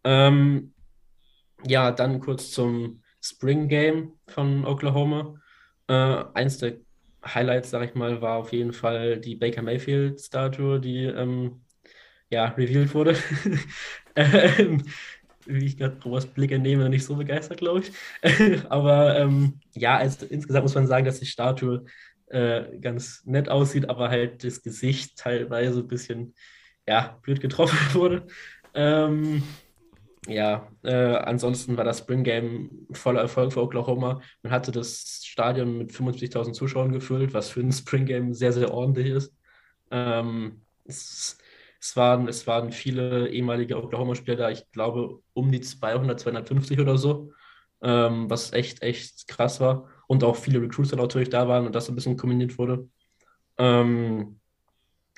Ähm, 0.03 0.73
ja, 1.65 1.91
dann 1.91 2.19
kurz 2.19 2.51
zum 2.51 3.01
Spring 3.21 3.67
Game 3.67 4.13
von 4.27 4.65
Oklahoma. 4.65 5.36
Äh, 5.88 6.23
eins 6.34 6.57
der 6.57 6.77
Highlights, 7.25 7.69
sag 7.69 7.84
ich 7.84 7.95
mal, 7.95 8.21
war 8.21 8.38
auf 8.38 8.51
jeden 8.51 8.73
Fall 8.73 9.19
die 9.19 9.36
Baker 9.36 9.61
Mayfield-Statue, 9.61 10.79
die 10.81 11.05
ähm, 11.05 11.61
ja, 12.29 12.45
revealed 12.45 12.93
wurde. 12.93 13.15
ähm, 14.15 14.84
wie 15.45 15.65
ich 15.65 15.77
gerade 15.77 16.01
Robers 16.03 16.25
Blick 16.25 16.51
entnehme, 16.51 16.89
nicht 16.89 17.05
so 17.05 17.15
begeistert, 17.15 17.59
glaube 17.59 17.81
ich. 17.81 18.63
aber 18.69 19.17
ähm, 19.17 19.59
ja, 19.73 19.97
also 19.97 20.25
insgesamt 20.25 20.63
muss 20.63 20.75
man 20.75 20.88
sagen, 20.88 21.05
dass 21.05 21.19
die 21.19 21.25
Statue 21.25 21.86
äh, 22.27 22.77
ganz 22.79 23.23
nett 23.25 23.49
aussieht, 23.49 23.89
aber 23.89 24.09
halt 24.09 24.43
das 24.43 24.61
Gesicht 24.63 25.17
teilweise 25.17 25.79
ein 25.79 25.88
bisschen 25.88 26.34
ja, 26.88 27.17
blöd 27.21 27.41
getroffen 27.41 27.77
wurde. 27.93 28.27
Ähm, 28.73 29.43
ja, 30.27 30.69
äh, 30.84 30.93
ansonsten 30.93 31.75
war 31.77 31.84
das 31.84 31.99
Spring 31.99 32.23
Game 32.23 32.88
voller 32.91 33.21
Erfolg 33.21 33.53
für 33.53 33.61
Oklahoma. 33.61 34.21
Man 34.41 34.53
hatte 34.53 34.71
das 34.71 35.21
Stadion 35.25 35.77
mit 35.77 35.91
55.000 35.91 36.53
Zuschauern 36.53 36.91
gefüllt, 36.93 37.34
was 37.34 37.49
für 37.49 37.59
ein 37.59 37.71
Spring 37.73 38.05
Game 38.05 38.34
sehr, 38.34 38.53
sehr 38.53 38.73
ordentlich 38.73 39.07
ist. 39.07 39.36
Ähm, 39.91 40.61
es, 40.86 41.38
es, 41.79 41.95
waren, 41.97 42.27
es 42.27 42.47
waren 42.47 42.71
viele 42.71 43.29
ehemalige 43.29 43.77
Oklahoma-Spieler 43.77 44.38
da, 44.38 44.49
ich 44.49 44.69
glaube 44.71 45.21
um 45.34 45.51
die 45.51 45.61
200, 45.61 46.19
250 46.19 46.79
oder 46.79 46.97
so, 46.97 47.34
ähm, 47.81 48.29
was 48.29 48.53
echt, 48.53 48.81
echt 48.81 49.27
krass 49.27 49.59
war. 49.59 49.89
Und 50.07 50.23
auch 50.23 50.36
viele 50.38 50.61
Recruiter 50.61 50.95
natürlich 50.95 51.29
da 51.29 51.47
waren 51.47 51.65
und 51.65 51.75
das 51.75 51.89
ein 51.89 51.95
bisschen 51.95 52.17
kombiniert 52.17 52.57
wurde. 52.57 52.88
Ähm, 53.57 54.39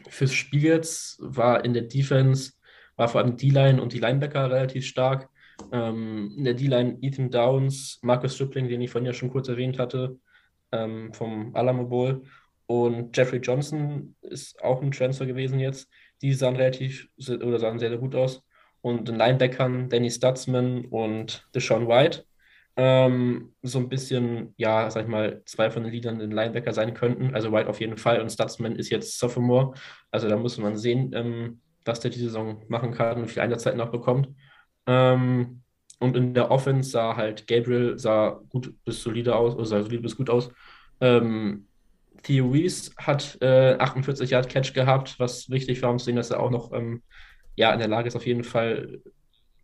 fürs 0.10 0.34
Spiel 0.34 0.64
jetzt 0.64 1.18
war 1.20 1.64
in 1.66 1.74
der 1.74 1.84
Defense 1.84 2.53
war 2.95 3.10
vor 3.10 3.22
allem 3.22 3.36
die 3.36 3.49
D-Line 3.49 3.82
und 3.82 3.93
die 3.93 3.99
Linebacker 3.99 4.49
relativ 4.49 4.86
stark. 4.86 5.30
Ähm, 5.72 6.34
in 6.38 6.43
der 6.43 6.53
D-Line 6.53 6.97
Ethan 7.01 7.30
Downs, 7.30 7.99
Marcus 8.01 8.36
Stripling, 8.36 8.68
den 8.68 8.82
ich 8.82 8.89
vorhin 8.89 9.06
ja 9.06 9.14
schon 9.14 9.30
kurz 9.30 9.47
erwähnt 9.47 9.80
hatte, 9.80 10.18
ähm, 10.72 11.14
vom 11.14 11.56
Alamo 11.56 11.86
Bowl. 11.86 12.24
Und 12.68 13.16
Jeffrey 13.16 13.39
Johnson 13.39 14.16
ist 14.22 14.62
auch 14.64 14.82
ein 14.82 14.91
Transfer 14.91 15.26
gewesen 15.26 15.60
jetzt. 15.60 15.89
Die 16.22 16.34
sahen 16.34 16.56
relativ 16.56 17.08
oder 17.18 17.60
sahen 17.60 17.80
sehr, 17.80 17.89
sehr 17.89 17.99
gut 17.99 18.16
aus. 18.16 18.43
Und 18.82 19.08
den 19.08 19.16
Linebackern 19.16 19.89
Danny 19.89 20.10
Stutzman 20.10 20.86
und 20.86 21.47
Deshaun 21.53 21.88
White. 21.88 22.26
Ähm, 22.78 23.53
so 23.61 23.80
ein 23.80 23.88
bisschen, 23.88 24.53
ja, 24.57 24.89
sag 24.91 25.03
ich 25.03 25.07
mal, 25.09 25.41
zwei 25.45 25.71
von 25.71 25.84
den 25.84 25.93
Liedern 25.93 26.19
in 26.19 26.32
Linebacker 26.32 26.73
sein 26.73 26.93
könnten. 26.93 27.34
Also 27.34 27.51
White 27.51 27.69
auf 27.69 27.80
jeden 27.80 27.97
Fall 27.97 28.19
und 28.21 28.32
Stutzman 28.32 28.76
ist 28.76 28.89
jetzt 28.89 29.17
Sophomore. 29.17 29.73
Also 30.11 30.28
da 30.28 30.36
muss 30.36 30.57
man 30.57 30.76
sehen, 30.76 31.11
ähm, 31.13 31.61
was 31.86 32.01
der 32.01 32.11
die 32.11 32.19
Saison 32.19 32.63
machen 32.67 32.91
kann 32.91 33.21
und 33.21 33.28
viel 33.30 33.41
Einsatzzeit 33.41 33.78
noch 33.78 33.91
bekommt. 33.91 34.30
Ähm, 34.88 35.61
und 35.99 36.17
in 36.17 36.34
der 36.34 36.51
Offense 36.51 36.89
sah 36.91 37.15
halt 37.15 37.47
Gabriel 37.47 37.97
sah 37.97 38.41
gut 38.49 38.73
bis 38.84 39.01
solide 39.01 39.36
aus, 39.36 39.55
oder 39.55 39.65
sah 39.65 39.82
solide 39.82 40.01
bis 40.01 40.17
gut 40.17 40.30
aus. 40.30 40.51
Ähm, 40.99 41.67
Theo 42.23 42.49
Reese 42.49 42.91
hat 42.97 43.38
äh, 43.41 43.76
48 43.78 44.32
Yard 44.32 44.49
Catch 44.49 44.73
gehabt, 44.73 45.19
was 45.19 45.49
wichtig 45.49 45.82
war, 45.82 45.91
um 45.91 45.99
zu 45.99 46.05
sehen, 46.05 46.15
dass 46.15 46.32
er 46.32 46.39
auch 46.39 46.49
noch 46.49 46.73
ähm, 46.73 47.03
ja, 47.55 47.71
in 47.71 47.80
der 47.80 47.88
Lage 47.88 48.07
ist, 48.07 48.15
auf 48.15 48.26
jeden 48.26 48.43
Fall 48.43 48.99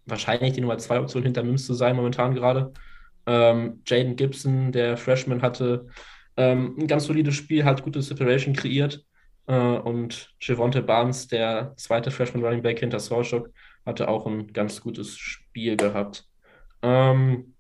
wahrscheinlich 0.05 0.53
die 0.53 0.61
Nummer 0.61 0.77
2 0.77 0.99
Option 0.99 1.23
hinter 1.23 1.43
Mims 1.43 1.65
zu 1.65 1.73
sein, 1.73 1.95
momentan 1.95 2.35
gerade. 2.35 2.71
Ähm, 3.31 3.81
Jaden 3.85 4.17
Gibson, 4.17 4.73
der 4.73 4.97
Freshman, 4.97 5.41
hatte 5.41 5.87
ähm, 6.35 6.75
ein 6.77 6.87
ganz 6.87 7.05
solides 7.05 7.35
Spiel, 7.35 7.63
hat 7.63 7.81
gute 7.81 8.01
Separation 8.01 8.53
kreiert. 8.53 9.05
Äh, 9.47 9.55
und 9.55 10.33
Javonte 10.41 10.81
Barnes, 10.81 11.27
der 11.29 11.73
zweite 11.77 12.11
Freshman 12.11 12.43
Running 12.43 12.61
Back 12.61 12.79
hinter 12.79 12.99
Sawshock, 12.99 13.49
hatte 13.85 14.09
auch 14.09 14.27
ein 14.27 14.51
ganz 14.51 14.81
gutes 14.81 15.17
Spiel 15.17 15.77
gehabt. 15.77 16.25
Ähm, 16.81 17.53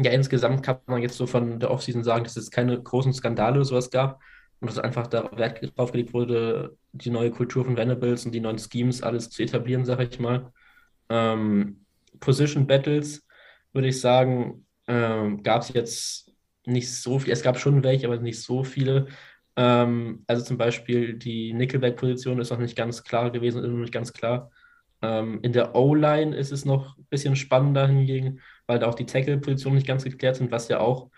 ja, 0.00 0.10
insgesamt 0.10 0.64
kann 0.64 0.78
man 0.86 1.00
jetzt 1.00 1.16
so 1.16 1.26
von 1.28 1.60
der 1.60 1.70
Offseason 1.70 2.02
sagen, 2.02 2.24
dass 2.24 2.36
es 2.36 2.50
keine 2.50 2.80
großen 2.82 3.12
Skandale 3.12 3.56
oder 3.56 3.64
sowas 3.64 3.90
gab 3.90 4.20
und 4.60 4.68
dass 4.68 4.80
einfach 4.80 5.06
da 5.06 5.30
Wert 5.36 5.60
drauf 5.76 5.92
gelegt 5.92 6.12
wurde, 6.12 6.76
die 6.92 7.10
neue 7.10 7.30
Kultur 7.30 7.64
von 7.64 7.76
Venables 7.76 8.26
und 8.26 8.32
die 8.32 8.40
neuen 8.40 8.58
Schemes 8.58 9.02
alles 9.02 9.30
zu 9.30 9.44
etablieren, 9.44 9.84
sage 9.84 10.08
ich 10.10 10.18
mal. 10.18 10.52
Ähm, 11.08 11.84
Position 12.18 12.66
Battles 12.66 13.24
würde 13.72 13.88
ich 13.88 14.00
sagen, 14.00 14.66
ähm, 14.88 15.42
gab 15.42 15.62
es 15.62 15.72
jetzt 15.72 16.32
nicht 16.66 16.92
so 16.92 17.18
viel. 17.18 17.32
Es 17.32 17.42
gab 17.42 17.58
schon 17.58 17.82
welche, 17.84 18.06
aber 18.06 18.18
nicht 18.18 18.42
so 18.42 18.64
viele. 18.64 19.06
Ähm, 19.56 20.24
also 20.26 20.44
zum 20.44 20.58
Beispiel 20.58 21.14
die 21.14 21.52
Nickelback-Position 21.52 22.40
ist 22.40 22.50
noch 22.50 22.58
nicht 22.58 22.76
ganz 22.76 23.04
klar 23.04 23.30
gewesen, 23.30 23.62
ist 23.62 23.70
noch 23.70 23.78
nicht 23.78 23.92
ganz 23.92 24.12
klar. 24.12 24.50
Ähm, 25.02 25.40
in 25.42 25.52
der 25.52 25.74
O-Line 25.74 26.36
ist 26.36 26.52
es 26.52 26.64
noch 26.64 26.96
ein 26.98 27.06
bisschen 27.10 27.36
spannender 27.36 27.86
hingegen, 27.86 28.40
weil 28.66 28.78
da 28.78 28.86
auch 28.88 28.94
die 28.94 29.06
Tackle-Positionen 29.06 29.76
nicht 29.76 29.86
ganz 29.86 30.04
geklärt 30.04 30.36
sind, 30.36 30.50
was 30.50 30.68
ja 30.68 30.80
auch 30.80 31.10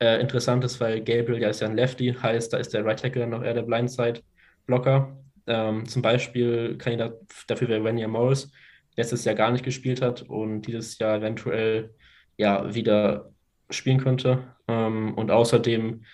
äh, 0.00 0.20
interessant 0.20 0.64
ist, 0.64 0.80
weil 0.80 1.00
Gabriel 1.02 1.40
ja 1.40 1.48
ist 1.48 1.60
ja 1.60 1.68
ein 1.68 1.76
Lefty, 1.76 2.14
heißt, 2.20 2.52
da 2.52 2.58
ist 2.58 2.74
der 2.74 2.84
Right 2.84 3.00
Tackle 3.00 3.20
dann 3.22 3.30
noch 3.30 3.42
eher 3.42 3.54
der 3.54 3.62
Blindside-Blocker. 3.62 5.16
Ähm, 5.46 5.86
zum 5.86 6.02
Beispiel 6.02 6.76
Kandidat 6.78 7.14
dafür 7.46 7.68
wäre 7.68 7.84
Rania 7.84 8.08
Morris, 8.08 8.50
letztes 8.96 9.24
Jahr 9.24 9.34
gar 9.34 9.50
nicht 9.50 9.64
gespielt 9.64 10.02
hat 10.02 10.22
und 10.22 10.62
dieses 10.62 10.98
Jahr 10.98 11.16
eventuell 11.18 11.94
ja 12.42 12.74
wieder 12.74 13.32
spielen 13.70 13.98
könnte. 13.98 14.54
Ähm, 14.68 15.14
und 15.14 15.30
außerdem 15.30 16.04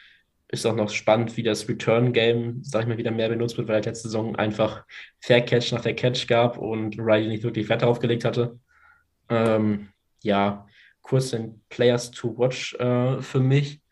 ist 0.49 0.67
auch 0.67 0.75
noch 0.75 0.91
spannend, 0.91 1.37
wie 1.37 1.43
das 1.43 1.69
Return-Game, 1.69 2.63
sag 2.63 2.83
ich 2.83 2.89
mal, 2.89 2.99
wieder 2.99 3.11
mehr 3.11 3.29
benutzt 3.29 3.59
wird, 3.59 3.69
weil 3.69 3.77
er 3.77 3.83
letzte 3.83 4.09
Saison 4.09 4.37
einfach 4.37 4.85
Fair 5.21 5.43
Catch 5.43 5.73
nach 5.73 5.83
der 5.83 5.95
Catch 5.95 6.27
gab 6.27 6.57
und 6.59 6.99
Riley 6.99 7.29
nicht 7.29 7.43
wirklich 7.43 7.69
Wert 7.69 7.83
darauf 7.83 7.99
gelegt 7.99 8.25
hatte. 8.25 8.59
Ähm, 9.29 9.89
ja, 10.23 10.67
kurz 11.03 11.31
den 11.31 11.63
Players 11.69 12.11
to 12.11 12.37
Watch 12.39 12.75
äh, 12.75 13.21
für 13.21 13.41
mich 13.41 13.83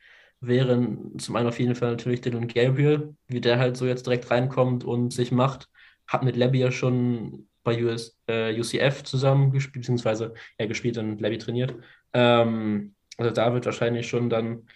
wären 0.40 1.18
zum 1.18 1.36
einen 1.36 1.48
auf 1.48 1.58
jeden 1.58 1.74
Fall 1.74 1.90
natürlich 1.90 2.20
Dylan 2.20 2.48
Gabriel, 2.48 3.14
wie 3.28 3.40
der 3.40 3.58
halt 3.58 3.76
so 3.76 3.86
jetzt 3.86 4.06
direkt 4.06 4.30
reinkommt 4.30 4.84
und 4.84 5.12
sich 5.12 5.32
macht. 5.32 5.68
Hat 6.06 6.22
mit 6.22 6.36
Labby 6.36 6.60
ja 6.60 6.70
schon 6.70 7.48
bei 7.64 7.82
US, 7.82 8.18
äh, 8.28 8.58
UCF 8.58 9.02
zusammen 9.02 9.50
gespielt, 9.50 9.82
beziehungsweise 9.82 10.34
er 10.56 10.68
gespielt 10.68 10.98
und 10.98 11.20
Labby 11.20 11.38
trainiert. 11.38 11.74
Ähm, 12.16 12.94
also 13.18 13.30
da 13.30 13.52
wird 13.52 13.66
wahrscheinlich 13.66 14.08
schon 14.08 14.30
dann 14.30 14.66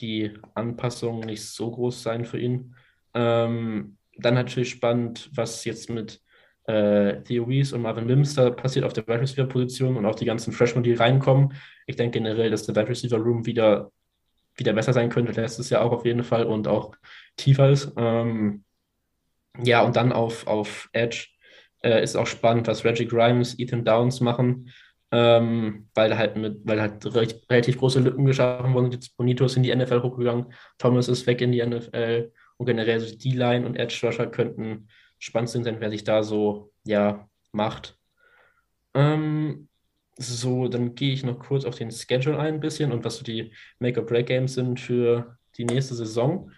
die 0.00 0.32
Anpassung 0.54 1.20
nicht 1.20 1.44
so 1.44 1.70
groß 1.70 2.02
sein 2.02 2.24
für 2.24 2.38
ihn. 2.38 2.74
Ähm, 3.12 3.98
dann 4.16 4.34
natürlich 4.34 4.70
spannend, 4.70 5.30
was 5.34 5.64
jetzt 5.66 5.90
mit 5.90 6.22
äh, 6.64 7.22
Theo 7.22 7.44
Reese 7.44 7.76
und 7.76 7.82
Marvin 7.82 8.24
da 8.34 8.50
passiert 8.50 8.86
auf 8.86 8.94
der 8.94 9.06
Wide 9.06 9.20
Receiver 9.20 9.46
Position 9.46 9.96
und 9.96 10.06
auch 10.06 10.14
die 10.14 10.24
ganzen 10.24 10.54
Freshmen, 10.54 10.82
die 10.82 10.94
reinkommen. 10.94 11.52
Ich 11.86 11.96
denke 11.96 12.18
generell, 12.18 12.50
dass 12.50 12.64
der 12.64 12.74
Wide 12.74 12.88
Receiver 12.88 13.18
Room 13.18 13.44
wieder, 13.44 13.92
wieder 14.56 14.72
besser 14.72 14.94
sein 14.94 15.10
könnte, 15.10 15.38
letztes 15.38 15.68
Jahr 15.68 15.82
auch 15.82 15.92
auf 15.92 16.06
jeden 16.06 16.24
Fall 16.24 16.46
und 16.46 16.66
auch 16.66 16.96
tiefer 17.36 17.70
ist. 17.70 17.92
Ähm, 17.98 18.64
ja, 19.62 19.82
und 19.82 19.96
dann 19.96 20.12
auf, 20.12 20.46
auf 20.46 20.88
Edge 20.92 21.28
äh, 21.82 22.02
ist 22.02 22.16
auch 22.16 22.26
spannend, 22.26 22.66
was 22.68 22.84
Reggie 22.84 23.06
Grimes, 23.06 23.58
Ethan 23.58 23.84
Downs 23.84 24.20
machen 24.20 24.70
ähm, 25.12 25.88
weil 25.94 26.16
halt 26.16 26.36
mit, 26.36 26.60
weil 26.64 26.80
halt 26.80 27.04
relativ 27.50 27.78
große 27.78 28.00
Lücken 28.00 28.24
geschaffen 28.24 28.74
wurden. 28.74 28.90
Jetzt 28.92 29.16
Bonito 29.16 29.44
ist 29.44 29.56
in 29.56 29.62
die 29.62 29.74
NFL 29.74 30.02
hochgegangen, 30.02 30.52
Thomas 30.78 31.08
ist 31.08 31.26
weg 31.26 31.40
in 31.40 31.52
die 31.52 31.64
NFL 31.64 32.32
und 32.56 32.66
generell 32.66 33.00
so 33.00 33.16
die 33.16 33.32
Line 33.32 33.66
und 33.66 33.76
Edge 33.76 33.98
Rusher 34.02 34.26
könnten 34.26 34.88
spannend 35.18 35.50
sein, 35.50 35.76
wer 35.80 35.90
sich 35.90 36.04
da 36.04 36.22
so 36.22 36.72
ja 36.84 37.28
macht. 37.52 37.98
Ähm, 38.94 39.68
so, 40.18 40.68
dann 40.68 40.94
gehe 40.94 41.12
ich 41.12 41.24
noch 41.24 41.38
kurz 41.38 41.64
auf 41.64 41.76
den 41.76 41.90
Schedule 41.90 42.38
ein, 42.38 42.54
ein 42.54 42.60
bisschen 42.60 42.92
und 42.92 43.04
was 43.04 43.16
so 43.16 43.24
die 43.24 43.52
Make-or-Break-Games 43.80 44.54
sind 44.54 44.80
für 44.80 45.36
die 45.56 45.66
nächste 45.66 45.94
Saison. 45.94 46.50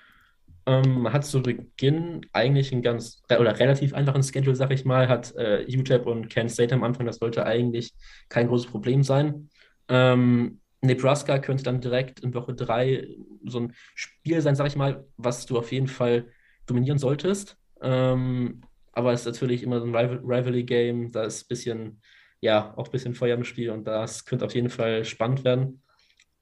Ähm, 0.68 1.10
hat 1.10 1.24
zu 1.24 1.40
Beginn 1.40 2.26
eigentlich 2.34 2.72
einen 2.72 2.82
ganz 2.82 3.22
oder 3.30 3.58
relativ 3.58 3.94
einfachen 3.94 4.22
Schedule, 4.22 4.54
sag 4.54 4.70
ich 4.70 4.84
mal, 4.84 5.08
hat 5.08 5.34
äh, 5.34 5.64
UTEP 5.66 6.04
und 6.04 6.28
Kent 6.28 6.50
State 6.50 6.74
am 6.74 6.84
Anfang, 6.84 7.06
das 7.06 7.16
sollte 7.16 7.46
eigentlich 7.46 7.94
kein 8.28 8.48
großes 8.48 8.70
Problem 8.70 9.02
sein. 9.02 9.48
Ähm, 9.88 10.60
Nebraska 10.82 11.38
könnte 11.38 11.64
dann 11.64 11.80
direkt 11.80 12.20
in 12.20 12.34
Woche 12.34 12.52
3 12.52 13.08
so 13.46 13.60
ein 13.60 13.74
Spiel 13.94 14.42
sein, 14.42 14.56
sag 14.56 14.66
ich 14.66 14.76
mal, 14.76 15.06
was 15.16 15.46
du 15.46 15.56
auf 15.56 15.72
jeden 15.72 15.88
Fall 15.88 16.26
dominieren 16.66 16.98
solltest. 16.98 17.56
Ähm, 17.80 18.60
aber 18.92 19.14
es 19.14 19.20
ist 19.20 19.26
natürlich 19.26 19.62
immer 19.62 19.80
so 19.80 19.86
ein 19.86 19.96
Rival 19.96 20.20
Rivalry-Game, 20.22 21.12
da 21.12 21.22
ist 21.22 21.44
ein 21.44 21.48
bisschen, 21.48 22.02
ja, 22.42 22.74
auch 22.76 22.88
ein 22.88 22.92
bisschen 22.92 23.14
Feuer 23.14 23.36
im 23.36 23.44
Spiel 23.44 23.70
und 23.70 23.86
das 23.86 24.26
könnte 24.26 24.44
auf 24.44 24.54
jeden 24.54 24.68
Fall 24.68 25.06
spannend 25.06 25.44
werden. 25.44 25.80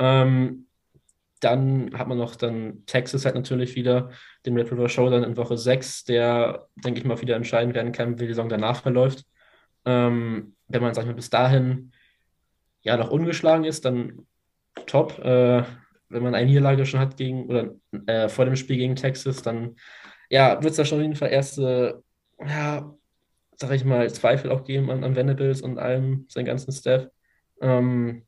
Ähm, 0.00 0.65
dann 1.46 1.90
hat 1.96 2.08
man 2.08 2.18
noch 2.18 2.34
dann 2.34 2.84
Texas 2.86 3.24
halt 3.24 3.36
natürlich 3.36 3.76
wieder, 3.76 4.10
den 4.44 4.56
Red 4.56 4.72
River 4.72 4.88
Show 4.88 5.08
dann 5.08 5.22
in 5.22 5.36
Woche 5.36 5.56
6, 5.56 6.04
der, 6.04 6.68
denke 6.76 6.98
ich 6.98 7.06
mal, 7.06 7.20
wieder 7.20 7.36
entscheiden 7.36 7.72
werden 7.74 7.92
kann, 7.92 8.18
wie 8.18 8.26
die 8.26 8.32
Saison 8.32 8.48
danach 8.48 8.82
verläuft. 8.82 9.24
Ähm, 9.84 10.56
wenn 10.66 10.82
man, 10.82 10.92
sag 10.92 11.02
ich 11.02 11.08
mal, 11.08 11.14
bis 11.14 11.30
dahin 11.30 11.92
ja 12.82 12.96
noch 12.96 13.10
ungeschlagen 13.10 13.64
ist, 13.64 13.84
dann 13.84 14.26
top. 14.86 15.18
Äh, 15.20 15.62
wenn 16.08 16.22
man 16.22 16.34
eine 16.34 16.46
Niederlage 16.46 16.86
schon 16.86 17.00
hat 17.00 17.16
gegen 17.16 17.46
oder 17.46 17.74
äh, 18.06 18.28
vor 18.28 18.44
dem 18.44 18.56
Spiel 18.56 18.76
gegen 18.76 18.96
Texas, 18.96 19.42
dann 19.42 19.76
ja, 20.28 20.60
wird 20.62 20.72
es 20.72 20.76
da 20.76 20.84
schon 20.84 20.98
auf 20.98 21.02
jeden 21.02 21.16
Fall 21.16 21.30
erste, 21.30 22.02
ja, 22.44 22.92
sag 23.56 23.70
ich 23.72 23.84
mal, 23.84 24.10
Zweifel 24.12 24.50
auch 24.50 24.64
geben 24.64 24.90
an, 24.90 25.04
an 25.04 25.14
Venables 25.14 25.62
und 25.62 25.78
allem, 25.78 26.26
seinen 26.28 26.44
ganzen 26.44 26.72
Staff. 26.72 27.08
Ähm, 27.60 28.25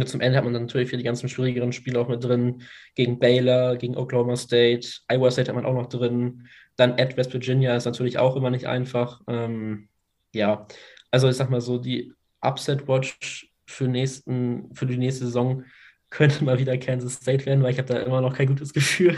und 0.00 0.08
zum 0.08 0.20
Ende 0.20 0.36
hat 0.36 0.44
man 0.44 0.52
dann 0.52 0.64
natürlich 0.64 0.90
für 0.90 0.96
die 0.96 1.02
ganzen 1.02 1.28
schwierigeren 1.28 1.72
Spiele 1.72 2.00
auch 2.00 2.08
mit 2.08 2.22
drin. 2.24 2.62
Gegen 2.94 3.18
Baylor, 3.18 3.76
gegen 3.76 3.96
Oklahoma 3.96 4.36
State, 4.36 4.88
Iowa 5.08 5.30
State 5.30 5.48
hat 5.48 5.56
man 5.56 5.66
auch 5.66 5.74
noch 5.74 5.88
drin. 5.88 6.48
Dann 6.76 6.92
at 6.98 7.16
West 7.16 7.32
Virginia 7.32 7.76
ist 7.76 7.84
natürlich 7.84 8.18
auch 8.18 8.36
immer 8.36 8.50
nicht 8.50 8.66
einfach. 8.66 9.20
Ähm, 9.28 9.88
ja, 10.34 10.66
also 11.10 11.28
ich 11.28 11.36
sag 11.36 11.50
mal 11.50 11.60
so, 11.60 11.78
die 11.78 12.12
Upset 12.40 12.88
Watch 12.88 13.50
für, 13.66 13.88
nächsten, 13.88 14.74
für 14.74 14.86
die 14.86 14.96
nächste 14.96 15.26
Saison 15.26 15.64
könnte 16.10 16.44
mal 16.44 16.58
wieder 16.58 16.76
Kansas 16.78 17.14
State 17.14 17.46
werden, 17.46 17.62
weil 17.62 17.72
ich 17.72 17.78
habe 17.78 17.92
da 17.92 18.00
immer 18.00 18.20
noch 18.20 18.36
kein 18.36 18.46
gutes 18.46 18.72
Gefühl. 18.74 19.16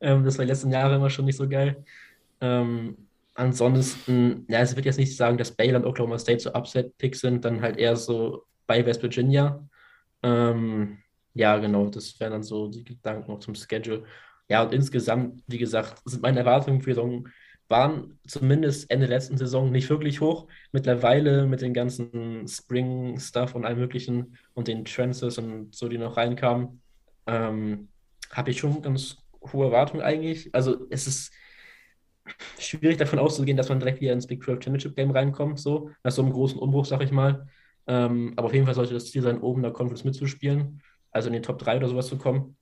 Ähm, 0.00 0.24
das 0.24 0.38
war 0.38 0.44
die 0.44 0.50
letzten 0.50 0.72
Jahre 0.72 0.96
immer 0.96 1.10
schon 1.10 1.26
nicht 1.26 1.36
so 1.36 1.48
geil. 1.48 1.84
Ähm, 2.40 2.96
ansonsten, 3.34 4.46
ja, 4.48 4.60
es 4.60 4.74
wird 4.74 4.86
jetzt 4.86 4.98
nicht 4.98 5.16
sagen, 5.16 5.38
dass 5.38 5.52
Baylor 5.52 5.80
und 5.80 5.86
Oklahoma 5.86 6.18
State 6.18 6.40
so 6.40 6.52
Upset-Picks 6.52 7.20
sind, 7.20 7.44
dann 7.44 7.60
halt 7.60 7.76
eher 7.76 7.96
so 7.96 8.44
bei 8.66 8.84
West 8.84 9.02
Virginia. 9.02 9.66
Ähm, 10.22 10.98
ja, 11.34 11.58
genau, 11.58 11.88
das 11.88 12.18
wären 12.20 12.32
dann 12.32 12.42
so 12.42 12.68
die 12.68 12.84
Gedanken 12.84 13.30
noch 13.30 13.40
zum 13.40 13.54
Schedule. 13.54 14.04
Ja, 14.48 14.62
und 14.62 14.72
insgesamt, 14.72 15.42
wie 15.46 15.58
gesagt, 15.58 16.02
sind 16.04 16.22
meine 16.22 16.40
Erwartungen 16.40 16.80
für 16.82 16.90
die 16.90 16.94
Saison 16.94 17.28
waren 17.70 18.18
zumindest 18.26 18.90
Ende 18.90 19.06
letzten 19.06 19.38
Saison 19.38 19.70
nicht 19.70 19.88
wirklich 19.88 20.20
hoch. 20.20 20.48
Mittlerweile 20.72 21.46
mit 21.46 21.62
den 21.62 21.72
ganzen 21.72 22.46
Spring-Stuff 22.46 23.54
und 23.54 23.64
allem 23.64 23.78
möglichen 23.78 24.36
und 24.54 24.66
den 24.68 24.84
Transfers 24.84 25.38
und 25.38 25.74
so, 25.74 25.88
die 25.88 25.96
noch 25.96 26.16
reinkamen, 26.16 26.82
ähm, 27.26 27.88
habe 28.32 28.50
ich 28.50 28.58
schon 28.58 28.82
ganz 28.82 29.18
hohe 29.52 29.66
Erwartungen 29.66 30.02
eigentlich. 30.02 30.52
Also 30.52 30.86
es 30.90 31.06
ist 31.06 31.32
schwierig 32.58 32.98
davon 32.98 33.20
auszugehen, 33.20 33.56
dass 33.56 33.68
man 33.68 33.78
direkt 33.78 34.00
wieder 34.00 34.12
ins 34.12 34.26
Big 34.26 34.42
12 34.42 34.64
Championship 34.64 34.96
Game 34.96 35.12
reinkommt, 35.12 35.60
so 35.60 35.90
nach 36.02 36.12
so 36.12 36.22
einem 36.22 36.32
großen 36.32 36.58
Umbruch, 36.58 36.86
sag 36.86 37.02
ich 37.02 37.12
mal. 37.12 37.46
Ähm, 37.90 38.34
aber 38.36 38.46
auf 38.46 38.54
jeden 38.54 38.66
Fall 38.66 38.76
sollte 38.76 38.94
das 38.94 39.10
Ziel 39.10 39.22
sein, 39.22 39.40
oben 39.40 39.58
in 39.58 39.62
der 39.64 39.72
Conference 39.72 40.04
mitzuspielen, 40.04 40.80
also 41.10 41.26
in 41.28 41.32
den 41.32 41.42
Top 41.42 41.58
3 41.58 41.76
oder 41.76 41.88
sowas 41.88 42.06
zu 42.06 42.18
kommen. 42.18 42.56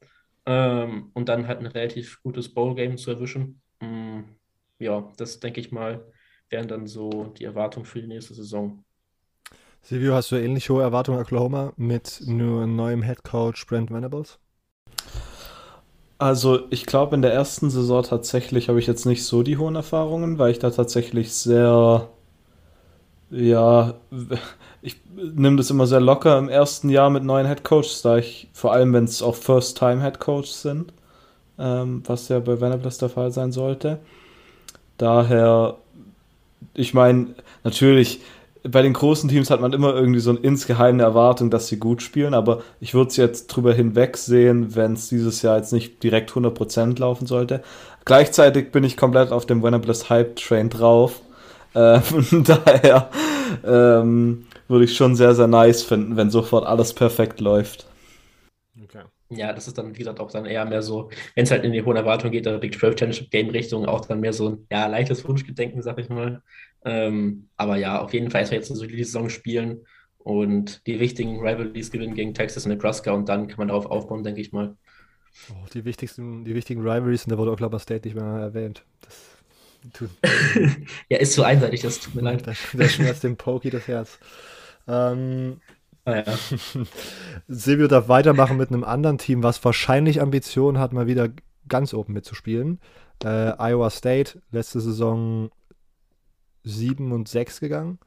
Ähm, 0.47 1.11
und 1.12 1.29
dann 1.29 1.47
halt 1.47 1.59
ein 1.59 1.66
relativ 1.66 2.22
gutes 2.22 2.55
Bowl-Game 2.55 2.97
zu 2.97 3.11
erwischen. 3.11 3.61
Mm, 3.81 4.20
ja, 4.79 5.07
das 5.18 5.39
denke 5.39 5.61
ich 5.61 5.70
mal, 5.70 6.03
wären 6.49 6.66
dann 6.66 6.87
so 6.87 7.24
die 7.39 7.45
Erwartungen 7.45 7.85
für 7.85 8.01
die 8.01 8.07
nächste 8.09 8.33
Saison. 8.33 8.83
Silvio, 9.83 10.14
hast 10.14 10.33
du 10.33 10.37
ähnlich 10.37 10.70
hohe 10.70 10.83
Erwartungen 10.83 11.20
Oklahoma 11.20 11.74
mit 11.76 12.22
nur 12.24 12.66
neuem 12.66 13.03
Head 13.03 13.22
Coach 13.22 13.66
Brent 13.66 13.91
Venables? 13.91 14.39
Also 16.16 16.61
ich 16.70 16.87
glaube, 16.87 17.16
in 17.16 17.22
der 17.22 17.35
ersten 17.35 17.68
Saison 17.68 18.03
tatsächlich 18.03 18.70
habe 18.70 18.79
ich 18.79 18.87
jetzt 18.87 19.05
nicht 19.05 19.24
so 19.26 19.43
die 19.43 19.59
hohen 19.59 19.76
Erfahrungen, 19.76 20.39
weil 20.39 20.53
ich 20.53 20.59
da 20.59 20.70
tatsächlich 20.70 21.33
sehr, 21.35 22.09
ja, 23.31 23.95
ich 24.83 24.97
nehme 25.14 25.57
das 25.57 25.70
immer 25.70 25.87
sehr 25.87 26.01
locker 26.01 26.39
im 26.39 26.49
ersten 26.49 26.89
Jahr 26.89 27.11
mit 27.11 27.24
neuen 27.24 27.47
Head 27.47 27.64
Coaches, 27.64 28.03
da 28.03 28.18
ich 28.18 28.49
vor 28.53 28.72
allem, 28.72 28.93
wenn 28.93 29.05
es 29.05 29.22
auch 29.22 29.35
First-Time 29.35 30.03
Head 30.03 30.20
Coaches 30.20 30.62
sind, 30.62 30.93
ähm, 31.59 32.03
was 32.07 32.29
ja 32.29 32.39
bei 32.39 32.61
Venables 32.61 32.99
der 32.99 33.09
Fall 33.09 33.33
sein 33.33 33.53
sollte. 33.53 33.99
Daher, 34.97 35.76
ich 36.74 36.95
meine, 36.95 37.29
natürlich, 37.64 38.20
bei 38.64 38.83
den 38.83 38.93
großen 38.93 39.29
Teams 39.29 39.51
hat 39.51 39.61
man 39.61 39.72
immer 39.72 39.95
irgendwie 39.95 40.20
so 40.20 40.31
eine 40.31 40.41
insgeheime 40.41 41.03
Erwartung, 41.03 41.51
dass 41.51 41.68
sie 41.68 41.79
gut 41.79 42.03
spielen, 42.03 42.35
aber 42.35 42.62
ich 42.81 42.95
würde 42.95 43.09
es 43.09 43.16
jetzt 43.16 43.49
drüber 43.49 43.72
hinwegsehen, 43.72 44.74
wenn 44.74 44.95
es 44.95 45.09
dieses 45.09 45.43
Jahr 45.43 45.57
jetzt 45.57 45.72
nicht 45.72 46.03
direkt 46.03 46.31
100% 46.31 46.99
laufen 46.99 47.26
sollte. 47.26 47.62
Gleichzeitig 48.05 48.72
bin 48.72 48.85
ich 48.85 48.97
komplett 48.97 49.33
auf 49.33 49.47
dem 49.47 49.62
Venables 49.62 50.11
Hype 50.11 50.37
Train 50.37 50.70
drauf. 50.70 51.20
Äh, 51.74 52.01
von 52.01 52.45
daher 52.64 53.11
ähm, 53.64 54.47
würde 54.69 54.85
ich 54.85 54.97
schon 54.97 55.16
sehr, 55.16 55.35
sehr 55.35 55.47
nice 55.47 55.83
finden, 55.83 56.16
wenn 56.16 56.31
sofort 56.31 56.66
alles 56.66 56.95
perfekt 56.95 57.41
läuft. 57.41 57.87
Ja, 59.31 59.53
das 59.53 59.69
ist 59.69 59.77
dann, 59.77 59.95
wie 59.95 59.99
gesagt, 59.99 60.21
auch 60.21 60.31
dann 60.31 60.47
eher 60.47 60.64
mehr 60.64 60.81
so, 60.81 61.11
wenn 61.35 61.45
es 61.45 61.51
halt 61.51 61.62
in 61.64 61.73
die 61.73 61.83
hohen 61.83 61.97
Erwartungen 61.97 62.33
geht, 62.33 62.47
der 62.47 62.57
Big 62.59 62.79
12 62.79 62.99
Championship 62.99 63.31
Game 63.31 63.51
Richtung, 63.51 63.85
auch 63.85 64.07
dann 64.07 64.21
mehr 64.21 64.33
so 64.33 64.49
ein 64.51 64.66
ja, 64.71 64.87
leichtes 64.87 65.27
Wunschgedenken, 65.29 65.83
sag 65.83 65.99
ich 65.99 66.09
mal. 66.09 66.43
Ähm, 66.85 67.49
aber 67.57 67.77
ja, 67.77 68.01
auf 68.01 68.14
jeden 68.14 68.31
Fall 68.31 68.41
erstmal 68.41 68.61
jetzt 68.61 68.71
eine 68.71 68.79
solide 68.79 69.05
Saison 69.05 69.29
spielen 69.29 69.85
und 70.16 70.87
die 70.87 70.99
wichtigen 70.99 71.41
Rivalries 71.41 71.91
gewinnen 71.91 72.14
gegen 72.14 72.33
Texas 72.33 72.64
und 72.64 72.73
Nebraska 72.73 73.12
und 73.12 73.29
dann 73.29 73.49
kann 73.49 73.59
man 73.59 73.69
darauf 73.69 73.87
aufbauen, 73.87 74.25
denke 74.25 74.41
ich 74.41 74.53
mal. 74.53 74.77
Oh, 75.51 75.66
die 75.75 75.85
wichtigsten, 75.85 76.45
die 76.45 76.55
wichtigen 76.55 76.81
Rivalries, 76.81 77.25
und 77.25 77.33
da 77.33 77.39
wurde 77.39 77.51
Oklahoma 77.51 77.79
State 77.79 78.09
nicht 78.09 78.14
mehr 78.14 78.25
erwähnt. 78.25 78.83
Das 79.03 79.93
tut, 79.93 80.11
ja, 81.11 81.19
ist 81.19 81.35
so 81.35 81.43
einseitig, 81.43 81.83
das 81.83 82.01
tut 82.01 82.14
mir 82.14 82.23
leid. 82.23 82.47
Das, 82.47 82.57
das 82.73 82.93
schmerzt 82.95 83.25
dem 83.25 83.37
Pokey 83.37 83.69
das 83.69 83.87
Herz. 83.89 84.19
Ähm, 84.89 85.61
Ah, 86.09 86.24
ja. 86.24 86.24
Silvio 87.49 87.86
darf 87.86 88.09
weitermachen 88.09 88.57
mit 88.57 88.70
einem 88.70 88.82
anderen 88.84 89.18
Team, 89.18 89.43
was 89.43 89.62
wahrscheinlich 89.62 90.22
Ambitionen 90.22 90.78
hat, 90.78 90.95
mal 90.95 91.07
wieder 91.07 91.28
ganz 91.68 91.93
oben 91.93 92.14
mitzuspielen. 92.14 92.80
Äh, 93.22 93.53
Iowa 93.59 93.91
State, 93.91 94.41
letzte 94.51 94.80
Saison 94.80 95.51
7 96.64 97.12
und 97.12 97.28
6 97.28 97.61
gegangen. 97.61 97.99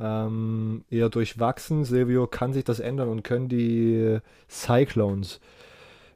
Ähm, 0.00 0.84
eher 0.88 1.10
durchwachsen. 1.10 1.84
Silvio, 1.84 2.26
kann 2.26 2.54
sich 2.54 2.64
das 2.64 2.80
ändern 2.80 3.10
und 3.10 3.22
können 3.22 3.50
die 3.50 4.18
Cyclones 4.48 5.38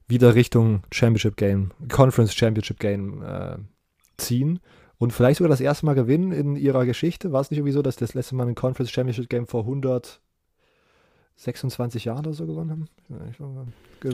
wieder 0.08 0.34
Richtung 0.34 0.84
Championship 0.90 1.36
Game, 1.36 1.72
Conference 1.90 2.34
Championship 2.34 2.80
Game 2.80 3.22
äh, 3.22 3.56
ziehen 4.16 4.60
und 4.98 5.12
vielleicht 5.12 5.38
sogar 5.38 5.50
das 5.50 5.60
erste 5.60 5.86
Mal 5.86 5.94
gewinnen 5.94 6.32
in 6.32 6.56
ihrer 6.56 6.86
Geschichte. 6.86 7.32
War 7.32 7.40
es 7.40 7.50
nicht 7.50 7.58
irgendwie 7.58 7.72
so, 7.72 7.82
dass 7.82 7.96
das 7.96 8.14
letzte 8.14 8.34
Mal 8.34 8.48
ein 8.48 8.54
Conference 8.54 8.90
Championship 8.90 9.28
Game 9.28 9.46
vor 9.46 9.62
100 9.62 10.20
26 11.36 12.06
Jahre 12.06 12.20
oder 12.20 12.32
so 12.32 12.46
gewonnen 12.46 12.70
haben. 12.70 12.88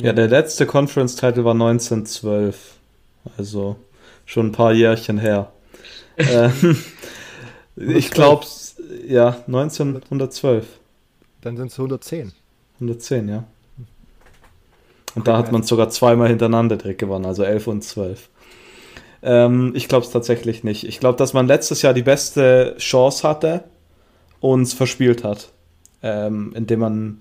Ja, 0.03 0.13
der 0.13 0.29
letzte 0.29 0.67
Conference-Title 0.67 1.45
war 1.45 1.53
1912. 1.53 2.75
Also 3.37 3.77
schon 4.27 4.47
ein 4.47 4.53
paar 4.53 4.73
Jährchen 4.73 5.19
her. 5.19 5.53
ähm, 6.17 6.77
ich 7.77 8.11
glaube, 8.11 8.45
ja, 9.07 9.37
1912. 9.47 10.67
Dann 11.41 11.57
sind 11.57 11.69
es 11.69 11.79
110. 11.79 12.33
110, 12.75 13.29
ja. 13.29 13.45
Und 15.15 15.29
da 15.29 15.37
hat 15.37 15.53
man 15.53 15.63
sogar 15.63 15.91
zweimal 15.91 16.29
hintereinander 16.29 16.77
direkt 16.77 16.99
gewonnen, 16.99 17.27
also 17.27 17.45
11 17.45 17.67
und 17.67 17.85
12. 17.85 18.29
Ähm, 19.23 19.73
ich 19.75 19.89
glaube 19.89 20.05
es 20.05 20.13
tatsächlich 20.13 20.65
nicht. 20.65 20.85
Ich 20.85 21.01
glaube, 21.01 21.19
dass 21.19 21.33
man 21.33 21.47
letztes 21.47 21.83
Jahr 21.83 21.95
die 21.95 22.03
beste 22.03 22.75
Chance 22.79 23.27
hatte 23.27 23.65
und 24.41 24.63
es 24.63 24.73
verspielt 24.73 25.25
hat 25.25 25.53
ähm, 26.03 26.53
indem 26.55 26.81
man 26.81 27.21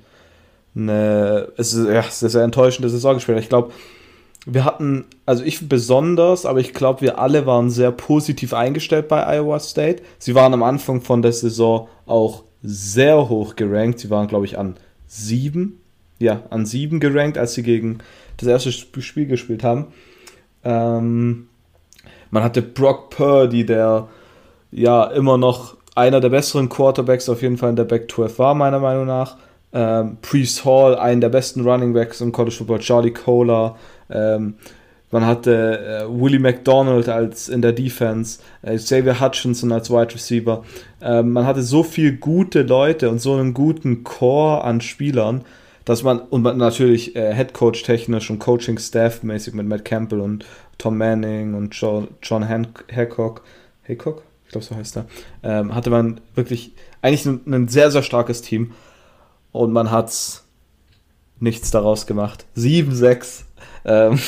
eine, 0.76 1.50
es 1.58 1.74
ist, 1.74 1.88
ja, 1.88 2.00
es 2.00 2.24
ist 2.24 2.36
eine 2.36 2.46
enttäuschende 2.46 2.90
Saison 2.90 3.16
gespielt 3.16 3.38
hat. 3.38 3.44
Ich 3.44 3.50
glaube, 3.50 3.72
wir 4.46 4.66
hatten, 4.66 5.06
also 5.26 5.44
ich 5.44 5.68
besonders, 5.70 6.46
aber 6.46 6.60
ich 6.60 6.74
glaube, 6.74 7.02
wir 7.02 7.20
alle 7.20 7.46
waren 7.46 7.70
sehr 7.70 7.92
positiv 7.92 8.54
eingestellt 8.54 9.08
bei 9.08 9.26
Iowa 9.38 9.60
State. 9.60 10.02
Sie 10.18 10.34
waren 10.34 10.54
am 10.54 10.64
Anfang 10.64 11.02
von 11.02 11.22
der 11.22 11.34
Saison 11.34 11.88
auch 12.06 12.44
sehr 12.64 13.30
hoch 13.30 13.56
gerankt. 13.56 14.00
Sie 14.00 14.10
waren, 14.10 14.28
glaube 14.28 14.46
ich, 14.46 14.58
an 14.58 14.78
sieben, 15.08 15.80
ja, 16.20 16.42
an 16.50 16.66
sieben 16.66 17.00
gerankt, 17.00 17.38
als 17.38 17.54
sie 17.54 17.64
gegen 17.64 18.00
das 18.38 18.48
erste 18.48 18.72
Spiel 18.72 19.28
gespielt 19.28 19.64
haben. 19.64 19.88
Ähm, 20.64 21.48
man 22.32 22.44
hatte 22.44 22.62
Brock 22.62 23.10
Purdy, 23.12 23.66
der 23.66 24.08
ja 24.72 25.06
immer 25.06 25.38
noch 25.38 25.76
einer 25.96 26.20
der 26.20 26.30
besseren 26.30 26.70
Quarterbacks 26.70 27.30
auf 27.30 27.42
jeden 27.42 27.58
Fall 27.58 27.72
in 27.72 27.76
der 27.76 27.84
Back 27.84 28.10
12 28.10 28.40
war, 28.40 28.56
meiner 28.56 28.80
Meinung 28.80 29.06
nach. 29.06 29.38
Ähm, 29.74 30.18
Priest 30.22 30.66
Hall, 30.66 30.96
einen 30.96 31.22
der 31.22 31.30
besten 31.30 31.62
Running 31.62 31.94
Backs 31.94 32.22
im 32.22 32.32
College 32.32 32.56
Football, 32.56 32.80
Charlie 32.80 33.12
Kohler. 33.12 33.76
Ähm, 34.10 34.56
man 35.12 35.26
hatte 35.26 36.06
äh, 36.06 36.22
Willie 36.22 36.40
McDonald 36.40 37.10
als 37.10 37.50
in 37.50 37.62
der 37.62 37.74
Defense, 37.74 38.40
äh, 38.62 38.78
Xavier 38.78 39.20
Hutchinson 39.20 39.72
als 39.72 39.90
Wide 39.90 40.14
Receiver. 40.14 40.64
Ähm, 41.02 41.34
man 41.34 41.46
hatte 41.46 41.62
so 41.62 41.84
viele 41.84 42.14
gute 42.14 42.62
Leute 42.64 43.10
und 43.10 43.20
so 43.20 43.34
einen 43.34 43.54
guten 43.54 44.04
Core 44.04 44.64
an 44.64 44.80
Spielern, 44.80 45.44
dass 45.86 46.04
man, 46.04 46.20
und 46.20 46.42
man 46.44 46.58
natürlich 46.58 47.16
äh, 47.16 47.34
Head 47.34 47.54
Coach 47.54 47.84
technisch 47.84 48.30
und 48.30 48.40
Coaching 48.40 48.78
Staff 48.78 49.24
mäßig 49.24 49.54
mit 49.54 49.68
Matt 49.68 49.86
Campbell 49.86 50.20
und 50.20 50.46
Tom 50.78 50.98
Manning 50.98 51.54
und 51.54 51.74
John, 51.76 52.08
John 52.22 52.44
Hancock, 52.44 53.44
Haycock? 53.84 54.24
ich 54.52 54.54
glaube, 54.54 54.66
so 54.66 54.76
heißt 54.76 54.98
er, 54.98 55.06
ähm, 55.44 55.74
hatte 55.74 55.90
man 55.90 56.20
wirklich 56.36 56.74
eigentlich 57.02 57.26
ein, 57.26 57.42
ein, 57.46 57.68
sehr, 57.70 57.90
sehr 57.90 58.04
starkes 58.04 58.42
Team. 58.42 58.74
Und 59.54 59.72
man 59.72 59.92
hat 59.92 60.14
nichts 61.40 61.72
daraus 61.72 62.06
gemacht. 62.06 62.46
7-6. 62.58 63.44
Ähm, 63.86 64.20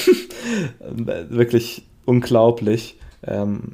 wirklich 1.30 1.86
unglaublich. 2.06 2.98
Ähm, 3.22 3.74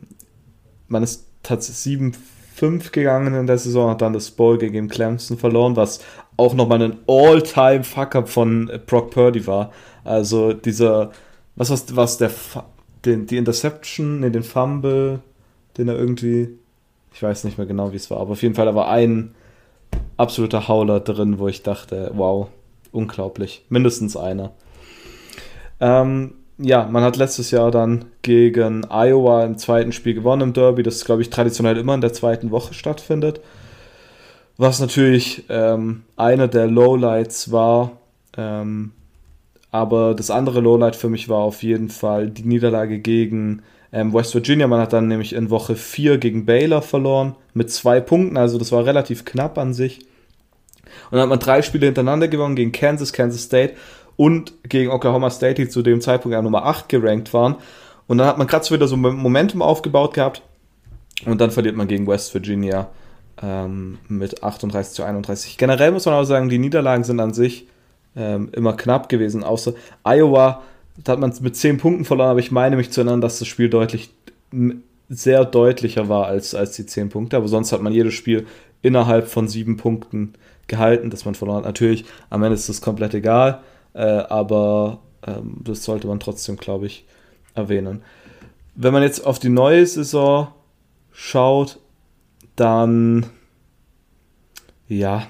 man 0.87 1.03
ist 1.03 1.27
tatsächlich 1.43 2.15
7-5 2.57 2.91
gegangen 2.91 3.35
in 3.35 3.45
der 3.45 3.59
Saison, 3.59 3.91
hat 3.91 4.01
dann 4.01 4.13
das 4.13 4.31
Bowl 4.31 4.57
gegen 4.57 4.89
Clemson 4.89 5.37
verloren, 5.37 5.75
was 5.75 5.99
auch 6.39 6.53
nochmal 6.53 6.81
ein 6.81 6.97
All-Time 7.07 7.83
Fuck-Up 7.83 8.29
von 8.29 8.71
Brock 8.87 9.11
Purdy 9.11 9.45
war. 9.45 9.71
Also 10.03 10.53
dieser, 10.53 11.11
was 11.55 11.69
was, 11.69 11.95
was 11.95 12.17
der, 12.17 12.31
den, 13.05 13.27
die 13.27 13.37
Interception, 13.37 14.21
nee, 14.21 14.29
den 14.29 14.43
Fumble, 14.43 15.19
den 15.77 15.89
er 15.89 15.97
irgendwie, 15.97 16.49
ich 17.13 17.21
weiß 17.21 17.43
nicht 17.43 17.57
mehr 17.57 17.67
genau, 17.67 17.91
wie 17.91 17.97
es 17.97 18.09
war, 18.09 18.19
aber 18.19 18.31
auf 18.31 18.41
jeden 18.41 18.55
Fall, 18.55 18.65
da 18.65 18.75
war 18.75 18.89
ein 18.89 19.35
absoluter 20.17 20.67
Hauler 20.67 20.99
drin, 20.99 21.39
wo 21.39 21.47
ich 21.47 21.63
dachte, 21.63 22.11
wow, 22.15 22.47
unglaublich. 22.91 23.65
Mindestens 23.69 24.15
einer. 24.17 24.51
Ähm, 25.79 26.35
ja, 26.57 26.87
man 26.89 27.03
hat 27.03 27.17
letztes 27.17 27.51
Jahr 27.51 27.71
dann 27.71 28.05
gegen 28.21 28.85
Iowa 28.89 29.45
im 29.45 29.57
zweiten 29.57 29.91
Spiel 29.91 30.13
gewonnen 30.13 30.41
im 30.41 30.53
Derby, 30.53 30.83
das 30.83 31.05
glaube 31.05 31.21
ich 31.21 31.29
traditionell 31.29 31.77
immer 31.77 31.95
in 31.95 32.01
der 32.01 32.13
zweiten 32.13 32.51
Woche 32.51 32.73
stattfindet. 32.73 33.41
Was 34.59 34.81
natürlich 34.81 35.45
ähm, 35.47 36.03
einer 36.17 36.49
der 36.49 36.67
Lowlights 36.67 37.51
war. 37.51 37.93
Ähm, 38.37 38.91
aber 39.71 40.13
das 40.13 40.29
andere 40.29 40.59
Lowlight 40.59 40.97
für 40.97 41.07
mich 41.07 41.29
war 41.29 41.39
auf 41.39 41.63
jeden 41.63 41.87
Fall 41.87 42.29
die 42.29 42.43
Niederlage 42.43 42.99
gegen 42.99 43.61
ähm, 43.93 44.13
West 44.13 44.33
Virginia. 44.33 44.67
Man 44.67 44.81
hat 44.81 44.91
dann 44.91 45.07
nämlich 45.07 45.31
in 45.31 45.49
Woche 45.49 45.77
4 45.77 46.17
gegen 46.17 46.45
Baylor 46.45 46.81
verloren 46.81 47.37
mit 47.53 47.71
zwei 47.71 48.01
Punkten. 48.01 48.35
Also 48.35 48.57
das 48.57 48.73
war 48.73 48.85
relativ 48.85 49.23
knapp 49.23 49.57
an 49.57 49.73
sich. 49.73 49.99
Und 51.09 51.13
dann 51.13 51.21
hat 51.21 51.29
man 51.29 51.39
drei 51.39 51.61
Spiele 51.61 51.85
hintereinander 51.85 52.27
gewonnen 52.27 52.57
gegen 52.57 52.73
Kansas, 52.73 53.13
Kansas 53.13 53.43
State 53.43 53.75
und 54.17 54.51
gegen 54.67 54.91
Oklahoma 54.91 55.29
State, 55.29 55.55
die 55.55 55.69
zu 55.69 55.83
dem 55.83 56.01
Zeitpunkt 56.01 56.33
ja 56.33 56.41
Nummer 56.41 56.65
8 56.65 56.89
gerankt 56.89 57.33
waren. 57.33 57.55
Und 58.07 58.17
dann 58.17 58.27
hat 58.27 58.37
man 58.37 58.47
gerade 58.47 58.65
so 58.65 58.75
wieder 58.75 58.89
so 58.89 58.97
Momentum 58.97 59.61
aufgebaut 59.61 60.15
gehabt. 60.15 60.41
Und 61.25 61.39
dann 61.39 61.51
verliert 61.51 61.77
man 61.77 61.87
gegen 61.87 62.07
West 62.07 62.33
Virginia 62.33 62.89
ähm, 63.41 63.97
mit 64.07 64.43
38 64.43 64.93
zu 64.93 65.03
31. 65.03 65.57
Generell 65.57 65.91
muss 65.91 66.05
man 66.05 66.15
auch 66.15 66.23
sagen, 66.23 66.49
die 66.49 66.57
Niederlagen 66.57 67.03
sind 67.03 67.19
an 67.19 67.33
sich 67.33 67.67
ähm, 68.15 68.49
immer 68.51 68.73
knapp 68.73 69.09
gewesen, 69.09 69.43
außer 69.43 69.73
Iowa, 70.03 70.61
da 71.03 71.13
hat 71.13 71.19
man 71.19 71.33
mit 71.41 71.55
10 71.55 71.77
Punkten 71.77 72.05
verloren, 72.05 72.31
aber 72.31 72.39
ich 72.39 72.51
meine 72.51 72.75
mich 72.75 72.91
zu 72.91 73.01
erinnern, 73.01 73.21
dass 73.21 73.39
das 73.39 73.47
Spiel 73.47 73.69
deutlich 73.69 74.09
sehr 75.09 75.45
deutlicher 75.45 76.09
war 76.09 76.25
als, 76.25 76.53
als 76.53 76.73
die 76.73 76.85
10 76.85 77.09
Punkte, 77.09 77.37
aber 77.37 77.47
sonst 77.47 77.71
hat 77.71 77.81
man 77.81 77.93
jedes 77.93 78.13
Spiel 78.13 78.45
innerhalb 78.81 79.27
von 79.27 79.47
7 79.47 79.77
Punkten 79.77 80.33
gehalten, 80.67 81.09
dass 81.09 81.25
man 81.25 81.35
verloren 81.35 81.59
hat. 81.59 81.65
Natürlich, 81.65 82.05
am 82.29 82.43
Ende 82.43 82.55
ist 82.55 82.69
das 82.69 82.81
komplett 82.81 83.13
egal, 83.13 83.61
äh, 83.93 84.01
aber 84.01 84.99
ähm, 85.25 85.57
das 85.63 85.83
sollte 85.83 86.07
man 86.07 86.19
trotzdem, 86.19 86.57
glaube 86.57 86.85
ich, 86.85 87.05
erwähnen. 87.55 88.01
Wenn 88.75 88.93
man 88.93 89.03
jetzt 89.03 89.25
auf 89.25 89.39
die 89.39 89.49
neue 89.49 89.85
Saison 89.85 90.49
schaut, 91.11 91.79
dann 92.59 93.25
ja, 94.89 95.27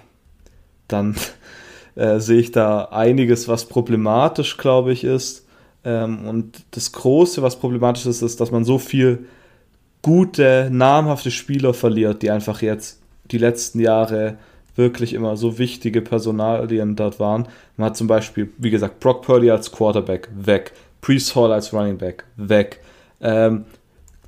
dann 0.88 1.16
äh, 1.96 2.20
sehe 2.20 2.40
ich 2.40 2.52
da 2.52 2.86
einiges, 2.86 3.48
was 3.48 3.66
problematisch, 3.66 4.58
glaube 4.58 4.92
ich, 4.94 5.04
ist. 5.04 5.46
Ähm, 5.84 6.28
und 6.28 6.64
das 6.72 6.92
Große, 6.92 7.44
was 7.44 7.60
problematisch 7.60 8.06
ist, 8.06 8.22
ist, 8.22 8.42
dass 8.42 8.52
man 8.52 8.66
so 8.66 8.80
viel 8.80 9.28
gute, 10.02 10.70
namhafte 10.72 11.30
Spieler 11.30 11.74
verliert, 11.74 12.22
die 12.22 12.32
einfach 12.32 12.62
jetzt 12.62 13.02
die 13.32 13.38
letzten 13.38 13.80
Jahre 13.80 14.38
wirklich 14.76 15.14
immer 15.14 15.36
so 15.36 15.60
wichtige 15.60 16.02
Personalien 16.02 16.96
dort 16.96 17.20
waren. 17.20 17.48
Man 17.76 17.88
hat 17.88 17.98
zum 17.98 18.08
Beispiel, 18.08 18.50
wie 18.58 18.70
gesagt, 18.70 19.02
Brock 19.02 19.24
Purdy 19.24 19.52
als 19.52 19.72
Quarterback 19.72 20.30
weg, 20.34 20.72
Priest 21.02 21.36
Hall 21.36 21.52
als 21.52 21.74
Running 21.74 21.98
Back 21.98 22.24
weg, 22.38 22.80
ähm, 23.20 23.66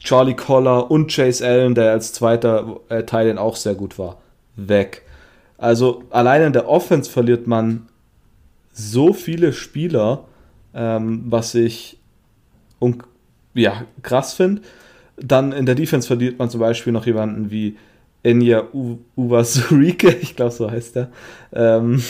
Charlie 0.03 0.35
Collar 0.35 0.89
und 0.89 1.11
Chase 1.11 1.45
Allen, 1.45 1.75
der 1.75 1.91
als 1.91 2.13
zweiter 2.13 2.79
äh, 2.89 3.03
Teil 3.03 3.37
auch 3.37 3.55
sehr 3.55 3.75
gut 3.75 3.99
war, 3.99 4.17
weg. 4.55 5.03
Also 5.57 6.03
allein 6.09 6.41
in 6.41 6.53
der 6.53 6.67
Offense 6.67 7.09
verliert 7.09 7.45
man 7.45 7.87
so 8.73 9.13
viele 9.13 9.53
Spieler, 9.53 10.25
ähm, 10.73 11.23
was 11.27 11.53
ich 11.53 11.99
ja, 13.53 13.85
krass 14.01 14.33
finde. 14.33 14.61
Dann 15.17 15.51
in 15.51 15.65
der 15.65 15.75
Defense 15.75 16.07
verliert 16.07 16.39
man 16.39 16.49
zum 16.49 16.61
Beispiel 16.61 16.93
noch 16.93 17.05
jemanden 17.05 17.51
wie 17.51 17.77
Enya 18.23 18.63
Uwasurike, 19.15 20.09
ich 20.21 20.35
glaube 20.35 20.51
so 20.51 20.69
heißt 20.71 20.97
er. 20.97 21.11
Ähm, 21.53 22.01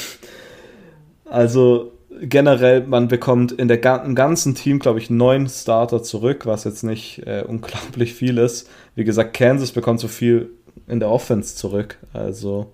also 1.25 1.91
generell, 2.21 2.85
man 2.85 3.07
bekommt 3.07 3.51
in 3.51 3.67
der 3.67 4.05
im 4.05 4.15
ganzen 4.15 4.55
Team, 4.55 4.79
glaube 4.79 4.99
ich, 4.99 5.09
neun 5.09 5.47
Starter 5.49 6.03
zurück, 6.03 6.45
was 6.45 6.63
jetzt 6.63 6.83
nicht 6.83 7.19
äh, 7.25 7.43
unglaublich 7.47 8.13
viel 8.13 8.37
ist. 8.37 8.69
Wie 8.95 9.03
gesagt, 9.03 9.33
Kansas 9.33 9.71
bekommt 9.71 9.99
so 9.99 10.07
viel 10.07 10.51
in 10.87 10.99
der 10.99 11.09
Offense 11.09 11.55
zurück. 11.55 11.97
Also 12.13 12.71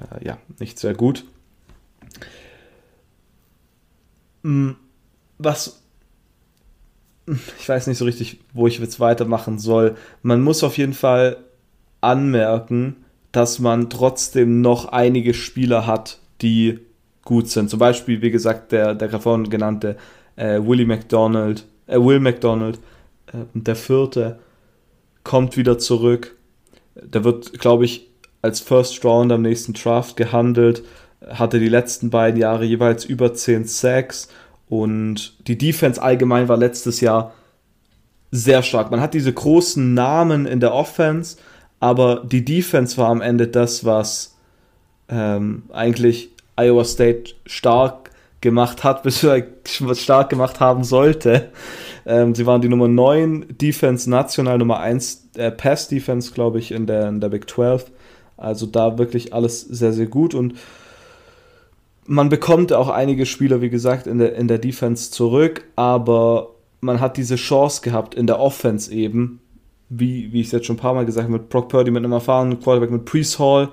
äh, 0.00 0.24
ja, 0.24 0.38
nicht 0.58 0.78
sehr 0.78 0.94
gut. 0.94 1.24
Hm, 4.42 4.76
was 5.38 5.82
ich 7.58 7.68
weiß 7.68 7.88
nicht 7.88 7.98
so 7.98 8.04
richtig, 8.04 8.38
wo 8.52 8.68
ich 8.68 8.78
jetzt 8.78 9.00
weitermachen 9.00 9.58
soll. 9.58 9.96
Man 10.22 10.42
muss 10.42 10.62
auf 10.62 10.78
jeden 10.78 10.92
Fall 10.92 11.38
anmerken, 12.00 13.04
dass 13.32 13.58
man 13.58 13.90
trotzdem 13.90 14.60
noch 14.60 14.86
einige 14.86 15.34
Spieler 15.34 15.86
hat, 15.86 16.20
die 16.40 16.85
gut 17.26 17.50
sind. 17.50 17.68
Zum 17.68 17.78
Beispiel, 17.78 18.22
wie 18.22 18.30
gesagt, 18.30 18.72
der, 18.72 18.94
der 18.94 19.08
davon 19.08 19.50
genannte 19.50 19.96
äh, 20.36 20.58
Willie 20.62 20.86
McDonald, 20.86 21.66
äh, 21.86 21.98
Will 21.98 22.20
McDonald, 22.20 22.78
äh, 23.26 23.44
der 23.52 23.76
vierte, 23.76 24.38
kommt 25.22 25.58
wieder 25.58 25.78
zurück. 25.78 26.34
Der 26.94 27.24
wird, 27.24 27.58
glaube 27.58 27.84
ich, 27.84 28.08
als 28.40 28.60
First 28.60 29.04
Round 29.04 29.30
am 29.32 29.42
nächsten 29.42 29.74
Draft 29.74 30.16
gehandelt, 30.16 30.82
hatte 31.28 31.58
die 31.58 31.68
letzten 31.68 32.10
beiden 32.10 32.40
Jahre 32.40 32.64
jeweils 32.64 33.04
über 33.04 33.34
10 33.34 33.64
Sacks 33.64 34.28
und 34.68 35.34
die 35.48 35.58
Defense 35.58 36.00
allgemein 36.02 36.48
war 36.48 36.56
letztes 36.56 37.00
Jahr 37.00 37.34
sehr 38.30 38.62
stark. 38.62 38.90
Man 38.90 39.00
hat 39.00 39.14
diese 39.14 39.32
großen 39.32 39.94
Namen 39.94 40.46
in 40.46 40.60
der 40.60 40.74
Offense, 40.74 41.36
aber 41.80 42.22
die 42.24 42.44
Defense 42.44 42.96
war 42.96 43.08
am 43.08 43.20
Ende 43.20 43.48
das, 43.48 43.84
was 43.84 44.36
ähm, 45.08 45.64
eigentlich 45.72 46.30
Iowa 46.56 46.84
State 46.84 47.34
stark 47.46 48.10
gemacht 48.40 48.84
hat, 48.84 49.02
bis 49.04 49.24
was 49.24 50.00
stark 50.00 50.30
gemacht 50.30 50.60
haben 50.60 50.84
sollte. 50.84 51.50
Ähm, 52.04 52.34
sie 52.34 52.46
waren 52.46 52.60
die 52.60 52.68
Nummer 52.68 52.88
9 52.88 53.46
Defense 53.60 54.08
national, 54.08 54.58
Nummer 54.58 54.80
1 54.80 55.30
äh, 55.36 55.50
Pass 55.50 55.88
Defense, 55.88 56.32
glaube 56.32 56.58
ich, 56.58 56.72
in 56.72 56.86
der, 56.86 57.08
in 57.08 57.20
der 57.20 57.28
Big 57.28 57.50
12. 57.50 57.90
Also 58.36 58.66
da 58.66 58.98
wirklich 58.98 59.32
alles 59.32 59.60
sehr, 59.60 59.92
sehr 59.92 60.06
gut 60.06 60.34
und 60.34 60.54
man 62.06 62.28
bekommt 62.28 62.72
auch 62.72 62.88
einige 62.88 63.26
Spieler, 63.26 63.60
wie 63.60 63.70
gesagt, 63.70 64.06
in 64.06 64.18
der, 64.18 64.36
in 64.36 64.46
der 64.46 64.58
Defense 64.58 65.10
zurück, 65.10 65.64
aber 65.74 66.50
man 66.80 67.00
hat 67.00 67.16
diese 67.16 67.36
Chance 67.36 67.82
gehabt 67.82 68.14
in 68.14 68.26
der 68.26 68.38
Offense 68.38 68.92
eben, 68.92 69.40
wie, 69.88 70.32
wie 70.32 70.40
ich 70.40 70.46
es 70.46 70.52
jetzt 70.52 70.66
schon 70.66 70.76
ein 70.76 70.80
paar 70.80 70.94
Mal 70.94 71.06
gesagt 71.06 71.24
habe, 71.24 71.38
mit 71.38 71.48
Brock 71.48 71.68
Purdy, 71.68 71.90
mit 71.90 72.04
einem 72.04 72.12
erfahrenen 72.12 72.60
Quarterback, 72.60 72.90
mit 72.90 73.04
Priest 73.04 73.38
Hall. 73.38 73.70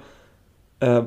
Äh, 0.80 1.04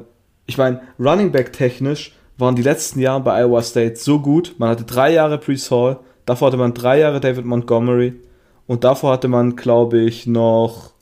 ich 0.47 0.59
meine, 0.59 0.80
Running 0.99 1.32
Back 1.32 1.53
technisch 1.53 2.14
waren 2.38 2.57
die 2.57 2.62
letzten 2.62 3.01
Jahre 3.01 3.20
bei 3.20 3.42
Iowa 3.42 3.62
State 3.62 3.97
so 3.97 4.20
gut. 4.20 4.55
Man 4.59 4.68
hatte 4.68 4.84
drei 4.84 5.12
Jahre 5.12 5.38
Priest 5.38 5.70
Hall, 5.70 5.99
davor 6.24 6.49
hatte 6.49 6.57
man 6.57 6.74
drei 6.74 6.99
Jahre 7.01 7.20
David 7.20 7.44
Montgomery 7.44 8.14
und 8.66 8.84
davor 8.84 9.12
hatte 9.12 9.28
man, 9.28 9.57
glaube 9.57 9.99
ich, 10.01 10.26
noch 10.26 10.92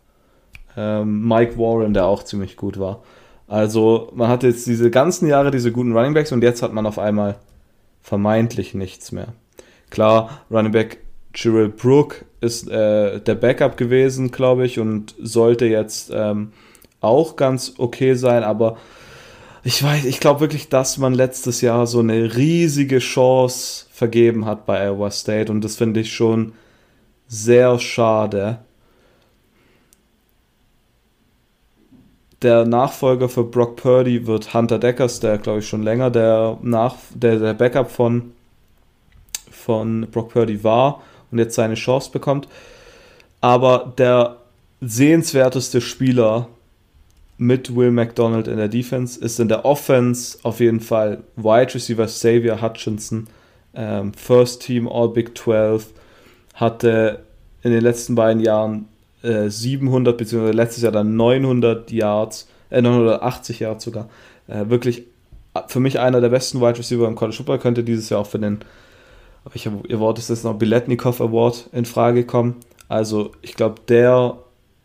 ähm, 0.76 1.26
Mike 1.26 1.59
Warren, 1.59 1.95
der 1.95 2.07
auch 2.07 2.22
ziemlich 2.22 2.57
gut 2.57 2.78
war. 2.78 3.03
Also 3.47 4.11
man 4.14 4.28
hatte 4.28 4.47
jetzt 4.47 4.66
diese 4.66 4.90
ganzen 4.90 5.28
Jahre 5.28 5.51
diese 5.51 5.72
guten 5.72 5.97
Running 5.97 6.14
Backs 6.14 6.32
und 6.32 6.42
jetzt 6.42 6.62
hat 6.62 6.72
man 6.72 6.86
auf 6.86 6.99
einmal 6.99 7.36
vermeintlich 8.01 8.74
nichts 8.74 9.12
mehr. 9.12 9.28
Klar, 9.90 10.40
Running 10.51 10.72
Back 10.72 10.99
Gerald 11.32 11.76
Brook 11.76 12.24
ist 12.40 12.68
äh, 12.68 13.20
der 13.20 13.34
Backup 13.34 13.76
gewesen, 13.76 14.30
glaube 14.30 14.64
ich, 14.66 14.78
und 14.78 15.14
sollte 15.20 15.66
jetzt 15.66 16.11
ähm, 16.14 16.53
auch 17.01 17.36
ganz 17.36 17.74
okay 17.78 18.14
sein, 18.14 18.45
aber 18.45 18.76
ich 19.65 19.83
weiß, 19.83 20.05
ich 20.05 20.21
glaube 20.21 20.41
wirklich, 20.41 20.69
dass 20.69 20.99
man 20.99 21.15
letztes 21.15 21.61
Jahr 21.61 21.87
so 21.87 22.01
eine 22.01 22.37
riesige 22.37 22.99
Chance 22.99 23.87
vergeben 23.91 24.45
hat 24.45 24.67
bei 24.67 24.87
Iowa 24.87 25.11
State 25.11 25.51
und 25.51 25.62
das 25.62 25.77
finde 25.77 26.01
ich 26.01 26.12
schon 26.12 26.53
sehr 27.29 27.79
schade. 27.79 28.59
der 32.45 32.67
Nachfolger 32.67 33.29
für 33.29 33.43
Brock 33.43 33.77
Purdy 33.77 34.27
wird 34.27 34.53
Hunter 34.53 34.79
Deckers, 34.79 35.19
der 35.19 35.39
glaube 35.39 35.61
ich 35.61 35.69
schon 35.69 35.83
länger 35.83 36.11
der, 36.11 36.59
Nach 36.62 36.95
der, 37.15 37.39
der 37.39 37.55
Backup 37.55 37.91
von, 37.91 38.33
von 39.51 40.07
Brock 40.12 40.29
Purdy 40.29 40.62
war 40.62 41.03
und 41.33 41.39
jetzt 41.39 41.55
seine 41.55 41.75
Chance 41.75 42.11
bekommt. 42.12 42.47
Aber 43.41 43.95
der 43.97 44.37
sehenswerteste 44.83 45.81
Spieler 45.81 46.49
mit 47.45 47.76
Will 47.76 47.90
McDonald 47.90 48.49
in 48.49 48.57
der 48.57 48.68
Defense 48.68 49.20
ist 49.20 49.38
in 49.38 49.49
der 49.49 49.66
Offense 49.66 50.38
auf 50.45 50.61
jeden 50.61 50.80
Fall 50.80 51.24
Wide 51.36 51.74
Receiver 51.74 52.07
Xavier 52.07 52.62
Hutchinson, 52.62 53.26
ähm, 53.74 54.14
First 54.14 54.62
Team 54.62 54.88
All 54.88 55.11
Big 55.11 55.36
12, 55.36 55.92
hatte 56.55 57.20
in 57.62 57.70
den 57.70 57.82
letzten 57.82 58.14
beiden 58.14 58.42
Jahren 58.42 58.88
700 59.22 60.14
äh, 60.14 60.16
beziehungsweise 60.16 60.57
letztes 60.57 60.82
Jahr 60.82 60.92
dann 60.92 61.16
900 61.16 61.90
Yards, 61.90 62.49
äh, 62.70 62.80
980 62.80 63.61
Yards 63.61 63.84
sogar. 63.84 64.09
Äh, 64.49 64.68
wirklich 64.68 65.05
für 65.68 65.80
mich 65.80 65.99
einer 65.99 66.20
der 66.20 66.30
besten 66.30 66.61
Wide 66.61 66.78
Receiver 66.78 67.07
im 67.07 67.14
College 67.14 67.36
Football 67.36 67.59
könnte 67.59 67.84
dieses 67.84 68.09
Jahr 68.09 68.20
auch 68.20 68.26
für 68.26 68.38
den, 68.38 68.61
ihr 69.55 70.01
Wort 70.01 70.18
ist 70.18 70.30
jetzt 70.30 70.45
noch 70.45 70.55
Biletnikov 70.55 71.20
Award 71.20 71.68
in 71.72 71.84
Frage 71.84 72.24
kommen. 72.24 72.57
Also 72.88 73.32
ich 73.40 73.55
glaube, 73.55 73.76
der, 73.88 74.38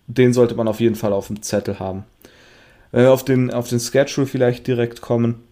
den 0.08 0.34
sollte 0.34 0.56
man 0.56 0.68
auf 0.68 0.80
jeden 0.80 0.96
Fall 0.96 1.14
auf 1.14 1.28
dem 1.28 1.42
Zettel 1.42 1.80
haben. 1.80 2.06
Wir 2.92 3.12
auf 3.12 3.24
den, 3.24 3.52
auf 3.52 3.70
den 3.70 3.80
Schedule 3.80 4.26
vielleicht 4.28 4.68
direkt 4.68 5.02
kommen, 5.02 5.44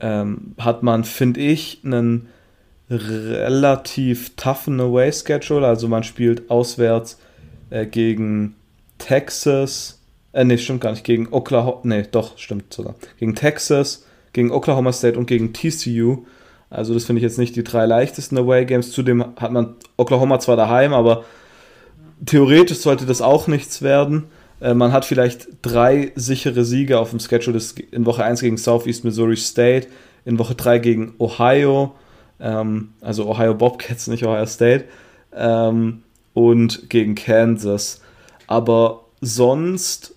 ähm, 0.00 0.54
hat 0.58 0.82
man, 0.82 1.04
finde 1.04 1.40
ich, 1.40 1.80
einen 1.84 2.28
relativ 2.90 4.36
toughen 4.36 4.80
Away-Schedule. 4.80 5.66
Also 5.66 5.88
man 5.88 6.04
spielt 6.04 6.50
auswärts 6.50 7.18
äh, 7.70 7.86
gegen 7.86 8.54
Texas, 8.98 10.00
Äh, 10.32 10.44
nee, 10.44 10.58
stimmt 10.58 10.80
gar 10.80 10.90
nicht. 10.90 11.04
Gegen 11.04 11.28
Oklahoma. 11.32 11.80
Nee, 11.84 12.04
doch, 12.10 12.36
stimmt 12.38 12.72
sogar. 12.74 12.96
Gegen 13.18 13.34
Texas, 13.34 14.04
gegen 14.32 14.50
Oklahoma 14.50 14.92
State 14.92 15.18
und 15.18 15.26
gegen 15.26 15.52
TCU. 15.52 16.24
Also, 16.70 16.92
das 16.92 17.04
finde 17.04 17.20
ich 17.20 17.22
jetzt 17.22 17.38
nicht 17.38 17.54
die 17.54 17.62
drei 17.62 17.86
leichtesten 17.86 18.36
Away 18.36 18.64
Games. 18.64 18.90
Zudem 18.90 19.24
hat 19.38 19.52
man 19.52 19.76
Oklahoma 19.96 20.40
zwar 20.40 20.56
daheim, 20.56 20.92
aber 20.92 21.24
theoretisch 22.26 22.78
sollte 22.78 23.06
das 23.06 23.22
auch 23.22 23.46
nichts 23.46 23.80
werden. 23.80 24.24
Äh, 24.60 24.74
man 24.74 24.92
hat 24.92 25.04
vielleicht 25.04 25.48
drei 25.62 26.12
sichere 26.14 26.64
Siege 26.64 26.98
auf 26.98 27.10
dem 27.10 27.20
Schedule. 27.20 27.60
In 27.90 28.06
Woche 28.06 28.24
1 28.24 28.40
gegen 28.40 28.56
Southeast 28.56 29.04
Missouri 29.04 29.36
State, 29.36 29.88
in 30.24 30.38
Woche 30.38 30.54
3 30.54 30.78
gegen 30.78 31.14
Ohio, 31.18 31.94
ähm, 32.40 32.90
also 33.00 33.28
Ohio 33.28 33.54
Bobcats, 33.54 34.06
nicht 34.06 34.24
Ohio 34.24 34.46
State, 34.46 34.84
ähm, 35.34 36.02
und 36.32 36.90
gegen 36.90 37.14
Kansas. 37.14 38.00
Aber 38.46 39.04
sonst, 39.20 40.14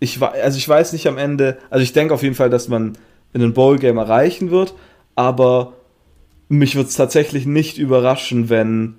ich, 0.00 0.20
also 0.20 0.58
ich 0.58 0.68
weiß 0.68 0.92
nicht 0.92 1.06
am 1.06 1.18
Ende, 1.18 1.58
also 1.70 1.82
ich 1.82 1.92
denke 1.92 2.14
auf 2.14 2.22
jeden 2.22 2.34
Fall, 2.34 2.50
dass 2.50 2.68
man 2.68 2.98
in 3.32 3.42
ein 3.42 3.54
Bowl-Game 3.54 3.98
erreichen 3.98 4.50
wird, 4.50 4.74
aber 5.14 5.74
mich 6.48 6.74
würde 6.74 6.88
es 6.88 6.96
tatsächlich 6.96 7.46
nicht 7.46 7.78
überraschen, 7.78 8.50
wenn 8.50 8.94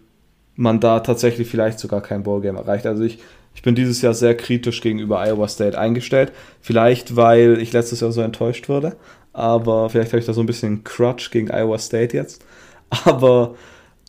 man 0.56 0.80
da 0.80 1.00
tatsächlich 1.00 1.48
vielleicht 1.48 1.80
sogar 1.80 2.02
kein 2.02 2.24
Bowl-Game 2.24 2.56
erreicht. 2.56 2.86
Also 2.86 3.04
ich, 3.04 3.20
ich 3.56 3.62
bin 3.62 3.76
dieses 3.76 4.02
Jahr 4.02 4.14
sehr 4.14 4.36
kritisch 4.36 4.82
gegenüber 4.82 5.26
Iowa 5.26 5.48
State 5.48 5.78
eingestellt. 5.78 6.32
Vielleicht, 6.62 7.16
weil 7.16 7.60
ich 7.62 7.74
letztes 7.74 8.02
Jahr 8.02 8.12
so 8.12 8.22
enttäuscht 8.22 8.70
wurde, 8.70 8.96
aber 9.34 9.90
vielleicht 9.90 10.12
habe 10.12 10.20
ich 10.20 10.26
da 10.26 10.34
so 10.34 10.42
ein 10.42 10.48
bisschen 10.48 10.84
Crutch 10.84 11.32
gegen 11.32 11.50
Iowa 11.50 11.80
State 11.80 12.16
jetzt. 12.16 12.46
Aber 13.06 13.56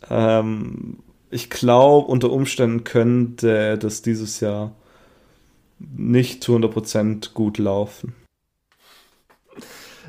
ähm, 0.09 0.97
ich 1.31 1.49
glaube, 1.49 2.07
unter 2.07 2.31
Umständen 2.31 2.83
könnte 2.83 3.77
das 3.77 4.03
dieses 4.03 4.39
Jahr 4.39 4.71
nicht 5.79 6.43
zu 6.43 6.55
100% 6.55 7.33
gut 7.33 7.57
laufen. 7.57 8.13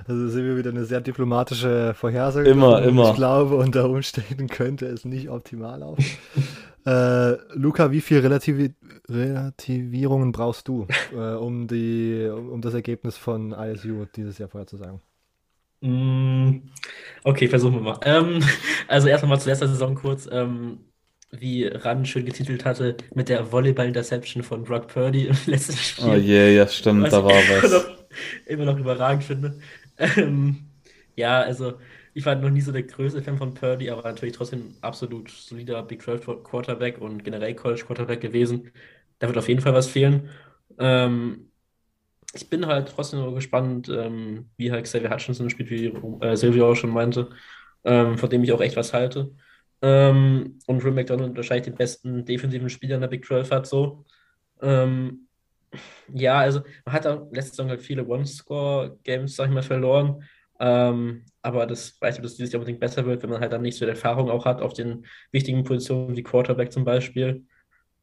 Also 0.09 0.29
sehen 0.29 0.47
wir 0.47 0.57
wieder 0.57 0.71
eine 0.71 0.85
sehr 0.85 1.01
diplomatische 1.01 1.95
Vorhersage. 1.95 2.49
Immer, 2.49 2.83
immer. 2.83 3.11
Ich 3.11 3.17
glaube, 3.17 3.57
unter 3.57 3.89
Umständen 3.91 4.47
könnte 4.49 4.87
es 4.87 5.05
nicht 5.05 5.29
optimal 5.29 5.81
laufen. 5.81 6.05
äh, 6.87 7.33
Luca, 7.55 7.91
wie 7.91 8.01
viele 8.01 8.23
Relativi 8.23 8.75
Relativierungen 9.09 10.33
brauchst 10.33 10.69
du, 10.69 10.87
äh, 11.13 11.35
um, 11.35 11.67
die, 11.67 12.29
um 12.29 12.61
das 12.61 12.75
Ergebnis 12.75 13.17
von 13.17 13.53
ISU 13.53 14.07
dieses 14.15 14.39
Jahr 14.39 14.49
vorher 14.49 14.67
zu 14.67 14.77
sagen? 14.77 15.01
Mm, 15.81 16.69
okay, 17.25 17.49
versuchen 17.49 17.75
wir 17.75 17.81
mal. 17.83 18.01
Ähm, 18.05 18.41
also 18.89 19.09
erstmal 19.09 19.31
mal 19.31 19.41
zur 19.41 19.51
letzten 19.51 19.69
Saison 19.69 19.95
kurz. 19.97 20.29
Ähm, 20.31 20.79
wie 21.33 21.67
Ran 21.67 22.07
schön 22.07 22.25
getitelt 22.25 22.65
hatte, 22.65 22.97
mit 23.15 23.29
der 23.29 23.51
Volleyball-Interception 23.51 24.45
von 24.45 24.63
Brock 24.63 24.87
Purdy 24.87 25.27
im 25.27 25.37
letzten 25.47 25.77
Spiel. 25.77 26.05
Oh 26.09 26.15
je, 26.15 26.35
yeah, 26.35 26.49
ja, 26.63 26.69
stimmt, 26.69 27.13
da 27.13 27.25
war 27.25 27.33
was. 27.33 27.73
Noch, 27.73 28.07
immer 28.47 28.65
noch 28.65 28.79
überragend 28.79 29.25
finde. 29.25 29.59
Ähm, 29.99 30.67
ja, 31.17 31.41
also 31.41 31.75
ich 32.15 32.25
war 32.27 32.35
noch 32.37 32.51
nie 32.51 32.61
so 32.61 32.73
der 32.73 32.83
größte 32.83 33.23
Fan 33.23 33.39
von 33.39 33.55
Purdy, 33.55 33.91
aber 33.91 34.03
natürlich 34.03 34.35
trotzdem 34.37 34.77
absolut 34.81 35.31
solider 35.31 35.83
Big 35.83 36.03
12 36.03 36.25
Quarterback 36.45 36.99
und 37.01 37.25
generell 37.25 37.55
College 37.55 37.85
Quarterback 37.87 38.21
gewesen. 38.21 38.73
Da 39.19 39.27
wird 39.29 39.39
auf 39.39 39.49
jeden 39.49 39.61
Fall 39.61 39.75
was 39.75 39.89
fehlen. 39.89 40.31
Ähm, 40.79 41.51
ich 42.35 42.51
bin 42.51 42.67
halt 42.67 42.89
trotzdem 42.91 43.35
gespannt, 43.35 43.89
ähm, 43.91 44.51
wie 44.57 44.73
halt 44.73 44.85
Xavier 44.87 45.11
Hutchinson 45.11 45.51
spielt, 45.51 45.71
wie 45.71 45.87
äh, 46.23 46.37
Silvio 46.37 46.71
auch 46.73 46.77
schon 46.77 46.91
meinte, 46.91 47.31
ähm, 47.85 48.19
von 48.19 48.31
dem 48.31 48.45
ich 48.45 48.53
auch 48.53 48.61
echt 48.61 48.77
was 48.77 48.93
halte. 48.93 49.35
Ähm, 49.83 50.59
und 50.67 50.85
Rim 50.85 50.95
McDonald 50.95 51.37
wahrscheinlich 51.37 51.67
den 51.67 51.77
besten 51.77 52.25
defensiven 52.25 52.71
Spieler 52.71 52.97
in 52.97 53.03
der 53.03 53.09
Big 53.09 53.25
12 53.27 53.51
hat 53.51 53.67
so. 53.67 54.05
Ähm, 54.63 55.26
ja, 56.13 56.39
also 56.39 56.61
man 56.85 56.95
hat 56.95 57.07
auch 57.07 57.31
letzte 57.33 57.51
Saison 57.51 57.69
halt 57.69 57.83
viele 57.83 58.07
One-Score-Games, 58.07 59.37
sag 59.37 59.49
ich 59.49 59.55
mal, 59.55 59.63
verloren. 59.63 60.23
Ähm, 60.59 61.25
aber 61.43 61.67
das 61.67 62.01
weiß 62.01 62.17
ich, 62.17 62.23
dass 62.23 62.37
dieses 62.37 62.53
Jahr 62.53 62.61
unbedingt 62.61 62.81
besser 62.81 63.05
wird, 63.05 63.23
wenn 63.23 63.31
man 63.31 63.41
halt 63.41 63.53
dann 63.53 63.63
nicht 63.63 63.77
so 63.77 63.85
die 63.85 63.91
Erfahrung 63.91 64.31
auch 64.31 64.45
hat 64.45 64.63
auf 64.63 64.73
den 64.73 65.07
wichtigen 65.33 65.65
Positionen 65.65 66.17
wie 66.17 66.23
Quarterback 66.23 66.73
zum 66.73 66.85
Beispiel. 66.85 67.45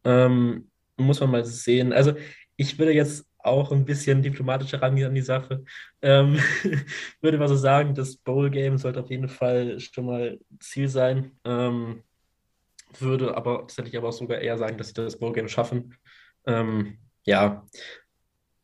Ähm, 0.03 0.69
muss 0.97 1.19
man 1.19 1.31
mal 1.31 1.45
sehen. 1.45 1.93
Also 1.93 2.13
ich 2.55 2.77
würde 2.77 2.93
jetzt 2.93 3.25
auch 3.39 3.71
ein 3.71 3.85
bisschen 3.85 4.21
diplomatischer 4.21 4.81
rangehen 4.81 5.07
an 5.07 5.15
die 5.15 5.21
Sache. 5.21 5.63
Ähm, 6.01 6.39
würde 7.21 7.37
mal 7.37 7.47
so 7.47 7.55
sagen, 7.55 7.93
das 7.93 8.15
Bowl-Game 8.15 8.77
sollte 8.77 9.01
auf 9.01 9.09
jeden 9.09 9.27
Fall 9.27 9.79
schon 9.79 10.05
mal 10.05 10.39
Ziel 10.59 10.87
sein. 10.87 11.31
Ähm, 11.43 12.03
würde 12.99 13.35
aber 13.35 13.59
tatsächlich 13.61 13.97
aber 13.97 14.09
auch 14.09 14.13
sogar 14.13 14.39
eher 14.39 14.57
sagen, 14.57 14.77
dass 14.77 14.89
sie 14.89 14.93
das 14.93 15.19
Bowl-Game 15.19 15.49
schaffen. 15.49 15.95
Ähm, 16.45 16.99
ja. 17.25 17.63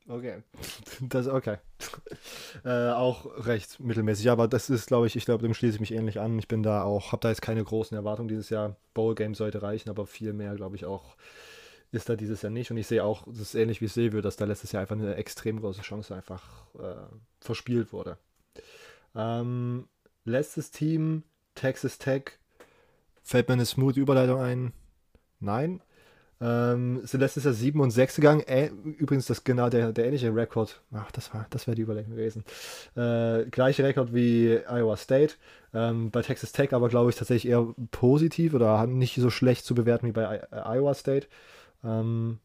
Okay. 0.07 0.41
Das 1.01 1.27
okay. 1.27 1.57
äh, 2.65 2.89
auch 2.89 3.45
recht 3.45 3.79
mittelmäßig, 3.79 4.29
aber 4.29 4.47
das 4.47 4.69
ist, 4.69 4.87
glaube 4.87 5.07
ich, 5.07 5.15
ich 5.15 5.25
glaube, 5.25 5.43
dem 5.43 5.53
schließe 5.53 5.75
ich 5.75 5.79
mich 5.79 5.93
ähnlich 5.93 6.19
an. 6.19 6.37
Ich 6.39 6.47
bin 6.47 6.63
da 6.63 6.83
auch, 6.83 7.11
habe 7.11 7.21
da 7.21 7.29
jetzt 7.29 7.41
keine 7.41 7.63
großen 7.63 7.95
Erwartungen 7.95 8.27
dieses 8.27 8.49
Jahr. 8.49 8.75
Bowl 8.93 9.15
Game 9.15 9.35
sollte 9.35 9.61
reichen, 9.61 9.89
aber 9.89 10.05
viel 10.07 10.33
mehr, 10.33 10.55
glaube 10.55 10.75
ich, 10.75 10.85
auch 10.85 11.15
ist 11.91 12.09
da 12.09 12.15
dieses 12.15 12.41
Jahr 12.41 12.51
nicht. 12.51 12.71
Und 12.71 12.77
ich 12.77 12.87
sehe 12.87 13.03
auch, 13.03 13.25
das 13.27 13.39
ist 13.39 13.55
ähnlich 13.55 13.81
wie 13.81 13.87
Silvio, 13.87 14.21
dass 14.21 14.35
da 14.35 14.45
letztes 14.45 14.71
Jahr 14.71 14.81
einfach 14.81 14.95
eine 14.95 15.15
extrem 15.15 15.59
große 15.59 15.81
Chance 15.81 16.15
einfach 16.15 16.43
äh, 16.75 17.15
verspielt 17.39 17.93
wurde. 17.93 18.17
Ähm, 19.15 19.87
letztes 20.25 20.71
Team, 20.71 21.23
Texas 21.55 21.97
Tech. 21.97 22.31
Fällt 23.23 23.47
mir 23.47 23.53
eine 23.53 23.65
smooth 23.65 23.97
Überleitung 23.97 24.39
ein? 24.39 24.73
Nein. 25.39 25.81
Ähm, 26.41 27.01
sind 27.03 27.19
letztes 27.19 27.43
Jahr 27.43 27.53
7 27.53 27.79
und 27.81 27.91
6 27.91 28.15
gegangen. 28.15 28.41
Äh, 28.41 28.67
übrigens, 28.97 29.25
das 29.25 29.43
genau 29.43 29.69
der, 29.69 29.91
der 29.91 30.05
ähnliche 30.05 30.33
Rekord. 30.33 30.81
Ach, 30.93 31.11
das 31.11 31.33
war, 31.33 31.45
das 31.49 31.67
wäre 31.67 31.75
die 31.75 31.81
Überlegung 31.81 32.11
gewesen. 32.11 32.45
Äh, 32.95 33.45
gleiche 33.49 33.83
Rekord 33.83 34.13
wie 34.13 34.59
Iowa 34.67 34.95
State. 34.95 35.35
Ähm, 35.73 36.11
bei 36.11 36.21
Texas 36.21 36.53
Tech 36.53 36.73
aber, 36.73 36.87
glaube 36.87 37.09
ich, 37.09 37.17
tatsächlich 37.17 37.51
eher 37.51 37.67
positiv 37.91 38.53
oder 38.53 38.87
nicht 38.87 39.15
so 39.15 39.29
schlecht 39.29 39.65
zu 39.65 39.75
bewerten 39.75 40.07
wie 40.07 40.11
bei 40.13 40.37
I 40.37 40.77
Iowa 40.77 40.93
State. 40.93 41.27
Ähm, 41.83 42.39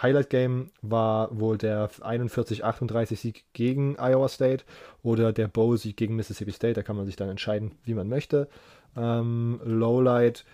Highlight 0.00 0.30
Game 0.30 0.70
war 0.80 1.36
wohl 1.38 1.58
der 1.58 1.90
41-38 1.90 3.16
Sieg 3.16 3.44
gegen 3.52 3.96
Iowa 3.98 4.28
State 4.28 4.64
oder 5.02 5.32
der 5.32 5.48
Bowl 5.48 5.76
Sieg 5.76 5.96
gegen 5.96 6.14
Mississippi 6.14 6.52
State. 6.52 6.74
Da 6.74 6.82
kann 6.82 6.96
man 6.96 7.06
sich 7.06 7.16
dann 7.16 7.28
entscheiden, 7.28 7.72
wie 7.82 7.94
man 7.94 8.08
möchte. 8.08 8.48
Ähm, 8.96 9.60
Lowlight 9.64 10.44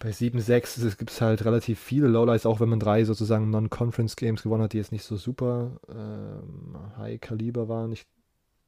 bei 0.00 0.10
7-6 0.10 0.96
gibt 0.96 1.10
es 1.10 1.20
halt 1.20 1.44
relativ 1.44 1.80
viele 1.80 2.08
Lowlights, 2.08 2.46
auch 2.46 2.60
wenn 2.60 2.68
man 2.68 2.80
drei 2.80 3.04
sozusagen 3.04 3.50
Non-Conference-Games 3.50 4.42
gewonnen 4.42 4.62
hat, 4.62 4.72
die 4.72 4.78
jetzt 4.78 4.92
nicht 4.92 5.04
so 5.04 5.16
super 5.16 5.80
ähm, 5.88 6.76
High-Kaliber 6.98 7.68
waren. 7.68 7.92
Ich, 7.92 8.06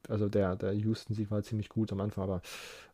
also 0.09 0.29
der, 0.29 0.57
der 0.57 0.73
Houston-Sieg 0.73 1.31
war 1.31 1.43
ziemlich 1.43 1.69
gut 1.69 1.93
am 1.93 2.01
Anfang, 2.01 2.25
aber 2.25 2.43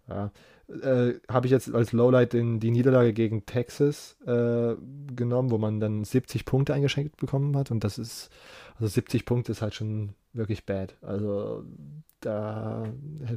ja, 0.08 0.30
äh, 0.68 1.14
habe 1.28 1.46
ich 1.46 1.50
jetzt 1.50 1.72
als 1.74 1.92
Lowlight 1.92 2.34
in 2.34 2.60
die 2.60 2.70
Niederlage 2.70 3.12
gegen 3.12 3.46
Texas 3.46 4.16
äh, 4.26 4.74
genommen, 5.14 5.50
wo 5.50 5.58
man 5.58 5.80
dann 5.80 6.04
70 6.04 6.44
Punkte 6.44 6.74
eingeschenkt 6.74 7.16
bekommen 7.16 7.56
hat 7.56 7.70
und 7.70 7.84
das 7.84 7.98
ist, 7.98 8.30
also 8.74 8.86
70 8.86 9.24
Punkte 9.24 9.52
ist 9.52 9.62
halt 9.62 9.74
schon 9.74 10.14
wirklich 10.32 10.64
bad. 10.64 10.94
Also 11.02 11.64
da 12.20 12.84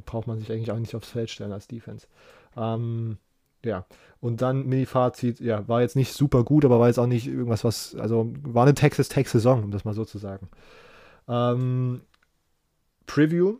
braucht 0.05 0.27
man 0.27 0.39
sich 0.39 0.51
eigentlich 0.51 0.71
auch 0.71 0.79
nicht 0.79 0.95
aufs 0.95 1.09
Feld 1.09 1.29
stellen 1.29 1.51
als 1.51 1.67
Defense. 1.67 2.07
Ähm, 2.55 3.17
ja, 3.63 3.85
und 4.21 4.41
dann 4.41 4.65
Mini-Fazit, 4.65 5.39
ja, 5.39 5.67
war 5.67 5.81
jetzt 5.81 5.95
nicht 5.95 6.13
super 6.13 6.43
gut, 6.43 6.65
aber 6.65 6.79
war 6.79 6.87
jetzt 6.87 6.99
auch 6.99 7.07
nicht 7.07 7.27
irgendwas, 7.27 7.63
was, 7.63 7.95
also 7.95 8.31
war 8.41 8.63
eine 8.63 8.73
Texas-Tech-Saison, 8.73 9.63
um 9.63 9.71
das 9.71 9.85
mal 9.85 9.93
so 9.93 10.05
zu 10.05 10.17
sagen. 10.17 10.49
Ähm, 11.27 12.01
Preview, 13.05 13.57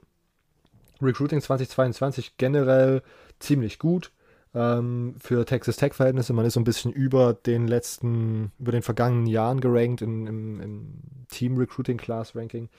Recruiting 1.02 1.42
2022 1.42 2.38
generell 2.38 3.02
ziemlich 3.40 3.80
gut 3.80 4.12
ähm, 4.54 5.16
für 5.20 5.46
Texas 5.46 5.78
Tech-Verhältnisse. 5.78 6.34
Man 6.34 6.46
ist 6.46 6.56
so 6.56 6.60
ein 6.60 6.66
bisschen 6.66 6.92
über 6.92 7.34
den 7.34 7.68
letzten, 7.68 8.52
über 8.60 8.72
den 8.72 8.82
vergangenen 8.82 9.28
Jahren 9.28 9.62
gerankt 9.62 10.02
in, 10.02 10.28
im, 10.28 10.62
im 10.62 10.94
Team 11.30 11.58
Recruiting 11.58 11.98
Class 11.98 12.36
Ranking. 12.36 12.70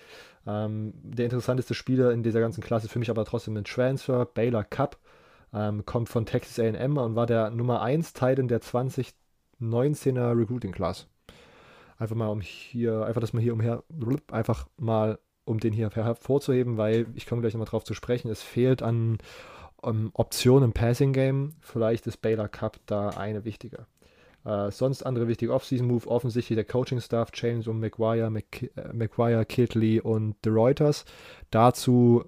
Ähm, 0.46 0.92
der 1.02 1.26
interessanteste 1.26 1.74
Spieler 1.74 2.12
in 2.12 2.22
dieser 2.22 2.40
ganzen 2.40 2.62
Klasse 2.62 2.88
für 2.88 2.98
mich 2.98 3.10
aber 3.10 3.24
trotzdem 3.24 3.56
ein 3.56 3.64
Transfer, 3.64 4.26
Baylor 4.26 4.64
Cup 4.64 4.98
ähm, 5.53 5.84
kommt 5.84 6.09
von 6.09 6.26
Texas 6.26 6.59
AM 6.59 6.96
und 6.96 7.16
war 7.16 7.26
der 7.26 7.51
Nummer 7.51 7.82
1 7.82 8.12
Teil 8.12 8.38
in 8.38 8.48
der 8.48 8.61
2019er 8.61 10.38
Recruiting 10.38 10.72
Class. 10.72 11.07
Einfach 11.98 12.16
mal 12.16 12.28
um 12.28 12.40
hier, 12.40 13.05
einfach 13.05 13.20
das 13.20 13.32
mal 13.32 13.42
hier 13.42 13.53
umher, 13.53 13.82
einfach 14.30 14.66
mal 14.78 15.18
um 15.44 15.59
den 15.59 15.72
hier 15.72 15.90
hervorzuheben, 15.90 16.76
weil 16.76 17.07
ich 17.14 17.26
komme 17.26 17.42
gleich 17.42 17.55
nochmal 17.55 17.68
drauf 17.68 17.84
zu 17.84 17.94
sprechen. 17.94 18.30
Es 18.30 18.42
fehlt 18.42 18.82
an 18.82 19.18
um, 19.82 19.90
ähm, 19.90 20.11
Optionen 20.14 20.64
im 20.64 20.72
Passing 20.72 21.12
Game. 21.12 21.55
Vielleicht 21.61 22.07
ist 22.07 22.18
Baylor 22.18 22.48
Cup 22.48 22.78
da 22.86 23.11
eine 23.11 23.44
wichtige. 23.44 23.86
Uh, 24.42 24.70
sonst 24.70 25.03
andere 25.03 25.28
wichtige 25.28 25.53
Off-Season-Move, 25.53 26.07
offensichtlich 26.07 26.57
der 26.57 26.64
Coaching-Staff, 26.64 27.28
James 27.34 27.66
und 27.66 27.78
McGuire, 27.78 28.30
Mc, 28.30 28.70
äh, 28.74 28.90
McGuire, 28.94 29.44
Kidley 29.44 30.01
und 30.01 30.34
The 30.42 30.48
Reuters. 30.48 31.05
Dazu 31.51 32.24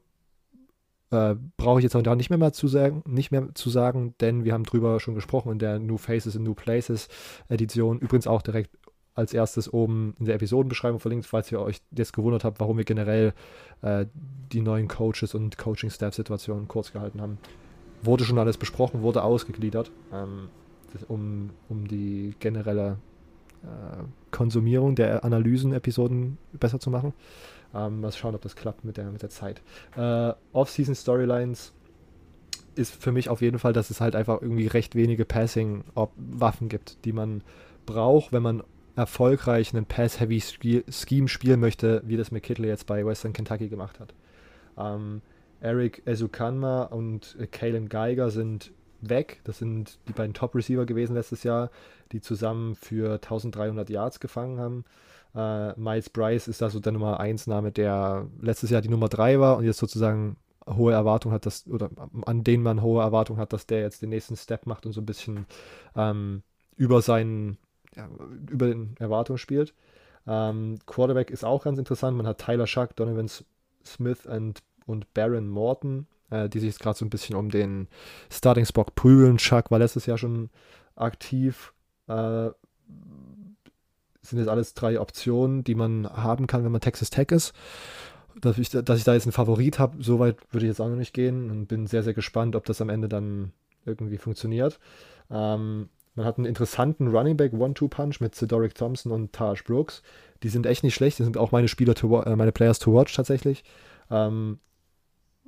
äh, 1.12 1.36
Brauche 1.58 1.78
ich 1.78 1.82
jetzt 1.84 1.94
auch 1.94 2.14
nicht 2.14 2.30
mehr, 2.30 2.38
mal 2.38 2.52
zu 2.52 2.68
sagen, 2.68 3.02
nicht 3.06 3.30
mehr 3.30 3.54
zu 3.54 3.70
sagen, 3.70 4.14
denn 4.20 4.44
wir 4.44 4.54
haben 4.54 4.64
drüber 4.64 4.98
schon 4.98 5.14
gesprochen 5.14 5.52
in 5.52 5.58
der 5.58 5.78
New 5.78 5.98
Faces 5.98 6.34
and 6.36 6.44
New 6.44 6.54
Places 6.54 7.08
Edition. 7.48 7.98
Übrigens 7.98 8.26
auch 8.26 8.42
direkt 8.42 8.70
als 9.14 9.34
erstes 9.34 9.70
oben 9.72 10.14
in 10.18 10.24
der 10.24 10.36
Episodenbeschreibung 10.36 11.00
verlinkt, 11.00 11.26
falls 11.26 11.52
ihr 11.52 11.60
euch 11.60 11.82
jetzt 11.90 12.14
gewundert 12.14 12.44
habt, 12.44 12.60
warum 12.60 12.78
wir 12.78 12.84
generell 12.84 13.34
äh, 13.82 14.06
die 14.52 14.62
neuen 14.62 14.88
Coaches 14.88 15.34
und 15.34 15.58
Coaching-Staff-Situationen 15.58 16.66
kurz 16.66 16.92
gehalten 16.92 17.20
haben. 17.20 17.36
Wurde 18.02 18.24
schon 18.24 18.38
alles 18.38 18.56
besprochen, 18.56 19.02
wurde 19.02 19.22
ausgegliedert, 19.22 19.90
ähm, 20.14 20.48
um, 21.08 21.50
um 21.68 21.86
die 21.86 22.34
generelle 22.40 22.96
äh, 23.62 24.02
Konsumierung 24.30 24.94
der 24.94 25.24
Analysen-Episoden 25.24 26.38
besser 26.54 26.80
zu 26.80 26.88
machen. 26.88 27.12
Ähm, 27.74 28.00
mal 28.00 28.12
schauen, 28.12 28.34
ob 28.34 28.42
das 28.42 28.56
klappt 28.56 28.84
mit 28.84 28.96
der, 28.96 29.10
mit 29.10 29.22
der 29.22 29.30
Zeit. 29.30 29.62
Äh, 29.96 30.32
Off-Season-Storylines 30.52 31.72
ist 32.74 32.94
für 32.94 33.12
mich 33.12 33.28
auf 33.28 33.40
jeden 33.40 33.58
Fall, 33.58 33.72
dass 33.72 33.90
es 33.90 34.00
halt 34.00 34.16
einfach 34.16 34.40
irgendwie 34.40 34.66
recht 34.66 34.94
wenige 34.94 35.24
Passing-Waffen 35.24 36.68
gibt, 36.68 37.04
die 37.04 37.12
man 37.12 37.42
braucht, 37.86 38.32
wenn 38.32 38.42
man 38.42 38.62
erfolgreich 38.96 39.74
einen 39.74 39.86
Pass-Heavy-Scheme 39.86 41.28
spielen 41.28 41.60
möchte, 41.60 42.02
wie 42.04 42.16
das 42.16 42.30
McKittle 42.30 42.68
jetzt 42.68 42.86
bei 42.86 43.04
Western 43.04 43.32
Kentucky 43.32 43.68
gemacht 43.68 44.00
hat. 44.00 44.14
Ähm, 44.76 45.22
Eric 45.60 46.02
Ezukanma 46.06 46.84
und 46.84 47.36
Kalen 47.52 47.88
Geiger 47.88 48.30
sind 48.30 48.72
weg. 49.00 49.40
Das 49.44 49.58
sind 49.58 49.98
die 50.08 50.12
beiden 50.12 50.34
Top-Receiver 50.34 50.86
gewesen 50.86 51.14
letztes 51.14 51.42
Jahr, 51.42 51.70
die 52.12 52.20
zusammen 52.20 52.74
für 52.74 53.14
1300 53.14 53.88
Yards 53.90 54.20
gefangen 54.20 54.58
haben. 54.58 54.84
Äh, 55.34 55.78
Miles 55.78 56.10
Bryce 56.10 56.48
ist 56.48 56.60
da 56.60 56.70
so 56.70 56.80
der 56.80 56.92
Nummer 56.92 57.20
1 57.20 57.46
Name, 57.46 57.72
der 57.72 58.26
letztes 58.40 58.70
Jahr 58.70 58.82
die 58.82 58.88
Nummer 58.88 59.08
3 59.08 59.40
war 59.40 59.56
und 59.56 59.64
jetzt 59.64 59.78
sozusagen 59.78 60.36
hohe 60.66 60.92
Erwartung 60.92 61.32
hat, 61.32 61.46
dass, 61.46 61.66
oder 61.66 61.90
an 62.24 62.44
den 62.44 62.62
man 62.62 62.82
hohe 62.82 63.02
Erwartung 63.02 63.38
hat, 63.38 63.52
dass 63.52 63.66
der 63.66 63.80
jetzt 63.80 64.02
den 64.02 64.10
nächsten 64.10 64.36
Step 64.36 64.66
macht 64.66 64.86
und 64.86 64.92
so 64.92 65.00
ein 65.00 65.06
bisschen 65.06 65.46
ähm, 65.96 66.42
über 66.76 67.02
seinen 67.02 67.58
ja, 67.96 68.08
über 68.50 68.66
den 68.66 68.94
Erwartungen 68.98 69.38
spielt. 69.38 69.74
Ähm, 70.26 70.78
Quarterback 70.86 71.30
ist 71.30 71.44
auch 71.44 71.64
ganz 71.64 71.78
interessant. 71.78 72.16
Man 72.16 72.26
hat 72.26 72.38
Tyler 72.38 72.66
Shuck, 72.66 72.96
Donovan 72.96 73.28
Smith 73.84 74.26
und, 74.26 74.60
und 74.86 75.12
Baron 75.14 75.48
Morton, 75.48 76.06
äh, 76.30 76.48
die 76.48 76.60
sich 76.60 76.68
jetzt 76.68 76.80
gerade 76.80 76.98
so 76.98 77.04
ein 77.04 77.10
bisschen 77.10 77.36
um 77.36 77.50
den 77.50 77.88
Starting 78.30 78.64
Spot 78.64 78.84
prügeln. 78.84 79.38
Shuck 79.38 79.70
war 79.70 79.78
letztes 79.78 80.06
Jahr 80.06 80.18
schon 80.18 80.50
aktiv. 80.94 81.74
Äh, 82.08 82.50
sind 84.22 84.38
jetzt 84.38 84.48
alles 84.48 84.74
drei 84.74 85.00
Optionen, 85.00 85.64
die 85.64 85.74
man 85.74 86.08
haben 86.08 86.46
kann, 86.46 86.64
wenn 86.64 86.72
man 86.72 86.80
Texas 86.80 87.10
Tech 87.10 87.30
ist. 87.30 87.52
Dass 88.40 88.56
ich, 88.56 88.70
dass 88.70 88.98
ich 88.98 89.04
da 89.04 89.12
jetzt 89.12 89.26
einen 89.26 89.32
Favorit 89.32 89.78
habe, 89.78 90.02
so 90.02 90.18
weit 90.18 90.36
würde 90.52 90.64
ich 90.64 90.70
jetzt 90.70 90.80
auch 90.80 90.88
noch 90.88 90.96
nicht 90.96 91.12
gehen 91.12 91.50
und 91.50 91.66
bin 91.66 91.86
sehr, 91.86 92.02
sehr 92.02 92.14
gespannt, 92.14 92.56
ob 92.56 92.64
das 92.64 92.80
am 92.80 92.88
Ende 92.88 93.08
dann 93.08 93.52
irgendwie 93.84 94.16
funktioniert. 94.16 94.78
Ähm, 95.30 95.90
man 96.14 96.26
hat 96.26 96.38
einen 96.38 96.46
interessanten 96.46 97.08
Running 97.08 97.36
Back 97.36 97.52
One-Two-Punch 97.52 98.20
mit 98.20 98.34
Cedric 98.34 98.74
Thompson 98.74 99.12
und 99.12 99.32
Taj 99.32 99.62
Brooks. 99.66 100.02
Die 100.42 100.48
sind 100.48 100.66
echt 100.66 100.82
nicht 100.82 100.94
schlecht. 100.94 101.18
Die 101.18 101.24
sind 101.24 101.36
auch 101.36 101.52
meine 101.52 101.68
Spieler, 101.68 101.94
to, 101.94 102.22
äh, 102.22 102.36
meine 102.36 102.52
Players 102.52 102.78
to 102.78 102.92
watch 102.92 103.14
tatsächlich. 103.14 103.64
Ähm, 104.10 104.58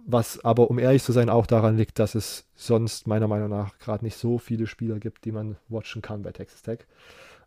was 0.07 0.45
aber, 0.45 0.71
um 0.71 0.79
ehrlich 0.79 1.03
zu 1.03 1.13
sein, 1.13 1.31
auch 1.31 1.47
daran 1.47 1.77
liegt, 1.77 1.99
dass 1.99 2.15
es 2.15 2.47
sonst 2.55 3.07
meiner 3.07 3.29
Meinung 3.29 3.49
nach 3.49 3.79
gerade 3.79 4.05
nicht 4.05 4.17
so 4.17 4.39
viele 4.39 4.67
Spieler 4.67 4.99
gibt, 4.99 5.25
die 5.25 5.33
man 5.33 5.57
watchen 5.69 6.03
kann 6.03 6.23
bei 6.23 6.33
Texas 6.33 6.63
Tech. 6.63 6.81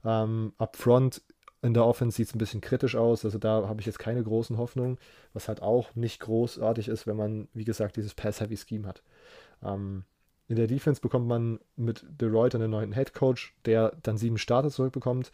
Ähm, 0.06 0.54
up 0.58 0.76
front 0.76 1.22
in 1.62 1.74
der 1.74 1.86
Offense 1.86 2.18
sieht 2.18 2.28
es 2.28 2.36
ein 2.36 2.40
bisschen 2.40 2.62
kritisch 2.62 2.96
aus. 2.96 3.26
Also 3.26 3.38
da 3.38 3.68
habe 3.68 3.80
ich 3.80 3.86
jetzt 3.86 4.00
keine 4.00 4.24
großen 4.24 4.58
Hoffnungen, 4.58 4.98
was 5.34 5.48
halt 5.48 5.62
auch 5.62 5.96
nicht 5.96 6.20
großartig 6.20 6.88
ist, 6.88 7.08
wenn 7.08 7.18
man, 7.18 7.48
wie 7.54 7.66
gesagt, 7.66 7.96
dieses 7.96 8.14
Pass-Heavy-Scheme 8.14 8.88
hat. 8.88 9.02
Ähm, 9.64 10.04
in 10.48 10.56
der 10.56 10.68
Defense 10.68 11.02
bekommt 11.02 11.28
man 11.28 11.60
mit 11.76 12.06
DeRoy 12.10 12.50
einen 12.54 12.72
neuen 12.72 12.94
Head 12.94 13.14
Coach, 13.14 13.54
der 13.66 13.94
dann 14.04 14.18
sieben 14.18 14.38
Starter 14.38 14.70
zurückbekommt, 14.70 15.32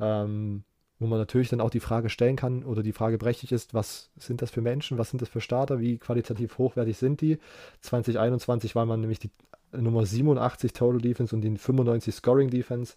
ähm, 0.00 0.64
wo 0.98 1.06
man 1.06 1.18
natürlich 1.18 1.50
dann 1.50 1.60
auch 1.60 1.70
die 1.70 1.80
Frage 1.80 2.08
stellen 2.08 2.36
kann 2.36 2.64
oder 2.64 2.82
die 2.82 2.92
Frage 2.94 3.18
berechtigt 3.18 3.52
ist, 3.52 3.74
was 3.74 4.10
sind 4.16 4.42
das 4.42 4.50
für 4.50 4.62
Menschen, 4.62 4.98
was 4.98 5.10
sind 5.10 5.20
das 5.22 5.28
für 5.28 5.42
Starter, 5.42 5.78
wie 5.78 5.98
qualitativ 5.98 6.58
hochwertig 6.58 6.96
sind 6.96 7.20
die? 7.20 7.38
2021 7.82 8.74
war 8.74 8.86
man 8.86 9.00
nämlich 9.00 9.18
die 9.18 9.30
Nummer 9.72 10.06
87 10.06 10.72
Total 10.72 11.00
Defense 11.00 11.34
und 11.34 11.42
die 11.42 11.56
95 11.56 12.14
Scoring 12.14 12.50
Defense. 12.50 12.94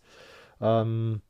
Ähm, 0.61 1.21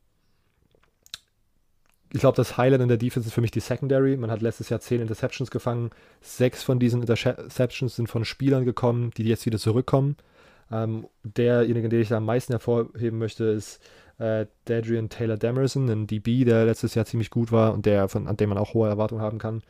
ich 2.12 2.20
glaube, 2.20 2.36
das 2.36 2.56
Highlight 2.56 2.80
in 2.80 2.88
der 2.88 2.96
Defense 2.96 3.28
ist 3.28 3.34
für 3.34 3.40
mich 3.40 3.52
die 3.52 3.60
Secondary. 3.60 4.16
Man 4.16 4.30
hat 4.30 4.42
letztes 4.42 4.68
Jahr 4.68 4.80
zehn 4.80 5.00
Interceptions 5.00 5.50
gefangen. 5.50 5.90
Sechs 6.20 6.62
von 6.62 6.80
diesen 6.80 7.02
Interceptions 7.02 7.94
sind 7.94 8.08
von 8.08 8.24
Spielern 8.24 8.64
gekommen, 8.64 9.12
die 9.16 9.24
jetzt 9.24 9.46
wieder 9.46 9.58
zurückkommen. 9.58 10.16
Ähm, 10.72 11.06
derjenige, 11.22 11.88
den 11.88 12.00
ich 12.00 12.08
da 12.08 12.16
am 12.16 12.24
meisten 12.24 12.52
hervorheben 12.52 13.18
möchte, 13.18 13.44
ist 13.44 13.80
äh, 14.18 14.46
Dadrian 14.64 15.08
Taylor 15.08 15.36
Demerson, 15.36 15.88
ein 15.88 16.06
DB, 16.06 16.44
der 16.44 16.64
letztes 16.64 16.94
Jahr 16.94 17.06
ziemlich 17.06 17.30
gut 17.30 17.52
war 17.52 17.72
und 17.72 17.86
der, 17.86 18.08
von, 18.08 18.26
an 18.26 18.36
dem 18.36 18.48
man 18.48 18.58
auch 18.58 18.74
hohe 18.74 18.88
Erwartungen 18.88 19.22
haben 19.22 19.38
kann. 19.38 19.62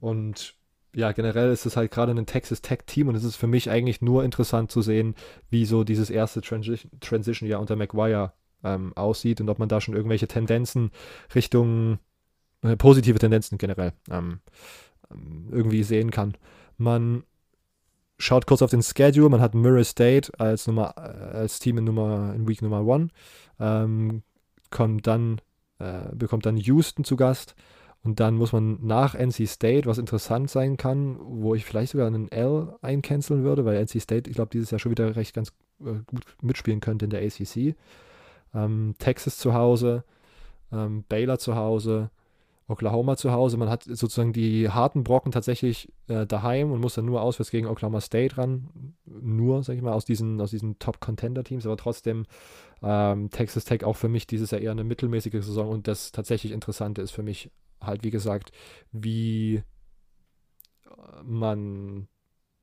Und 0.00 0.54
ja, 0.94 1.12
generell 1.12 1.50
ist 1.52 1.66
es 1.66 1.76
halt 1.76 1.90
gerade 1.90 2.12
ein 2.12 2.26
Texas 2.26 2.62
Tech-Team 2.62 3.08
und 3.08 3.14
es 3.14 3.24
ist 3.24 3.36
für 3.36 3.46
mich 3.46 3.70
eigentlich 3.70 4.02
nur 4.02 4.24
interessant 4.24 4.70
zu 4.70 4.82
sehen, 4.82 5.14
wie 5.50 5.64
so 5.64 5.84
dieses 5.84 6.10
erste 6.10 6.40
Transition-Jahr 6.40 7.60
unter 7.60 7.76
McGuire 7.76 8.32
ähm, 8.64 8.92
aussieht 8.96 9.40
und 9.40 9.48
ob 9.48 9.58
man 9.58 9.68
da 9.68 9.80
schon 9.80 9.94
irgendwelche 9.94 10.28
Tendenzen 10.28 10.90
Richtung 11.34 11.98
äh, 12.62 12.76
positive 12.76 13.18
Tendenzen 13.18 13.58
generell 13.58 13.92
ähm, 14.10 14.40
ähm 15.10 15.48
irgendwie 15.50 15.82
sehen 15.82 16.10
kann. 16.10 16.36
Man 16.78 17.24
schaut 18.22 18.46
kurz 18.46 18.62
auf 18.62 18.70
den 18.70 18.82
Schedule. 18.82 19.28
Man 19.28 19.40
hat 19.40 19.54
Murray 19.54 19.84
State 19.84 20.32
als, 20.38 20.66
Nummer, 20.66 20.94
äh, 20.96 21.36
als 21.36 21.58
Team 21.58 21.78
in, 21.78 21.84
Nummer, 21.84 22.32
in 22.34 22.48
Week 22.48 22.62
Nummer 22.62 22.80
1. 22.80 23.10
Ähm, 23.60 24.22
dann, 25.02 25.40
äh, 25.78 26.14
bekommt 26.14 26.46
dann 26.46 26.56
Houston 26.56 27.04
zu 27.04 27.16
Gast. 27.16 27.54
Und 28.04 28.18
dann 28.18 28.34
muss 28.34 28.52
man 28.52 28.78
nach 28.84 29.14
NC 29.14 29.46
State, 29.46 29.86
was 29.86 29.98
interessant 29.98 30.50
sein 30.50 30.76
kann, 30.76 31.18
wo 31.20 31.54
ich 31.54 31.64
vielleicht 31.64 31.92
sogar 31.92 32.08
einen 32.08 32.30
L 32.32 32.74
eincanceln 32.82 33.44
würde, 33.44 33.64
weil 33.64 33.76
NC 33.76 34.00
State, 34.00 34.28
ich 34.28 34.34
glaube, 34.34 34.50
dieses 34.50 34.70
Jahr 34.72 34.80
schon 34.80 34.90
wieder 34.90 35.14
recht 35.14 35.34
ganz 35.34 35.52
äh, 35.80 36.00
gut 36.06 36.24
mitspielen 36.40 36.80
könnte 36.80 37.04
in 37.04 37.10
der 37.10 37.22
ACC. 37.22 37.76
Ähm, 38.54 38.94
Texas 38.98 39.38
zu 39.38 39.54
Hause, 39.54 40.04
ähm, 40.72 41.04
Baylor 41.08 41.38
zu 41.38 41.56
Hause, 41.56 42.10
Oklahoma 42.68 43.16
zu 43.16 43.32
Hause. 43.32 43.56
Man 43.56 43.68
hat 43.68 43.84
sozusagen 43.84 44.32
die 44.32 44.68
harten 44.70 45.04
Brocken 45.04 45.32
tatsächlich 45.32 45.92
äh, 46.08 46.26
daheim 46.26 46.72
und 46.72 46.80
muss 46.80 46.94
dann 46.94 47.04
nur 47.04 47.22
auswärts 47.22 47.50
gegen 47.50 47.66
Oklahoma 47.66 48.00
State 48.00 48.36
ran. 48.36 48.94
Nur, 49.04 49.62
sag 49.62 49.76
ich 49.76 49.82
mal, 49.82 49.92
aus 49.92 50.04
diesen, 50.04 50.40
aus 50.40 50.50
diesen 50.50 50.78
Top-Contender-Teams. 50.78 51.66
Aber 51.66 51.76
trotzdem 51.76 52.26
ähm, 52.82 53.30
Texas 53.30 53.64
Tech 53.64 53.84
auch 53.84 53.96
für 53.96 54.08
mich 54.08 54.26
dieses 54.26 54.50
Jahr 54.50 54.60
eher 54.60 54.70
eine 54.72 54.84
mittelmäßige 54.84 55.44
Saison. 55.44 55.68
Und 55.68 55.88
das 55.88 56.12
tatsächlich 56.12 56.52
Interessante 56.52 57.02
ist 57.02 57.10
für 57.10 57.22
mich 57.22 57.50
halt, 57.80 58.04
wie 58.04 58.10
gesagt, 58.10 58.52
wie 58.92 59.56
äh, 59.56 59.62
man 61.24 62.08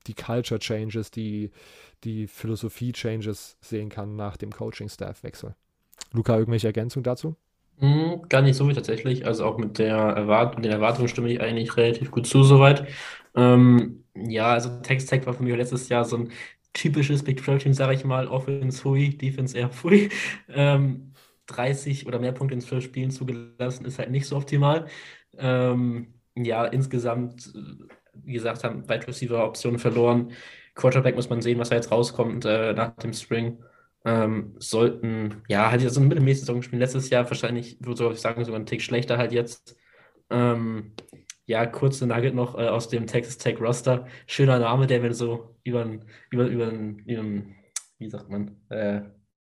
die 0.07 0.13
Culture 0.13 0.59
Changes, 0.59 1.11
die, 1.11 1.51
die 2.03 2.27
Philosophie 2.27 2.93
Changes 2.93 3.57
sehen 3.61 3.89
kann 3.89 4.15
nach 4.15 4.37
dem 4.37 4.51
Coaching-Staff-Wechsel. 4.51 5.55
Luca, 6.11 6.37
irgendwelche 6.37 6.67
Ergänzungen 6.67 7.03
dazu? 7.03 7.35
Hm, 7.79 8.23
gar 8.27 8.41
nicht 8.41 8.55
so 8.55 8.65
viel 8.65 8.75
tatsächlich. 8.75 9.25
Also 9.25 9.45
auch 9.45 9.57
mit 9.57 9.79
der 9.79 9.95
Erwart 9.95 10.57
den 10.57 10.71
Erwartungen 10.71 11.07
stimme 11.07 11.31
ich 11.31 11.41
eigentlich 11.41 11.77
relativ 11.77 12.11
gut 12.11 12.27
zu 12.27 12.43
soweit. 12.43 12.87
Ähm, 13.35 14.03
ja, 14.15 14.51
also 14.51 14.81
Text-Tech 14.81 15.25
war 15.25 15.33
für 15.33 15.43
mich 15.43 15.55
letztes 15.55 15.87
Jahr 15.89 16.03
so 16.03 16.17
ein 16.17 16.31
typisches 16.73 17.23
Big 17.23 17.43
12 17.43 17.63
Team, 17.63 17.73
sage 17.73 17.93
ich 17.93 18.03
mal. 18.03 18.27
Offense 18.27 18.83
hui, 18.83 19.17
Defense 19.17 19.57
eher 19.57 19.69
hui. 19.83 20.09
Ähm, 20.49 21.13
30 21.47 22.05
oder 22.07 22.19
mehr 22.19 22.31
Punkte 22.33 22.55
in 22.55 22.61
12 22.61 22.83
Spielen 22.83 23.11
zugelassen 23.11 23.85
ist 23.85 23.99
halt 23.99 24.11
nicht 24.11 24.27
so 24.27 24.37
optimal. 24.37 24.85
Ähm, 25.37 26.13
ja, 26.35 26.65
insgesamt, 26.65 27.53
wie 28.13 28.33
gesagt, 28.33 28.63
haben 28.63 28.87
Wide 28.89 29.07
Receiver 29.07 29.45
Optionen 29.45 29.79
verloren. 29.79 30.31
Quarterback 30.75 31.15
muss 31.15 31.29
man 31.29 31.41
sehen, 31.41 31.59
was 31.59 31.69
da 31.69 31.75
jetzt 31.75 31.91
rauskommt 31.91 32.45
äh, 32.45 32.73
nach 32.73 32.91
dem 32.97 33.13
Spring 33.13 33.57
ähm, 34.05 34.55
sollten, 34.59 35.43
ja, 35.47 35.71
halt 35.71 35.81
jetzt 35.81 35.93
so 35.93 35.99
eine 35.99 36.09
mittelmäßige 36.09 36.41
Saison 36.41 36.57
gespielt. 36.57 36.79
Letztes 36.79 37.09
Jahr 37.09 37.29
wahrscheinlich, 37.29 37.77
würde 37.81 38.11
ich 38.13 38.19
sagen, 38.19 38.43
sogar 38.45 38.57
einen 38.57 38.65
Tick 38.65 38.81
schlechter 38.81 39.17
halt 39.17 39.31
jetzt. 39.31 39.75
Ähm, 40.29 40.93
ja, 41.45 41.65
kurze 41.65 42.05
Nugget 42.05 42.35
noch 42.35 42.55
äh, 42.55 42.67
aus 42.67 42.89
dem 42.89 43.07
Texas 43.07 43.37
Tech 43.37 43.59
Roster. 43.59 44.05
Schöner 44.27 44.59
Name, 44.59 44.87
der 44.87 45.01
mir 45.01 45.13
so 45.13 45.55
über, 45.63 45.83
über, 46.29 46.45
über, 46.45 46.67
über, 46.69 47.23
wie 47.97 48.09
sagt 48.09 48.29
man, 48.29 48.55
äh, 48.69 49.01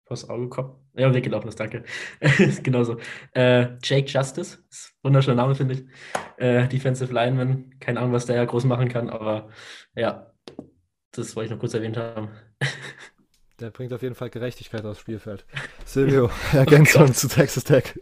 vors 0.05 0.29
Auge 0.29 0.49
kommt. 0.49 0.75
Ja, 0.95 1.13
weggelaufen 1.13 1.49
ist, 1.49 1.59
danke. 1.59 1.83
Genauso. 2.63 2.97
Äh, 3.33 3.77
Jake 3.83 4.07
Justice, 4.07 4.59
ein 4.59 5.03
wunderschöner 5.03 5.37
Name, 5.37 5.55
finde 5.55 5.75
ich. 5.75 5.85
Äh, 6.37 6.67
Defensive 6.67 7.13
Lineman, 7.13 7.73
keine 7.79 7.99
Ahnung, 7.99 8.13
was 8.13 8.25
der 8.25 8.35
ja 8.35 8.45
groß 8.45 8.65
machen 8.65 8.89
kann, 8.89 9.09
aber 9.09 9.49
ja, 9.95 10.31
das 11.11 11.35
wollte 11.35 11.47
ich 11.47 11.51
noch 11.51 11.59
kurz 11.59 11.73
erwähnt 11.73 11.97
haben. 11.97 12.29
Der 13.59 13.71
bringt 13.71 13.91
auf 13.91 14.01
jeden 14.01 14.15
Fall 14.15 14.29
Gerechtigkeit 14.29 14.85
aufs 14.85 14.99
Spielfeld. 14.99 15.43
Silvio, 15.85 16.29
Ergänzung 16.53 17.09
oh 17.09 17.11
zu 17.11 17.27
Texas 17.27 17.63
Tech. 17.65 17.99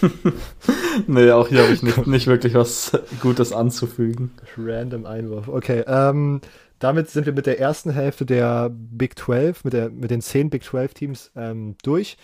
nee, 1.06 1.30
auch 1.30 1.48
hier 1.48 1.62
habe 1.62 1.72
ich 1.72 1.82
nicht, 1.82 2.06
nicht, 2.06 2.26
wirklich 2.26 2.54
was 2.54 2.92
Gutes 3.20 3.52
anzufügen. 3.52 4.32
Random 4.58 5.06
Einwurf. 5.06 5.48
Okay, 5.48 5.84
ähm, 5.86 6.40
damit 6.78 7.08
sind 7.08 7.26
wir 7.26 7.32
mit 7.32 7.46
der 7.46 7.58
ersten 7.58 7.90
Hälfte 7.90 8.26
der 8.26 8.70
Big 8.70 9.18
12, 9.18 9.64
mit, 9.64 9.72
der, 9.72 9.90
mit 9.90 10.10
den 10.10 10.20
zehn 10.20 10.50
Big 10.50 10.64
12 10.64 10.94
Teams 10.94 11.30
ähm, 11.36 11.76
durch. 11.82 12.18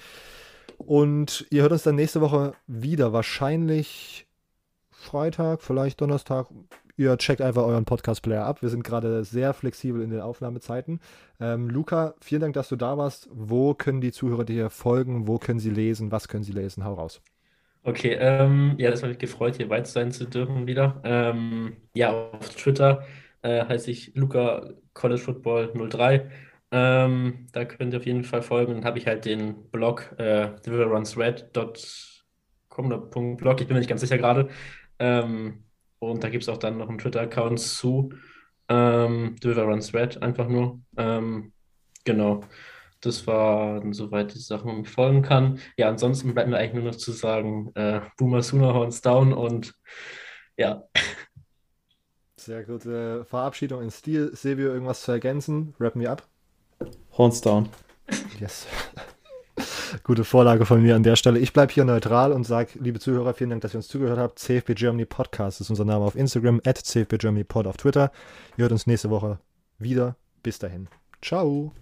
Und 0.78 1.46
ihr 1.50 1.62
hört 1.62 1.72
uns 1.72 1.84
dann 1.84 1.94
nächste 1.94 2.20
Woche 2.20 2.52
wieder. 2.66 3.12
Wahrscheinlich 3.12 4.26
Freitag, 4.90 5.62
vielleicht 5.62 6.00
Donnerstag. 6.00 6.48
Ihr 6.96 7.16
checkt 7.18 7.42
einfach 7.42 7.64
euren 7.64 7.84
Podcast-Player 7.84 8.44
ab. 8.44 8.62
Wir 8.62 8.70
sind 8.70 8.82
gerade 8.82 9.22
sehr 9.24 9.52
flexibel 9.52 10.00
in 10.00 10.10
den 10.10 10.20
Aufnahmezeiten. 10.20 11.00
Ähm, 11.38 11.68
Luca, 11.68 12.14
vielen 12.20 12.40
Dank, 12.40 12.54
dass 12.54 12.70
du 12.70 12.76
da 12.76 12.96
warst. 12.96 13.28
Wo 13.32 13.74
können 13.74 14.00
die 14.00 14.12
Zuhörer 14.12 14.44
dir 14.44 14.70
folgen? 14.70 15.28
Wo 15.28 15.38
können 15.38 15.58
sie 15.58 15.70
lesen? 15.70 16.10
Was 16.10 16.28
können 16.28 16.42
sie 16.42 16.52
lesen? 16.52 16.84
Hau 16.84 16.94
raus. 16.94 17.20
Okay, 17.82 18.16
ähm, 18.18 18.74
ja, 18.78 18.90
das 18.90 19.02
hat 19.02 19.10
mich 19.10 19.18
gefreut, 19.18 19.56
hier 19.56 19.68
weit 19.68 19.86
sein 19.86 20.10
zu 20.10 20.24
dürfen 20.24 20.66
wieder. 20.66 21.00
Ähm, 21.04 21.76
ja, 21.94 22.10
auf 22.12 22.48
Twitter 22.48 23.04
äh, 23.42 23.64
heiße 23.64 23.90
ich 23.90 24.12
Luca 24.14 24.70
College 24.94 25.20
Football 25.20 25.72
03. 25.88 26.30
Ähm, 26.72 27.46
da 27.52 27.64
könnt 27.64 27.92
ihr 27.92 28.00
auf 28.00 28.06
jeden 28.06 28.24
Fall 28.24 28.42
folgen. 28.42 28.74
Dann 28.74 28.84
habe 28.84 28.98
ich 28.98 29.06
halt 29.06 29.24
den 29.24 29.70
Blog 29.70 30.14
äh, 30.18 30.56
theriverrunsred.com 30.62 33.36
.blog, 33.36 33.60
ich 33.60 33.66
bin 33.66 33.74
mir 33.74 33.80
nicht 33.80 33.88
ganz 33.88 34.02
sicher 34.02 34.18
gerade. 34.18 34.48
Ähm, 34.98 35.64
und 35.98 36.24
da 36.24 36.28
gibt 36.28 36.42
es 36.42 36.48
auch 36.48 36.58
dann 36.58 36.78
noch 36.78 36.88
einen 36.88 36.98
Twitter-Account 36.98 37.60
zu 37.60 38.10
ähm, 38.68 39.36
Runs 39.44 39.94
Red, 39.94 40.22
einfach 40.22 40.48
nur. 40.48 40.80
Ähm, 40.96 41.52
genau. 42.04 42.42
Das 43.00 43.26
waren 43.26 43.92
soweit 43.92 44.34
die 44.34 44.38
Sachen, 44.38 44.74
die 44.76 44.82
ich 44.82 44.88
folgen 44.88 45.22
kann. 45.22 45.60
Ja, 45.76 45.88
ansonsten 45.88 46.34
bleibt 46.34 46.48
mir 46.48 46.56
eigentlich 46.56 46.82
nur 46.82 46.92
noch 46.92 46.98
zu 46.98 47.12
sagen, 47.12 47.70
äh, 47.74 48.00
Boomer 48.16 48.42
Sooner 48.42 48.74
Horns 48.74 49.02
down 49.02 49.32
und 49.32 49.74
ja. 50.56 50.82
Sehr 52.36 52.64
gute 52.64 53.24
Verabschiedung 53.26 53.82
in 53.82 53.90
Stil. 53.90 54.34
Silvio, 54.34 54.68
irgendwas 54.68 55.02
zu 55.02 55.12
ergänzen? 55.12 55.74
Wrap 55.78 55.94
me 55.94 56.08
up. 56.08 56.26
Horns 57.16 57.40
down. 57.40 57.68
Yes. 58.40 58.66
Gute 60.04 60.24
Vorlage 60.24 60.66
von 60.66 60.82
mir 60.82 60.96
an 60.96 61.02
der 61.02 61.16
Stelle. 61.16 61.38
Ich 61.38 61.52
bleibe 61.52 61.72
hier 61.72 61.84
neutral 61.84 62.32
und 62.32 62.44
sage, 62.44 62.70
liebe 62.80 62.98
Zuhörer, 62.98 63.34
vielen 63.34 63.50
Dank, 63.50 63.62
dass 63.62 63.74
ihr 63.74 63.78
uns 63.78 63.88
zugehört 63.88 64.18
habt. 64.18 64.38
CFB 64.38 64.74
Germany 64.74 65.04
Podcast 65.04 65.60
ist 65.60 65.70
unser 65.70 65.84
Name 65.84 66.04
auf 66.04 66.16
Instagram, 66.16 66.60
at 66.64 66.78
CFB 66.78 67.18
Germany 67.18 67.44
Pod 67.44 67.66
auf 67.66 67.76
Twitter. 67.76 68.10
Ihr 68.56 68.62
hört 68.62 68.72
uns 68.72 68.86
nächste 68.86 69.10
Woche 69.10 69.38
wieder. 69.78 70.16
Bis 70.42 70.58
dahin. 70.58 70.88
Ciao. 71.22 71.72